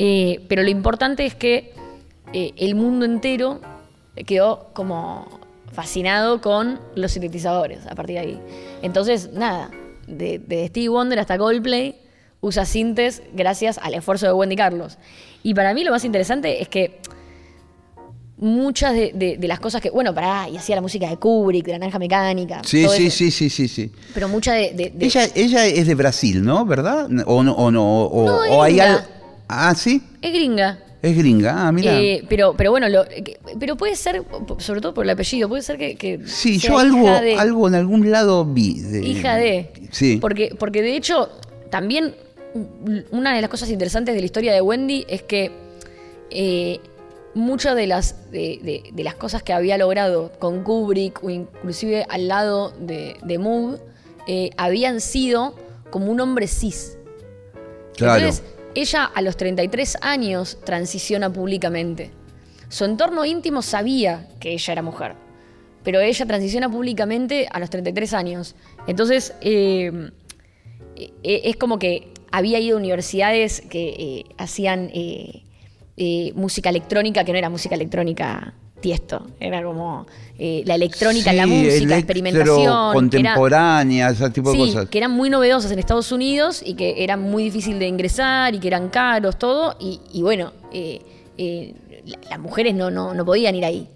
Eh, 0.01 0.45
pero 0.49 0.63
lo 0.63 0.71
importante 0.71 1.27
es 1.27 1.35
que 1.35 1.73
eh, 2.33 2.53
el 2.57 2.77
mundo 2.77 3.05
entero 3.05 3.61
quedó 4.27 4.71
como 4.73 5.41
fascinado 5.73 6.41
con 6.41 6.79
los 6.95 7.13
sintetizadores 7.13 7.85
a 7.87 7.97
partir 7.97 8.15
de 8.15 8.21
ahí. 8.21 8.41
Entonces, 8.81 9.33
nada, 9.33 9.71
de, 10.07 10.67
Stevie 10.69 10.89
Wonder 10.89 11.19
hasta 11.19 11.37
Coldplay 11.37 11.97
usa 12.41 12.65
sintes 12.65 13.23
gracias 13.35 13.79
al 13.79 13.95
esfuerzo 13.95 14.27
de 14.27 14.33
Wendy 14.33 14.55
Carlos. 14.55 14.99
Y 15.43 15.55
para 15.55 15.75
mí 15.75 15.83
lo 15.83 15.91
más 15.91 16.05
interesante 16.05 16.63
es 16.63 16.69
que 16.69 17.01
muchas 18.37 18.95
de, 18.95 19.37
las 19.43 19.59
cosas 19.59 19.81
que, 19.81 19.91
bueno, 19.91 20.15
pará, 20.15 20.49
y 20.49 20.57
hacía 20.57 20.77
la 20.77 20.81
música 20.81 21.11
de 21.11 21.17
Kubrick, 21.17 21.67
de 21.67 21.73
la 21.73 21.79
naranja 21.81 21.99
mecánica. 21.99 22.63
Sí, 22.65 22.87
sí, 22.89 23.11
sí, 23.11 23.33
sí, 23.33 23.51
sí, 23.51 23.67
sí. 23.67 23.91
Pero 24.15 24.29
mucha 24.29 24.53
de, 24.53 24.93
Ella, 25.01 25.29
ella 25.35 25.67
es 25.67 25.89
de 25.89 25.95
Brasil, 25.97 26.45
¿no? 26.45 26.65
¿Verdad? 26.65 27.09
O 27.27 27.43
no, 27.43 27.53
o 27.55 27.73
no, 27.73 28.05
o, 28.05 28.63
hay 28.63 28.79
algo. 28.79 29.18
Ah, 29.49 29.75
sí. 29.75 30.03
Es 30.23 30.33
gringa. 30.33 30.79
Es 31.01 31.17
gringa, 31.17 31.69
ah, 31.69 31.73
mira. 31.73 31.99
Eh, 32.01 32.25
pero, 32.29 32.55
pero 32.57 32.71
bueno, 32.71 32.89
lo, 32.89 33.05
pero 33.61 33.77
puede 33.77 33.95
ser, 33.95 34.23
sobre 34.59 34.81
todo 34.81 34.93
por 34.95 35.05
el 35.05 35.11
apellido, 35.11 35.49
puede 35.49 35.63
ser 35.63 35.79
que. 35.79 36.21
sí, 36.27 36.59
yo 36.59 36.79
algo, 36.79 37.09
algo 37.09 37.69
en 37.69 37.75
algún 37.75 38.11
lado 38.11 38.45
vi. 38.45 38.83
hija 39.05 39.37
de. 39.37 39.71
Sí. 39.93 40.19
Porque, 40.21 40.55
porque 40.59 40.83
de 40.83 40.97
hecho, 40.97 41.31
también 41.71 42.15
una 43.11 43.35
de 43.35 43.41
las 43.41 43.51
cosas 43.51 43.71
interesantes 43.71 44.15
de 44.15 44.21
la 44.21 44.25
historia 44.25 44.53
de 44.53 44.61
Wendy 44.61 45.05
es 45.09 45.23
que 45.23 45.53
eh, 46.31 46.81
muchas 47.35 47.77
de 47.77 47.87
las, 47.87 48.31
de, 48.31 48.83
las 48.97 49.15
cosas 49.15 49.43
que 49.43 49.53
había 49.53 49.79
logrado 49.79 50.33
con 50.39 50.65
Kubrick 50.65 51.23
o 51.23 51.31
inclusive 51.31 52.07
al 52.09 52.29
lado 52.29 52.73
de, 52.81 53.17
de 53.23 53.39
Moog 53.39 53.79
eh, 54.27 54.51
habían 54.57 55.01
sido 55.01 55.55
como 55.91 56.11
un 56.11 56.21
hombre 56.21 56.49
cis. 56.49 56.97
Claro. 57.97 58.31
Ella 58.81 59.07
a 59.07 59.23
los 59.23 59.37
33 59.37 59.99
años 60.03 60.57
transiciona 60.65 61.33
públicamente. 61.33 62.13
Su 62.69 62.85
entorno 62.85 63.25
íntimo 63.25 63.61
sabía 63.61 64.29
que 64.39 64.53
ella 64.53 64.73
era 64.73 64.83
mujer, 64.83 65.17
pero 65.83 65.99
ella 65.99 66.27
transiciona 66.27 66.71
públicamente 66.71 67.49
a 67.51 67.59
los 67.59 67.71
33 67.71 68.15
años. 68.15 68.55
Entonces, 68.87 69.35
eh, 69.41 70.13
eh, 70.95 71.11
es 71.25 71.57
como 71.57 71.81
que 71.81 72.13
había 72.31 72.61
ido 72.61 72.77
a 72.77 72.81
universidades 72.81 73.63
que 73.63 73.89
eh, 73.89 74.25
hacían 74.39 74.93
música 76.37 76.71
electrónica, 76.71 77.25
que 77.25 77.33
no 77.33 77.39
era 77.39 77.51
música 77.51 77.75
electrónica 77.75 78.55
tiesto. 78.81 79.27
Era 79.41 79.61
como 79.65 80.07
eh, 80.41 80.63
la 80.67 80.77
electrónica, 80.77 81.33
la 81.33 81.49
música, 81.49 81.99
experimentación. 81.99 82.93
Contemporánea, 82.93 84.11
ese 84.11 84.31
tipo 84.31 84.53
de 84.53 84.59
cosas. 84.59 84.89
Que 84.89 84.99
eran 84.99 85.11
muy 85.11 85.31
novedosas 85.31 85.73
en 85.73 85.81
Estados 85.81 86.13
Unidos 86.13 86.63
y 86.65 86.75
que 86.75 87.03
eran 87.03 87.21
muy 87.21 87.43
difícil 87.43 87.81
de 87.81 87.89
ingresar 87.89 88.55
y 88.55 88.61
que 88.61 88.69
eran 88.69 88.89
caros, 88.89 89.37
todo. 89.37 89.77
Y, 89.81 90.23
bueno, 90.23 90.53
eh, 90.73 91.01
eh, 91.39 91.75
las 92.31 92.39
mujeres 92.39 92.77
no, 92.77 92.89
no, 92.89 93.15
no 93.15 93.25
podían 93.25 93.57
ir 93.57 93.65
ahí. 93.65 93.89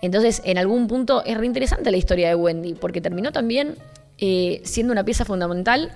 Entonces, 0.00 0.42
en 0.44 0.58
algún 0.58 0.86
punto 0.86 1.24
es 1.24 1.36
reinteresante 1.36 1.90
la 1.90 1.96
historia 1.96 2.28
de 2.28 2.36
Wendy, 2.36 2.74
porque 2.74 3.00
terminó 3.00 3.32
también 3.32 3.74
siendo 4.16 4.92
una 4.92 5.02
pieza 5.02 5.24
fundamental 5.24 5.90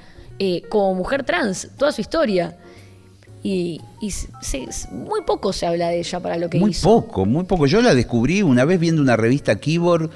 como 0.70 0.94
mujer 0.94 1.22
trans, 1.22 1.68
toda 1.78 1.92
su 1.92 2.00
historia. 2.00 2.56
Y, 3.46 3.78
muy 4.90 5.20
poco 5.26 5.52
se 5.52 5.66
habla 5.66 5.88
de 5.90 5.98
ella 5.98 6.18
para 6.18 6.38
lo 6.38 6.48
que 6.48 6.58
muy 6.58 6.70
hizo. 6.70 6.88
Muy 6.88 7.02
poco, 7.02 7.26
muy 7.26 7.44
poco. 7.44 7.66
Yo 7.66 7.82
la 7.82 7.94
descubrí 7.94 8.42
una 8.42 8.64
vez 8.64 8.80
viendo 8.80 9.02
una 9.02 9.18
revista 9.18 9.60
Keyboard 9.60 10.10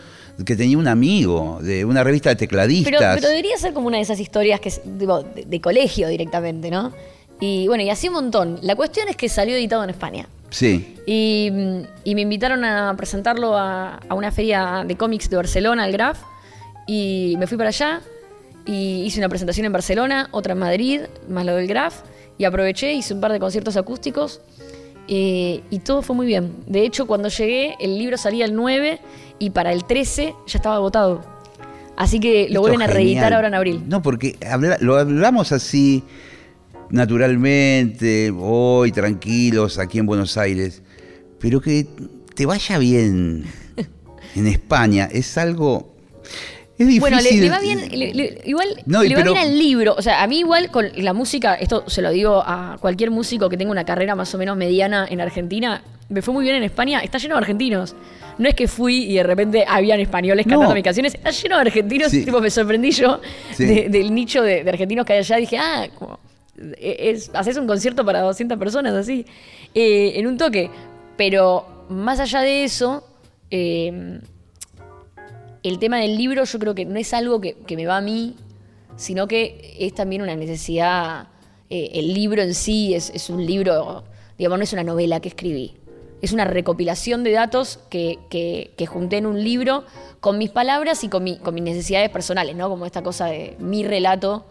que 0.47 0.57
tenía 0.57 0.79
un 0.79 0.89
amigo, 0.89 1.59
de 1.61 1.85
una 1.85 2.03
revista 2.03 2.31
de 2.31 2.37
tecladistas. 2.37 3.16
Pero, 3.16 3.29
debería 3.29 3.59
ser 3.59 3.74
como 3.74 3.87
una 3.87 3.99
de 3.99 4.05
esas 4.05 4.18
historias 4.18 4.61
que 4.61 4.72
de, 4.83 5.61
colegio 5.61 6.09
directamente, 6.09 6.70
¿no? 6.70 6.93
Y 7.39 7.68
bueno, 7.68 7.83
y 7.85 7.91
así 7.91 8.09
un 8.09 8.14
montón. 8.14 8.59
La 8.62 8.74
cuestión 8.76 9.09
es 9.09 9.16
que 9.16 9.29
salió 9.29 9.55
editado 9.57 9.85
en 9.85 9.91
España. 9.91 10.26
Sí. 10.49 10.97
Y, 11.05 11.51
me 11.51 12.22
invitaron 12.22 12.64
a 12.64 12.95
presentarlo 12.97 13.59
a, 13.59 14.01
a, 14.09 14.14
una 14.14 14.33
feria 14.33 14.85
de 14.87 14.97
cómics 14.97 15.29
de 15.29 15.37
Barcelona, 15.37 15.85
al 15.85 15.93
Graf. 15.93 16.18
Y 16.87 17.35
me 17.39 17.47
fui 17.47 17.59
para 17.59 17.68
allá 17.68 18.01
y 18.64 19.03
hice 19.03 19.20
una 19.20 19.29
presentación 19.29 19.66
en 19.66 19.72
Barcelona, 19.72 20.29
otra 20.31 20.55
en 20.55 20.61
Madrid, 20.61 21.01
más 21.29 21.45
lo 21.45 21.57
del 21.57 21.66
Graf. 21.66 22.01
Y 22.39 22.45
aproveché, 22.45 22.93
hice 22.93 23.14
un 23.14 23.20
par 23.20 23.32
de 23.32 23.41
conciertos 23.41 23.76
acústicos 23.76 24.41
eh, 25.09 25.62
y 25.70 25.78
todo 25.80 26.03
fue 26.03 26.14
muy 26.14 26.26
bien. 26.26 26.53
De 26.66 26.84
hecho, 26.84 27.07
cuando 27.07 27.28
llegué, 27.28 27.74
el 27.80 27.99
libro 27.99 28.16
salía 28.16 28.45
el 28.45 28.55
9 28.55 29.01
y 29.39 29.51
para 29.51 29.72
el 29.72 29.84
13 29.84 30.34
ya 30.47 30.59
estaba 30.59 30.76
agotado. 30.76 31.24
Así 31.97 32.20
que 32.20 32.49
lo 32.49 32.61
vuelven 32.61 32.82
a 32.82 32.86
reeditar 32.86 33.34
ahora 33.34 33.49
en 33.49 33.55
abril. 33.55 33.82
No, 33.89 34.03
porque 34.03 34.39
lo 34.80 34.97
hablamos 34.97 35.51
así 35.51 36.05
naturalmente, 36.91 38.32
hoy 38.39 38.93
tranquilos 38.93 39.78
aquí 39.78 39.99
en 39.99 40.07
Buenos 40.07 40.36
Aires, 40.36 40.82
pero 41.39 41.61
que 41.61 41.86
te 42.34 42.47
vaya 42.47 42.78
bien 42.78 43.45
en 44.36 44.47
España 44.47 45.09
es 45.11 45.36
algo 45.36 45.95
bueno, 47.01 47.18
le, 47.20 47.51
va 47.51 47.59
bien, 47.59 47.81
igual 48.45 48.68
le 48.87 49.14
va 49.16 49.22
bien 49.22 49.37
al 49.37 49.59
libro. 49.59 49.95
O 49.99 50.03
sea, 50.03 50.22
a 50.22 50.26
mí 50.29 50.39
igual 50.39 50.70
con 50.70 50.87
la 50.97 51.12
música, 51.12 51.55
esto 51.55 51.85
se 51.89 52.03
lo 52.03 52.11
digo 52.11 52.43
a 52.47 52.79
cualquier 52.81 53.11
músico 53.11 53.49
que 53.49 53.57
tenga 53.57 53.72
una 53.72 53.85
carrera 53.85 54.14
más 54.14 54.33
o 54.35 54.39
menos 54.39 54.57
mediana 54.57 55.07
en 55.11 55.20
Argentina, 55.20 55.83
me 56.09 56.22
fue 56.22 56.33
muy 56.33 56.45
bien 56.45 56.57
en 56.57 56.62
España, 56.62 57.01
está 57.01 57.18
lleno 57.18 57.35
de 57.35 57.39
argentinos. 57.39 57.97
No 58.39 58.49
es 58.49 58.55
que 58.55 58.68
fui 58.68 59.05
y 59.11 59.14
de 59.14 59.24
repente 59.24 59.64
habían 59.66 59.99
españoles 59.99 60.47
cantando 60.47 60.72
mis 60.72 60.85
canciones, 60.85 61.14
está 61.14 61.31
lleno 61.31 61.57
de 61.57 61.62
argentinos, 61.62 62.12
tipo 62.12 62.41
me 62.41 62.51
sorprendí 62.51 62.93
yo 62.93 63.20
del 63.59 64.14
nicho 64.14 64.43
de, 64.43 64.61
argentinos 64.61 65.05
que 65.05 65.14
hay 65.14 65.18
allá, 65.18 65.37
dije, 65.37 65.59
ah, 65.59 65.89
como, 65.99 66.20
e, 66.57 67.11
es, 67.11 67.31
haces 67.35 67.57
un 67.57 67.66
concierto 67.66 68.05
para 68.05 68.20
200 68.20 68.57
personas 68.57 68.95
así, 68.95 69.26
eh, 69.74 70.12
en 70.14 70.29
un 70.29 70.37
toque. 70.37 70.70
Pero 71.16 71.87
más 71.89 72.20
allá 72.20 72.43
de 72.43 72.62
eso... 72.62 73.05
Eh, 73.51 74.20
el 75.63 75.79
tema 75.79 75.99
del 75.99 76.17
libro 76.17 76.45
yo 76.45 76.59
creo 76.59 76.75
que 76.75 76.85
no 76.85 76.99
es 76.99 77.13
algo 77.15 77.41
que, 77.41 77.57
me 77.77 77.87
va 77.87 77.99
a 77.99 78.01
mí, 78.01 78.37
sino 78.97 79.27
que 79.27 79.77
es 79.79 79.95
también 79.95 80.23
una 80.23 80.37
necesidad. 80.37 81.29
Eh, 81.71 81.91
el 81.95 82.15
libro 82.15 82.43
en 82.43 82.55
sí 82.55 82.95
es, 82.95 83.31
un 83.31 83.45
libro, 83.45 84.05
digamos, 84.37 84.59
no 84.59 84.65
es 84.65 84.73
una 84.73 84.85
novela 84.85 85.21
que 85.21 85.29
escribí. 85.29 85.75
Es 86.21 86.33
una 86.33 86.45
recopilación 86.45 87.23
de 87.23 87.33
datos 87.33 87.79
que, 87.91 88.19
junté 88.89 89.19
en 89.19 89.27
un 89.27 89.43
libro 89.43 89.85
con 90.21 90.39
mis 90.39 90.51
palabras 90.51 91.05
y 91.05 91.09
con 91.09 91.23
mis 91.25 91.41
necesidades 91.63 92.11
personales, 92.11 92.57
¿no? 92.57 92.69
Como 92.69 92.87
esta 92.87 93.03
cosa 93.03 93.27
de 93.27 93.57
mi 93.61 93.85
relato 93.85 94.45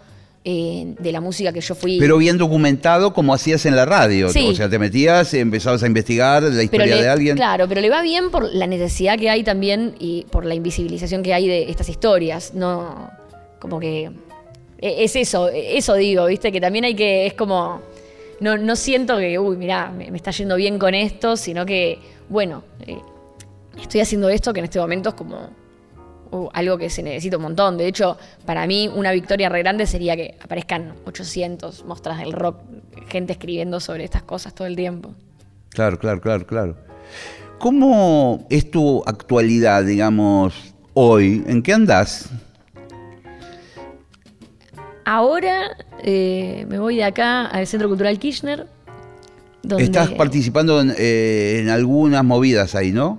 eh, 0.43 0.95
de 0.99 1.11
la 1.11 1.19
música 1.19 1.51
que 1.51 1.61
yo 1.61 1.75
fui. 1.75 1.99
Pero 1.99 2.17
bien 2.17 2.37
documentado 2.37 3.13
como 3.13 3.33
hacías 3.33 3.65
en 3.65 3.75
la 3.75 3.85
radio. 3.85 4.27
O 4.27 4.53
sea, 4.53 4.69
te 4.69 4.79
metías, 4.79 5.33
empezabas 5.33 5.83
a 5.83 5.87
investigar 5.87 6.43
la 6.43 6.63
historia 6.63 6.95
de 6.95 7.09
alguien. 7.09 7.35
Claro, 7.35 7.67
pero 7.67 7.81
le 7.81 7.89
va 7.89 8.01
bien 8.01 8.31
por 8.31 8.43
la 8.53 8.67
necesidad 8.67 9.17
que 9.17 9.29
hay 9.29 9.43
también 9.43 9.95
y 9.99 10.25
por 10.31 10.45
la 10.45 10.55
invisibilización 10.55 11.23
que 11.23 11.33
hay 11.33 11.47
de 11.47 11.69
estas 11.69 11.89
historias. 11.89 12.53
No, 12.53 13.09
como 13.59 13.79
que 13.79 14.11
e, 14.79 15.03
es 15.03 15.15
eso, 15.15 15.49
eso 15.49 15.95
digo, 15.95 16.25
viste, 16.27 16.51
que 16.51 16.61
también 16.61 16.85
hay 16.85 16.95
que, 16.95 17.25
es 17.25 17.33
como, 17.33 17.81
no, 18.39 18.57
no 18.57 18.75
siento 18.75 19.17
que, 19.17 19.37
uy, 19.39 19.57
mirá, 19.57 19.91
me, 19.91 20.15
está 20.15 20.31
yendo 20.31 20.55
bien 20.55 20.77
con 20.79 20.93
esto, 20.93 21.35
sino 21.35 21.65
que, 21.65 21.99
bueno, 22.29 22.63
eh, 22.85 22.97
estoy 23.81 24.01
haciendo 24.01 24.29
esto 24.29 24.53
que 24.53 24.59
en 24.59 24.65
este 24.65 24.79
momento 24.79 25.09
es 25.09 25.15
como 25.15 25.49
algo 26.53 26.77
que 26.77 26.89
se 26.89 27.03
necesita 27.03 27.37
un 27.37 27.43
montón. 27.43 27.77
De 27.77 27.87
hecho, 27.87 28.17
para 28.45 28.65
mí 28.67 28.89
una 28.93 29.11
victoria 29.11 29.49
re 29.49 29.59
grande 29.59 29.85
sería 29.85 30.15
que 30.15 30.37
aparezcan 30.41 30.93
800 31.05 31.85
mostras 31.85 32.19
del 32.19 32.33
rock, 32.33 32.59
gente 33.07 33.33
escribiendo 33.33 33.79
sobre 33.79 34.03
estas 34.03 34.23
cosas 34.23 34.53
todo 34.53 34.67
el 34.67 34.75
tiempo. 34.75 35.13
Claro, 35.69 35.99
claro, 35.99 36.21
claro, 36.21 36.45
claro. 36.45 36.77
¿Cómo 37.59 38.45
es 38.49 38.69
tu 38.69 39.03
actualidad, 39.05 39.83
digamos, 39.83 40.53
hoy? 40.93 41.43
¿En 41.47 41.63
qué 41.63 41.73
andás? 41.73 42.29
Ahora 45.05 45.77
eh, 46.03 46.65
me 46.69 46.79
voy 46.79 46.97
de 46.97 47.03
acá 47.05 47.45
al 47.45 47.65
Centro 47.65 47.87
Cultural 47.87 48.19
Kirchner. 48.19 48.67
Estás 49.77 50.11
participando 50.11 50.81
eh, 50.81 51.59
en, 51.61 51.69
algunas 51.69 52.23
movidas 52.23 52.75
ahí, 52.75 52.91
¿no? 52.91 53.17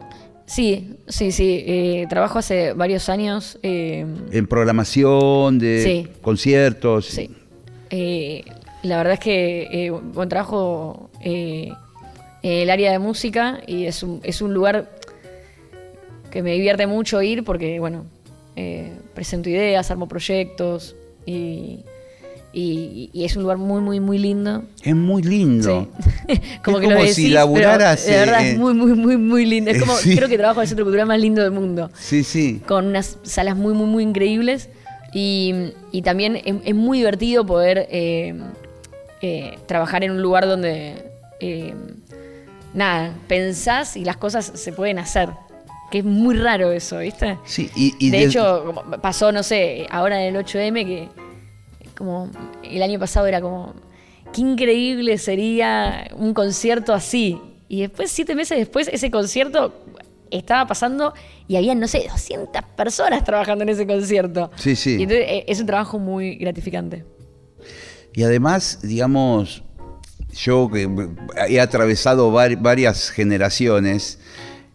Sí, 0.49 0.97
sí, 1.07 1.31
sí. 1.31 1.63
Eh, 1.67 2.07
trabajo 2.09 2.39
hace 2.39 2.73
varios 2.73 3.09
años. 3.09 3.59
en 3.63 4.47
programación 4.49 5.59
de 5.59 6.09
conciertos. 6.23 7.07
Sí. 7.07 7.31
la 8.83 8.97
verdad 8.97 9.13
es 9.15 9.21
que 9.21 9.93
buen 10.15 10.29
trabajo 10.29 11.11
en 11.21 11.75
el 12.43 12.71
área 12.71 12.91
de 12.91 12.99
música 12.99 13.61
y 13.67 13.85
es 13.85 14.03
un, 14.03 14.21
es 14.23 14.41
un 14.41 14.55
lugar 14.55 14.91
que 16.31 16.43
me 16.43 16.53
divierte 16.53 16.87
mucho 16.87 17.21
ir 17.21 17.45
porque, 17.45 17.79
bueno, 17.79 18.07
presento 19.15 19.51
ideas, 19.51 19.91
armo 19.91 20.09
proyectos, 20.09 20.97
y, 21.27 21.85
es 22.53 23.37
un 23.37 23.43
lugar 23.43 23.59
muy, 23.59 23.81
muy, 23.81 24.01
muy 24.01 24.19
lindo. 24.19 24.65
Es 24.83 24.95
muy 24.95 25.23
lindo. 25.23 25.89
como 26.65 26.81
que 26.81 26.87
como 26.87 27.07
si 27.07 27.29
laburaras. 27.29 28.07
De 28.07 28.13
verdad, 28.13 28.47
es 28.47 28.59
muy, 28.59 28.75
muy, 28.75 28.95
muy, 28.95 29.17
muy 29.17 29.47
lindo. 29.47 29.71
Es 29.71 29.81
como, 29.81 29.95
creo 29.97 30.29
que 30.29 30.39
trabajo 30.39 30.61
en 30.61 30.65
el 30.65 30.69
centro 30.69 30.85
cultural 30.85 31.07
más 31.07 31.21
lindo 31.21 31.43
del 31.43 31.53
mundo. 31.53 31.91
Sí, 31.99 32.25
sí. 32.25 32.61
Con 32.67 32.87
unas 32.87 33.19
salas 33.23 33.57
muy, 33.57 33.75
muy, 33.75 33.87
muy 33.87 34.03
increíbles. 34.03 34.69
Y, 35.13 35.73
también 36.05 36.41
es, 36.65 36.75
muy 36.75 36.99
divertido 36.99 37.45
poder 37.47 37.87
eh, 37.91 38.35
eh, 39.23 39.59
trabajar 39.67 40.05
en 40.05 40.13
un 40.13 40.23
lugar 40.23 40.47
donde, 40.47 41.11
eh, 41.41 41.75
nada, 42.75 43.15
pensás 43.27 43.97
y 43.97 44.05
las 44.05 44.17
cosas 44.17 44.53
se 44.55 44.73
pueden 44.73 44.99
hacer. 44.99 45.31
Que 45.91 45.99
es 45.99 46.05
muy 46.05 46.37
raro 46.37 46.71
eso, 46.71 46.99
¿viste? 46.99 47.39
Sí, 47.47 47.71
y, 47.75 48.11
de, 48.11 48.25
hecho, 48.25 48.75
pasó, 49.01 49.33
no 49.33 49.43
sé, 49.43 49.87
ahora 49.91 50.23
en 50.23 50.37
el 50.37 50.45
8M 50.45 50.85
que 50.85 51.09
como 51.99 52.31
el 52.63 52.83
año 52.83 53.01
pasado 53.01 53.27
era 53.27 53.41
como, 53.41 53.75
qué 54.33 54.41
increíble 54.41 55.19
sería 55.19 56.09
un 56.17 56.33
concierto 56.33 56.95
así. 56.95 57.41
Y 57.69 57.81
después, 57.83 58.11
siete 58.13 58.37
meses 58.37 58.57
después, 58.57 58.89
ese 58.93 59.11
concierto 59.11 59.75
estaba 60.31 60.67
pasando 60.67 61.13
y 61.49 61.57
había, 61.57 61.75
no 61.75 61.89
sé, 61.89 62.07
200 62.09 62.63
personas 62.77 63.25
trabajando 63.25 63.65
en 63.65 63.71
ese 63.71 63.87
concierto. 63.87 64.53
Sí, 64.57 64.77
sí. 64.77 64.97
Y 64.99 65.03
entonces 65.03 65.27
eh, 65.29 65.45
es 65.49 65.61
un 65.61 65.67
trabajo 65.67 65.99
muy 65.99 66.37
gratificante. 66.37 67.05
Y 68.15 68.23
además, 68.23 68.79
digamos, 68.83 69.65
yo 70.33 70.71
que 70.71 70.89
he 71.49 71.61
atravesado 71.61 72.31
varias 72.31 73.11
generaciones, 73.11 74.21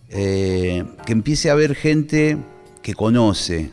eh, 0.09 0.83
que 1.05 1.13
empiece 1.13 1.49
a 1.49 1.53
haber 1.53 1.73
gente 1.73 2.37
que 2.81 2.93
conoce 2.93 3.71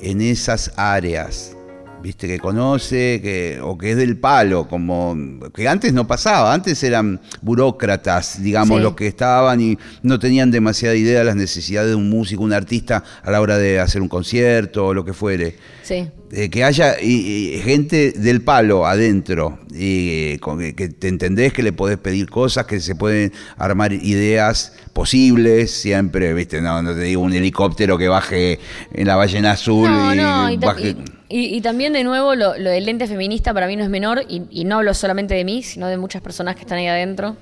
en 0.00 0.20
esas 0.20 0.72
áreas, 0.76 1.56
viste, 2.02 2.26
que 2.26 2.38
conoce, 2.38 3.20
que, 3.22 3.58
o 3.62 3.76
que 3.76 3.92
es 3.92 3.96
del 3.96 4.16
palo, 4.16 4.68
como 4.68 5.16
que 5.54 5.68
antes 5.68 5.92
no 5.92 6.06
pasaba, 6.06 6.52
antes 6.52 6.82
eran 6.82 7.20
burócratas, 7.42 8.42
digamos, 8.42 8.80
los 8.80 8.94
que 8.94 9.06
estaban 9.06 9.60
y 9.60 9.78
no 10.02 10.18
tenían 10.18 10.50
demasiada 10.50 10.94
idea 10.94 11.20
de 11.20 11.24
las 11.24 11.36
necesidades 11.36 11.90
de 11.90 11.96
un 11.96 12.10
músico, 12.10 12.42
un 12.42 12.52
artista 12.52 13.02
a 13.22 13.30
la 13.30 13.40
hora 13.40 13.58
de 13.58 13.80
hacer 13.80 14.02
un 14.02 14.08
concierto 14.08 14.86
o 14.86 14.94
lo 14.94 15.04
que 15.04 15.12
fuere. 15.12 15.56
Sí. 15.82 16.08
Eh, 16.32 16.48
que 16.48 16.62
haya 16.62 16.94
gente 16.94 18.12
del 18.12 18.42
palo 18.42 18.86
adentro, 18.86 19.58
y 19.72 20.38
que 20.38 20.88
te 20.96 21.08
entendés 21.08 21.52
que 21.52 21.64
le 21.64 21.72
podés 21.72 21.98
pedir 21.98 22.30
cosas, 22.30 22.66
que 22.66 22.78
se 22.78 22.94
pueden 22.94 23.32
armar 23.56 23.92
ideas 23.92 24.74
posibles, 24.92 25.72
siempre, 25.72 26.32
viste, 26.32 26.60
no, 26.60 26.82
no 26.82 26.94
te 26.94 27.00
digo 27.00 27.22
un 27.22 27.32
helicóptero 27.32 27.98
que 27.98 28.06
baje 28.06 28.60
en 28.92 29.08
la 29.08 29.16
ballena 29.16 29.52
azul 29.52 29.90
y, 29.90 30.54
y, 30.54 31.19
también 31.62 31.92
de 31.92 32.04
nuevo 32.04 32.34
lo, 32.34 32.52
del 32.52 32.84
lente 32.84 33.06
feminista 33.06 33.54
para 33.54 33.66
mí 33.66 33.76
no 33.76 33.84
es 33.84 33.90
menor, 33.90 34.24
y, 34.28 34.64
no 34.64 34.78
hablo 34.78 34.94
solamente 34.94 35.34
de 35.34 35.44
mí, 35.44 35.62
sino 35.62 35.86
de 35.88 35.96
muchas 35.96 36.22
personas 36.22 36.56
que 36.56 36.62
están 36.62 36.78
ahí 36.78 36.86
adentro. 36.86 37.36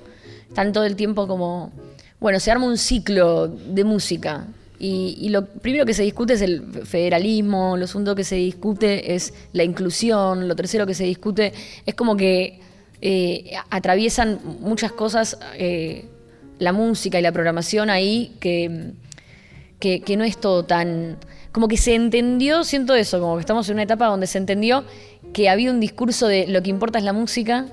Están 0.47 0.73
todo 0.73 0.85
el 0.85 0.95
tiempo 0.95 1.27
como, 1.27 1.71
bueno, 2.19 2.39
se 2.39 2.51
arma 2.51 2.65
un 2.65 2.77
ciclo 2.77 3.47
de 3.47 3.83
música, 3.83 4.47
y, 4.81 5.27
lo 5.29 5.45
primero 5.45 5.85
que 5.85 5.93
se 5.93 6.03
discute 6.03 6.33
es 6.33 6.41
el 6.41 6.63
federalismo, 6.85 7.75
lo 7.75 7.85
segundo 7.85 8.15
que 8.15 8.23
se 8.23 8.35
discute 8.35 9.13
es 9.13 9.33
la 9.51 9.65
inclusión, 9.65 10.47
lo 10.47 10.55
tercero 10.55 10.87
que 10.87 10.93
se 10.93 11.03
discute 11.03 11.51
es 11.85 11.95
como 11.95 12.15
que 12.15 12.61
eh, 13.01 13.51
atraviesan 13.69 14.39
muchas 14.61 14.93
cosas 14.93 15.37
eh, 15.57 16.05
la 16.59 16.71
música 16.71 17.19
y 17.19 17.21
la 17.21 17.33
programación 17.33 17.89
ahí 17.89 18.35
que, 18.39 18.93
que, 19.79 20.17
no 20.17 20.23
es 20.23 20.37
todo 20.37 20.63
tan... 20.63 21.17
Como 21.51 21.67
que 21.67 21.77
se 21.77 21.95
entendió, 21.95 22.63
siento 22.63 22.95
eso, 22.95 23.19
como 23.19 23.35
que 23.35 23.41
estamos 23.41 23.67
en 23.69 23.75
una 23.75 23.83
etapa 23.83 24.05
donde 24.05 24.27
se 24.27 24.37
entendió 24.37 24.83
que 25.33 25.49
había 25.49 25.71
un 25.71 25.79
discurso 25.79 26.27
de 26.27 26.47
lo 26.47 26.61
que 26.61 26.69
importa 26.69 26.99
es 26.99 27.05
la 27.05 27.13
música, 27.13 27.65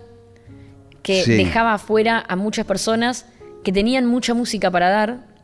que 1.02 1.24
dejaba 1.24 1.74
afuera 1.74 2.24
a 2.26 2.36
muchas 2.36 2.66
personas 2.66 3.26
que 3.62 3.72
tenían 3.72 4.06
mucha 4.06 4.34
música 4.34 4.70
para 4.70 4.88
dar 4.88 5.36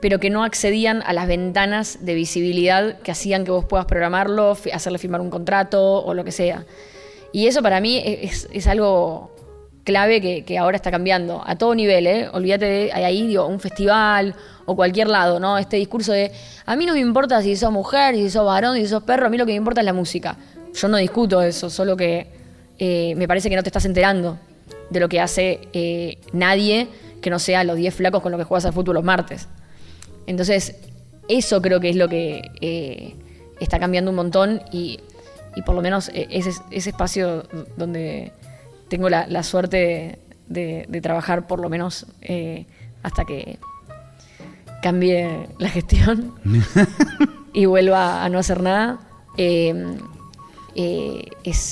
pero 0.00 0.18
que 0.18 0.30
no 0.30 0.42
accedían 0.44 1.02
a 1.02 1.12
las 1.12 1.28
ventanas 1.28 1.98
de 2.04 2.14
visibilidad 2.14 2.98
que 3.00 3.10
hacían 3.10 3.44
que 3.44 3.50
vos 3.50 3.66
puedas 3.66 3.86
programarlo, 3.86 4.56
hacerle 4.72 4.98
firmar 4.98 5.20
un 5.20 5.30
contrato 5.30 6.02
o 6.02 6.14
lo 6.14 6.24
que 6.24 6.32
sea. 6.32 6.64
Y 7.32 7.46
eso 7.46 7.62
para 7.62 7.80
mí 7.80 8.02
es, 8.04 8.66
algo 8.66 9.30
clave 9.84 10.44
que, 10.44 10.58
ahora 10.58 10.76
está 10.76 10.90
cambiando 10.90 11.42
a 11.44 11.56
todo 11.56 11.74
nivel, 11.74 12.06
¿eh? 12.06 12.28
Olvídate 12.32 12.64
de 12.64 12.92
ahí, 12.92 13.26
digo, 13.26 13.46
un 13.46 13.60
festival 13.60 14.34
o 14.66 14.76
cualquier 14.76 15.08
lado, 15.08 15.40
¿no? 15.40 15.58
Este 15.58 15.76
discurso 15.76 16.12
de 16.12 16.32
a 16.66 16.76
mí 16.76 16.86
no 16.86 16.94
me 16.94 17.00
importa 17.00 17.42
si 17.42 17.56
sos 17.56 17.72
mujer, 17.72 18.14
si 18.14 18.30
sos 18.30 18.44
varón, 18.44 18.76
si 18.76 18.86
sos 18.86 19.02
perro, 19.02 19.26
a 19.26 19.30
mí 19.30 19.36
lo 19.36 19.46
que 19.46 19.52
me 19.52 19.56
importa 19.56 19.80
es 19.80 19.84
la 19.84 19.92
música. 19.92 20.36
Yo 20.74 20.88
no 20.88 20.96
discuto 20.96 21.42
eso, 21.42 21.70
solo 21.70 21.96
que 21.96 22.28
eh, 22.78 23.14
me 23.16 23.26
parece 23.26 23.48
que 23.50 23.56
no 23.56 23.62
te 23.62 23.68
estás 23.68 23.84
enterando 23.84 24.38
de 24.90 25.00
lo 25.00 25.08
que 25.08 25.20
hace 25.20 25.68
eh, 25.72 26.18
nadie 26.32 26.88
que 27.20 27.30
no 27.30 27.38
sea 27.38 27.64
los 27.64 27.76
10 27.76 27.94
flacos 27.94 28.22
con 28.22 28.32
los 28.32 28.38
que 28.38 28.44
juegas 28.44 28.64
al 28.66 28.72
fútbol 28.72 28.94
los 28.94 29.04
martes. 29.04 29.48
Entonces, 30.26 30.76
eso 31.28 31.60
creo 31.60 31.80
que 31.80 31.90
es 31.90 31.96
lo 31.96 32.08
que 32.08 33.14
está 33.60 33.78
cambiando 33.78 34.10
un 34.10 34.16
montón 34.16 34.62
y, 34.72 35.00
por 35.66 35.74
lo 35.74 35.82
menos 35.82 36.10
ese 36.14 36.62
espacio 36.70 37.44
donde 37.76 38.32
tengo 38.90 39.08
la, 39.08 39.42
suerte 39.42 40.18
de, 40.48 41.00
trabajar 41.02 41.46
por 41.46 41.60
lo 41.60 41.70
menos 41.70 42.06
eh, 42.20 42.66
hasta 43.02 43.24
que 43.24 43.58
cambie 44.82 45.48
la 45.58 45.70
gestión 45.70 46.34
y 47.54 47.64
vuelva 47.64 48.22
a 48.24 48.28
no 48.28 48.38
hacer 48.38 48.62
nada, 48.62 49.00
es, 49.36 49.86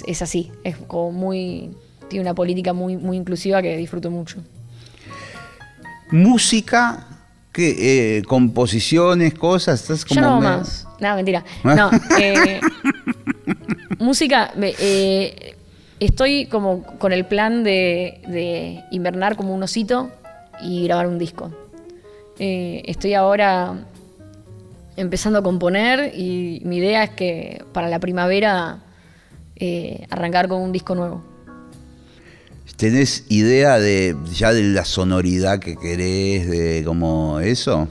es, 0.07 0.23
así, 0.23 0.51
es 0.64 0.77
como 0.79 1.12
muy, 1.12 1.71
tiene 2.09 2.23
una 2.23 2.35
política 2.35 2.73
muy, 2.73 2.97
muy 2.97 3.19
inclusiva 3.19 3.61
que 3.61 3.77
disfruto 3.77 4.11
mucho. 4.11 4.39
Música 6.11 7.09
¿Qué? 7.53 8.19
Eh, 8.19 8.23
composiciones, 8.23 9.35
cosas, 9.35 9.81
estás 9.81 10.05
como. 10.05 10.21
no 10.21 10.41
más. 10.41 10.87
No, 11.01 11.16
mentira. 11.16 11.45
No. 11.64 11.91
Eh, 12.19 12.61
música. 13.99 14.53
Eh, 14.61 15.57
estoy 16.01 16.46
como 16.46 16.82
con 16.99 17.12
el 17.12 17.24
plan 17.24 17.64
de, 17.64 18.82
invernar 18.90 19.36
como 19.36 19.55
un 19.55 19.62
osito 19.62 20.11
y 20.62 20.84
grabar 20.84 21.07
un 21.07 21.18
disco. 21.18 21.51
estoy 22.38 23.14
ahora 23.14 23.86
empezando 24.96 25.38
a 25.38 25.42
componer 25.42 26.12
y 26.16 26.61
mi 26.64 26.78
idea 26.78 27.05
es 27.05 27.11
que 27.11 27.64
para 27.72 27.88
la 27.88 27.99
primavera 27.99 28.78
arrancar 30.11 30.49
con 30.49 30.61
un 30.61 30.72
disco 30.72 30.94
nuevo. 30.94 31.22
¿Tenés 32.78 33.24
idea 33.28 33.80
de 33.80 34.14
ya 34.32 34.53
de 34.53 34.62
la 34.62 34.84
sonoridad 34.84 35.59
que 35.59 35.74
querés, 35.74 36.49
de 36.49 36.84
como 36.84 37.40
eso? 37.40 37.88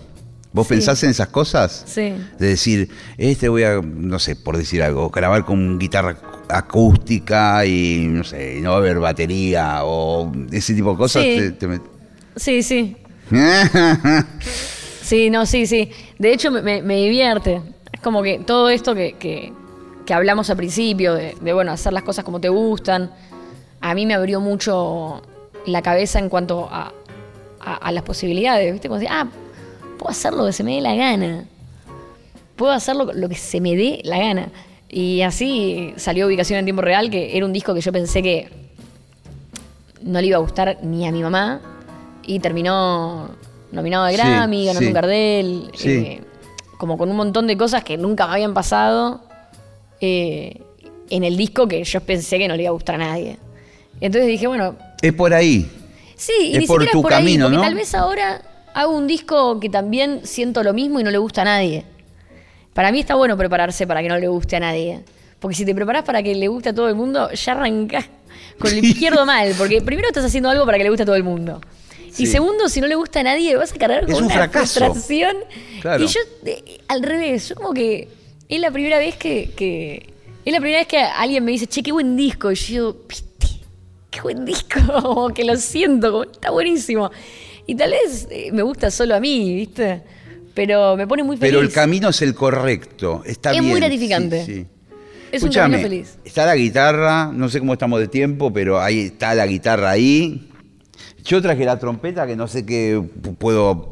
¿Vos 0.57 0.67
pensás 0.67 1.01
en 1.03 1.11
esas 1.11 1.27
cosas? 1.27 1.83
Sí. 1.85 2.13
De 2.37 2.47
decir, 2.47 2.89
este 3.17 3.47
voy 3.49 3.63
a, 3.63 3.81
no 3.81 4.19
sé, 4.19 4.35
por 4.35 4.57
decir 4.57 4.83
algo, 4.83 5.09
grabar 5.09 5.45
con 5.45 5.79
guitarra 5.79 6.17
acústica 6.49 7.65
y 7.65 8.07
no 8.07 8.23
sé, 8.23 8.59
no 8.61 8.71
va 8.71 8.75
a 8.75 8.79
haber 8.79 8.99
batería 8.99 9.83
o 9.83 10.31
ese 10.51 10.73
tipo 10.73 10.91
de 10.91 10.97
cosas. 10.97 11.23
Sí, 12.35 12.63
sí. 12.63 12.97
sí, 15.01 15.29
no, 15.29 15.45
sí, 15.45 15.65
sí. 15.67 15.89
De 16.19 16.33
hecho, 16.33 16.51
me, 16.51 16.81
divierte. 16.81 17.61
Es 17.91 18.01
como 18.01 18.21
que 18.21 18.39
todo 18.39 18.69
esto 18.69 18.93
que, 18.93 19.53
hablamos 20.09 20.49
al 20.49 20.57
principio, 20.57 21.13
de, 21.13 21.35
de, 21.39 21.53
bueno, 21.53 21.71
hacer 21.71 21.93
las 21.93 22.03
cosas 22.03 22.25
como 22.25 22.41
te 22.41 22.49
gustan 22.49 23.11
a 23.81 23.93
mí 23.93 24.05
me 24.05 24.13
abrió 24.13 24.39
mucho 24.39 25.21
la 25.65 25.81
cabeza 25.81 26.19
en 26.19 26.29
cuanto 26.29 26.67
a, 26.71 26.93
las 27.91 28.03
posibilidades, 28.03 28.71
¿viste? 28.71 28.87
Como 28.87 28.99
decir, 28.99 29.13
ah, 29.13 29.27
puedo 29.97 30.11
hacer 30.11 30.33
lo 30.33 30.45
que 30.45 30.53
se 30.53 30.63
me 30.63 30.75
dé 30.75 30.81
la 30.81 30.95
gana. 30.95 31.45
Puedo 32.55 32.71
hacer 32.71 32.95
lo, 32.95 33.29
que 33.29 33.35
se 33.35 33.61
me 33.61 33.75
dé 33.75 34.01
la 34.03 34.17
gana. 34.19 34.49
Y 34.89 35.21
así 35.21 35.93
salió 35.97 36.27
Ubicación 36.27 36.59
en 36.59 36.65
Tiempo 36.65 36.81
Real, 36.81 37.09
que 37.09 37.35
era 37.35 37.45
un 37.45 37.53
disco 37.53 37.73
que 37.73 37.81
yo 37.81 37.91
pensé 37.91 38.21
que 38.23 38.49
no 40.01 40.21
le 40.21 40.27
iba 40.27 40.37
a 40.37 40.39
gustar 40.39 40.79
ni 40.83 41.07
a 41.07 41.11
mi 41.11 41.21
mamá. 41.21 41.61
Y 42.25 42.39
terminó 42.39 43.29
nominado 43.71 44.05
a 44.05 44.11
Grammy, 44.11 44.65
ganando 44.65 44.87
un 44.87 44.93
Gardel, 44.93 45.71
eh, 45.83 46.21
como 46.77 46.97
con 46.97 47.09
un 47.09 47.17
montón 47.17 47.47
de 47.47 47.57
cosas 47.57 47.83
que 47.83 47.97
nunca 47.97 48.27
me 48.27 48.33
habían 48.33 48.53
pasado 48.53 49.21
eh, 50.01 50.61
en 51.09 51.23
el 51.23 51.37
disco 51.37 51.67
que 51.67 51.83
yo 51.83 52.01
pensé 52.01 52.37
que 52.37 52.47
no 52.47 52.55
le 52.55 52.63
iba 52.63 52.69
a 52.69 52.73
gustar 52.73 52.95
a 52.95 52.99
nadie. 52.99 53.37
Entonces 53.99 54.27
dije, 54.27 54.47
bueno. 54.47 54.75
Es 55.01 55.13
por 55.13 55.33
ahí. 55.33 55.69
Sí, 56.15 56.33
y 56.39 56.53
es 56.53 56.59
ni 56.59 56.67
por 56.67 56.85
tu 56.87 57.01
por 57.01 57.11
camino, 57.11 57.45
ahí, 57.45 57.51
porque 57.51 57.67
tal 57.67 57.75
vez 57.75 57.93
ahora 57.93 58.41
hago 58.77 58.95
un 58.95 59.07
disco 59.07 59.59
que 59.59 59.69
también 59.69 60.21
siento 60.23 60.61
lo 60.61 60.71
mismo 60.71 60.99
y 60.99 61.03
no 61.03 61.09
le 61.09 61.17
gusta 61.17 61.41
a 61.41 61.45
nadie. 61.45 61.83
Para 62.73 62.91
mí 62.91 62.99
está 62.99 63.15
bueno 63.15 63.35
prepararse 63.35 63.87
para 63.87 64.03
que 64.03 64.07
no 64.07 64.19
le 64.19 64.27
guste 64.27 64.55
a 64.55 64.59
nadie. 64.59 65.03
Porque 65.39 65.55
si 65.55 65.65
te 65.65 65.73
preparas 65.73 66.03
para 66.03 66.21
que 66.21 66.35
le 66.35 66.47
guste 66.47 66.69
a 66.69 66.75
todo 66.75 66.87
el 66.87 66.93
mundo, 66.93 67.31
ya 67.31 67.53
arrancás 67.53 68.05
con 68.59 68.71
el 68.71 68.85
izquierdo 68.85 69.25
mal. 69.25 69.55
Porque 69.57 69.81
primero 69.81 70.07
estás 70.07 70.25
haciendo 70.25 70.51
algo 70.51 70.63
para 70.63 70.77
que 70.77 70.83
le 70.83 70.91
guste 70.91 71.01
a 71.01 71.05
todo 71.07 71.15
el 71.15 71.23
mundo. 71.23 71.59
Y 72.19 72.27
segundo, 72.27 72.69
si 72.69 72.79
no 72.79 72.85
le 72.85 72.93
gusta 72.93 73.21
a 73.21 73.23
nadie, 73.23 73.55
vas 73.55 73.73
a 73.73 73.77
cargar 73.77 74.05
con 74.05 74.23
una 74.23 74.47
frustración. 74.47 75.37
Y 75.99 76.05
yo, 76.05 76.19
al 76.87 77.01
revés, 77.01 77.49
yo 77.49 77.55
como 77.55 77.73
que 77.73 78.07
es 78.47 78.59
la 78.59 78.69
primera 78.69 78.99
vez 78.99 79.15
que, 79.15 80.13
Es 80.45 80.53
la 80.53 80.59
primera 80.59 80.81
vez 80.81 80.87
que 80.87 80.99
alguien 80.99 81.43
me 81.43 81.51
dice, 81.51 81.65
che, 81.65 81.81
qué 81.81 81.91
buen 81.91 82.15
disco. 82.15 82.51
Y 82.51 82.55
yo, 82.55 82.95
viste, 83.09 83.47
qué 84.11 84.21
buen 84.21 84.45
disco. 84.45 84.79
Como 85.01 85.29
que 85.29 85.43
lo 85.43 85.55
siento, 85.55 86.23
está 86.23 86.51
buenísimo. 86.51 87.09
Y 87.67 87.75
tal 87.75 87.91
vez 87.91 88.27
eh, 88.31 88.49
me 88.53 88.63
gusta 88.63 88.89
solo 88.89 89.13
a 89.15 89.19
mí, 89.19 89.53
¿viste? 89.53 90.01
Pero 90.53 90.95
me 90.97 91.05
pone 91.05 91.21
muy 91.21 91.37
feliz. 91.37 91.51
Pero 91.51 91.61
el 91.61 91.71
camino 91.71 92.09
es 92.09 92.21
el 92.21 92.33
correcto, 92.33 93.21
está 93.25 93.51
bien. 93.51 93.63
Es 93.63 93.69
muy 93.69 93.79
gratificante. 93.79 94.45
Sí, 94.45 94.65
Es 95.31 95.43
un 95.43 95.51
camino 95.51 95.79
feliz. 95.79 96.17
Está 96.25 96.45
la 96.45 96.55
guitarra, 96.55 97.29
no 97.31 97.49
sé 97.49 97.59
cómo 97.59 97.73
estamos 97.73 97.99
de 97.99 98.07
tiempo, 98.07 98.51
pero 98.51 98.81
ahí 98.81 99.01
está 99.01 99.35
la 99.35 99.45
guitarra 99.45 99.91
ahí. 99.91 100.49
Yo 101.25 101.41
traje 101.41 101.65
la 101.65 101.77
trompeta, 101.77 102.25
que 102.25 102.37
no 102.37 102.47
sé 102.47 102.65
qué 102.65 103.03
puedo 103.37 103.89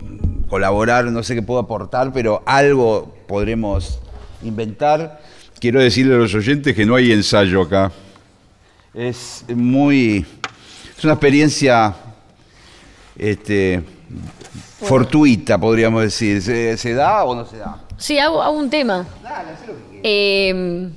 colaborar, 0.48 1.06
no 1.06 1.22
sé 1.22 1.36
qué 1.36 1.42
puedo 1.42 1.60
aportar, 1.60 2.14
pero 2.14 2.42
algo 2.46 3.14
podremos 3.28 4.00
inventar. 4.42 5.22
Quiero 5.60 5.82
decirle 5.82 6.16
a 6.16 6.18
los 6.18 6.34
oyentes 6.34 6.74
que 6.74 6.86
no 6.86 6.96
hay 6.96 7.12
ensayo 7.12 7.62
acá. 7.62 7.92
Es 8.94 9.44
muy. 9.54 10.26
Es 10.98 11.04
una 11.04 11.14
experiencia 11.14 11.94
este, 13.18 13.84
fortuita, 14.82 15.58
podríamos 15.58 16.04
decir. 16.04 16.42
¿Se, 16.42 16.94
da 16.94 17.24
o 17.24 17.36
no 17.36 17.46
se 17.46 17.58
da? 17.58 17.82
Sí, 17.98 18.20
hago, 18.20 18.50
un 18.52 18.70
tema. 18.70 19.06
Dale, 19.24 19.52
lo 19.68 19.74
que 19.74 20.00
eh, 20.04 20.90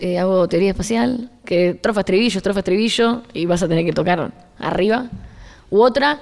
eh, 0.00 0.18
hago 0.18 0.48
teoría 0.48 0.70
espacial, 0.70 1.30
que 1.44 1.74
trofa 1.74 2.00
estribillo, 2.00 2.40
trofa 2.40 2.60
estribillo, 2.60 3.22
y 3.32 3.46
vas 3.46 3.62
a 3.62 3.68
tener 3.68 3.84
que 3.84 3.92
tocar 3.92 4.32
arriba. 4.58 5.06
U 5.70 5.80
otra, 5.82 6.20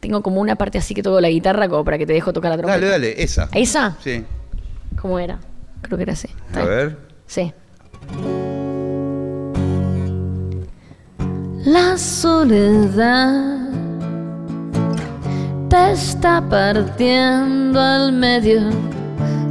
tengo 0.00 0.22
como 0.22 0.40
una 0.40 0.56
parte 0.56 0.78
así 0.78 0.94
que 0.94 1.02
toco 1.02 1.20
la 1.20 1.28
guitarra 1.28 1.68
como 1.68 1.84
para 1.84 1.98
que 1.98 2.06
te 2.06 2.12
dejo 2.12 2.32
tocar 2.32 2.50
la 2.50 2.58
trompeta. 2.58 2.78
Dale, 2.78 3.08
dale, 3.08 3.22
esa. 3.22 3.48
¿Esa? 3.52 3.96
Sí. 4.02 4.24
¿Cómo 5.00 5.18
era? 5.18 5.38
Creo 5.82 5.96
que 5.96 6.02
era 6.02 6.12
así. 6.12 6.28
A 6.54 6.64
ver. 6.64 6.98
Sí. 7.26 7.52
La 11.64 11.98
soledad 11.98 13.65
está 15.76 16.42
partiendo 16.48 17.80
al 17.80 18.12
medio. 18.12 18.60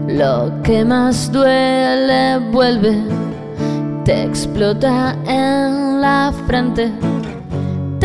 Lo 0.07 0.51
que 0.63 0.86
más 0.86 1.32
duele 1.32 2.38
vuelve, 2.51 2.95
te 4.03 4.23
explota 4.23 5.15
en 5.26 6.01
la 6.01 6.32
frente 6.47 6.91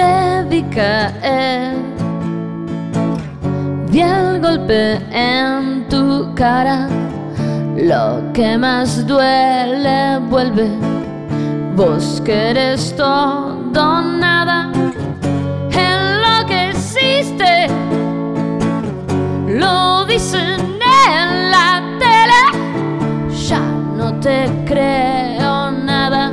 te 0.01 0.45
vi 0.49 0.63
caer. 0.75 1.75
Vi 3.91 4.01
el 4.01 4.41
golpe 4.41 4.99
en 5.11 5.87
tu 5.89 6.33
cara, 6.35 6.89
lo 7.77 8.33
que 8.33 8.57
más 8.57 9.07
duele 9.07 10.19
vuelve. 10.31 10.69
Vos 11.77 12.23
querés 12.25 12.95
todo 12.97 14.03
nada, 14.03 14.71
en 15.73 16.01
lo 19.59 20.05
dicen 20.05 20.61
en 21.19 21.51
la 21.51 21.83
tele. 21.99 23.35
Ya 23.49 23.61
no 23.97 24.15
te 24.21 24.49
creo 24.67 25.71
nada, 25.71 26.33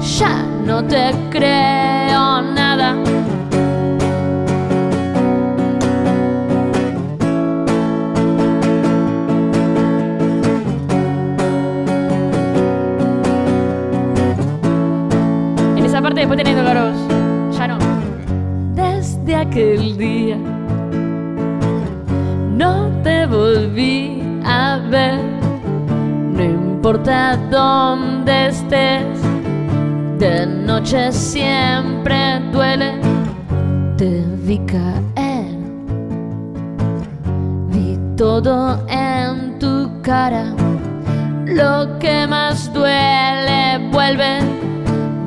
ya 0.00 0.42
no 0.66 0.84
te 0.84 1.12
creo 1.30 2.42
nada. 2.42 2.96
En 15.76 15.84
esa 15.84 16.02
parte 16.02 16.20
después 16.20 16.38
tenés 16.38 16.56
dolorosos. 16.56 17.56
Ya 17.56 17.68
no. 17.68 17.78
Desde 18.74 19.36
aquel 19.36 19.96
día 19.96 20.53
te 23.04 23.26
volví 23.26 24.22
a 24.44 24.78
ver. 24.90 25.20
No 26.36 26.42
importa 26.42 27.36
dónde 27.50 28.48
estés 28.48 29.06
de 30.18 30.46
noche 30.46 31.12
siempre 31.12 32.40
duele, 32.52 32.92
te 33.96 34.24
vi 34.46 34.58
caer. 34.66 35.54
Vi 37.68 37.98
todo 38.16 38.84
en 38.88 39.58
tu 39.58 39.90
cara, 40.02 40.46
lo 41.46 41.98
que 41.98 42.26
más 42.26 42.72
duele 42.72 43.78
vuelve. 43.92 44.38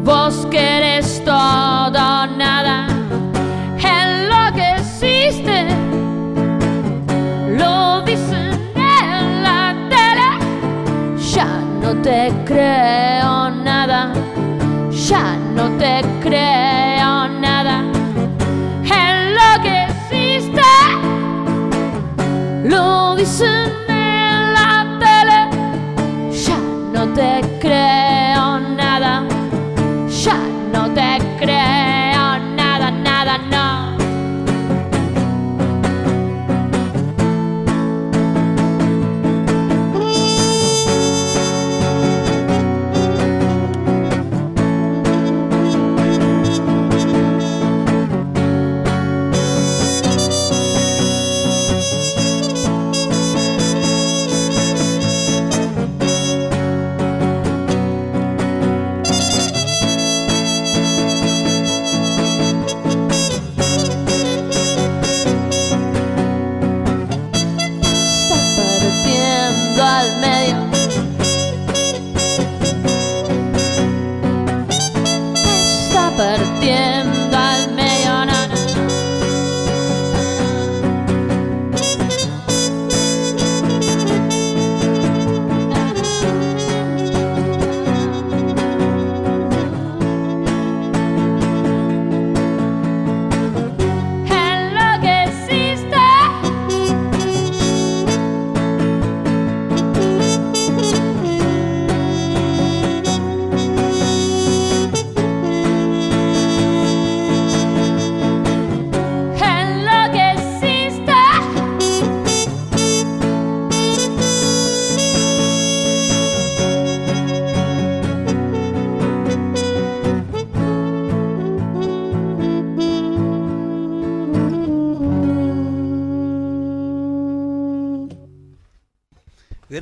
Vos 0.04 0.48
querés 0.50 1.22
te 12.08 12.32
creo 12.46 13.50
nada. 13.50 14.14
Ya 15.10 15.36
no 15.56 15.70
te 15.78 16.02
creo 16.22 17.28
nada. 17.28 17.84
En 19.02 19.36
lo 19.38 19.50
que 19.62 19.76
existe, 19.92 20.70
lo 22.64 23.14
dicen 23.18 23.70
en 23.90 24.54
la 24.54 24.72
tele, 25.02 25.40
ya 26.32 26.60
no 26.94 27.02
te 27.14 27.47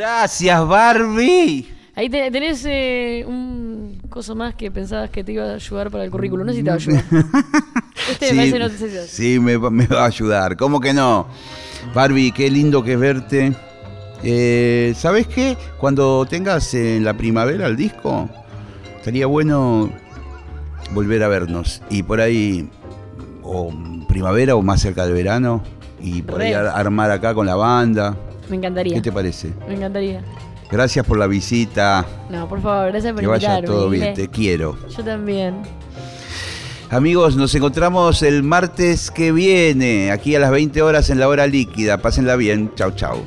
Gracias, 0.05 0.67
Barbie. 0.67 1.65
Ahí 1.95 2.09
tenés 2.11 2.63
eh, 2.67 3.25
un 3.27 3.99
coso 4.07 4.35
más 4.35 4.53
que 4.53 4.69
pensabas 4.69 5.09
que 5.09 5.23
te 5.23 5.31
iba 5.31 5.45
a 5.45 5.55
ayudar 5.55 5.89
para 5.89 6.03
el 6.03 6.11
currículum. 6.11 6.45
No 6.45 6.51
sé 6.53 6.59
si 6.59 6.63
te 6.63 6.69
va 6.69 6.75
a 6.75 6.77
ayudar. 6.77 7.03
Este 8.11 8.29
sí, 8.29 8.35
me 8.35 8.51
parece 8.51 9.07
Sí, 9.07 9.39
me, 9.39 9.57
va 9.57 10.03
a 10.03 10.05
ayudar. 10.05 10.57
¿Cómo 10.57 10.79
que 10.79 10.93
no? 10.93 11.25
Barbie, 11.95 12.31
qué 12.31 12.51
lindo 12.51 12.83
que 12.83 12.93
es 12.93 12.99
verte. 12.99 13.55
Eh, 14.21 14.93
¿Sabes 14.95 15.25
qué? 15.25 15.57
Cuando 15.79 16.23
tengas 16.29 16.71
en 16.75 17.03
la 17.03 17.17
primavera 17.17 17.65
el 17.65 17.75
disco, 17.75 18.29
estaría 18.97 19.25
bueno 19.25 19.89
volver 20.91 21.23
a 21.23 21.29
vernos. 21.29 21.81
Y 21.89 22.03
por 22.03 22.21
ahí, 22.21 22.69
o 23.41 23.73
primavera 24.07 24.55
o 24.55 24.61
más 24.61 24.81
cerca 24.81 25.03
del 25.03 25.15
verano, 25.15 25.63
y 25.99 26.21
por 26.21 26.41
ahí 26.41 26.53
armar 26.53 27.09
acá 27.09 27.33
con 27.33 27.47
la 27.47 27.55
banda. 27.55 28.15
Me 28.49 28.57
encantaría. 28.57 28.95
¿Qué 28.95 29.01
te 29.01 29.11
parece? 29.11 29.53
Me 29.67 29.75
encantaría. 29.75 30.21
Gracias 30.69 31.05
por 31.05 31.17
la 31.17 31.27
visita. 31.27 32.05
No, 32.29 32.47
por 32.49 32.61
favor, 32.61 32.91
gracias 32.91 33.13
por 33.13 33.21
Que 33.21 33.27
vaya 33.27 33.61
todo 33.63 33.89
bien, 33.89 34.13
te 34.13 34.27
quiero. 34.29 34.77
Yo 34.89 35.03
también. 35.03 35.61
Amigos, 36.89 37.35
nos 37.35 37.53
encontramos 37.55 38.21
el 38.21 38.43
martes 38.43 39.09
que 39.09 39.31
viene, 39.31 40.11
aquí 40.11 40.35
a 40.35 40.39
las 40.39 40.51
20 40.51 40.81
horas 40.81 41.09
en 41.09 41.19
la 41.19 41.27
hora 41.27 41.47
líquida. 41.47 41.97
Pásenla 41.97 42.35
bien. 42.35 42.71
Chau, 42.75 42.91
chau. 42.91 43.25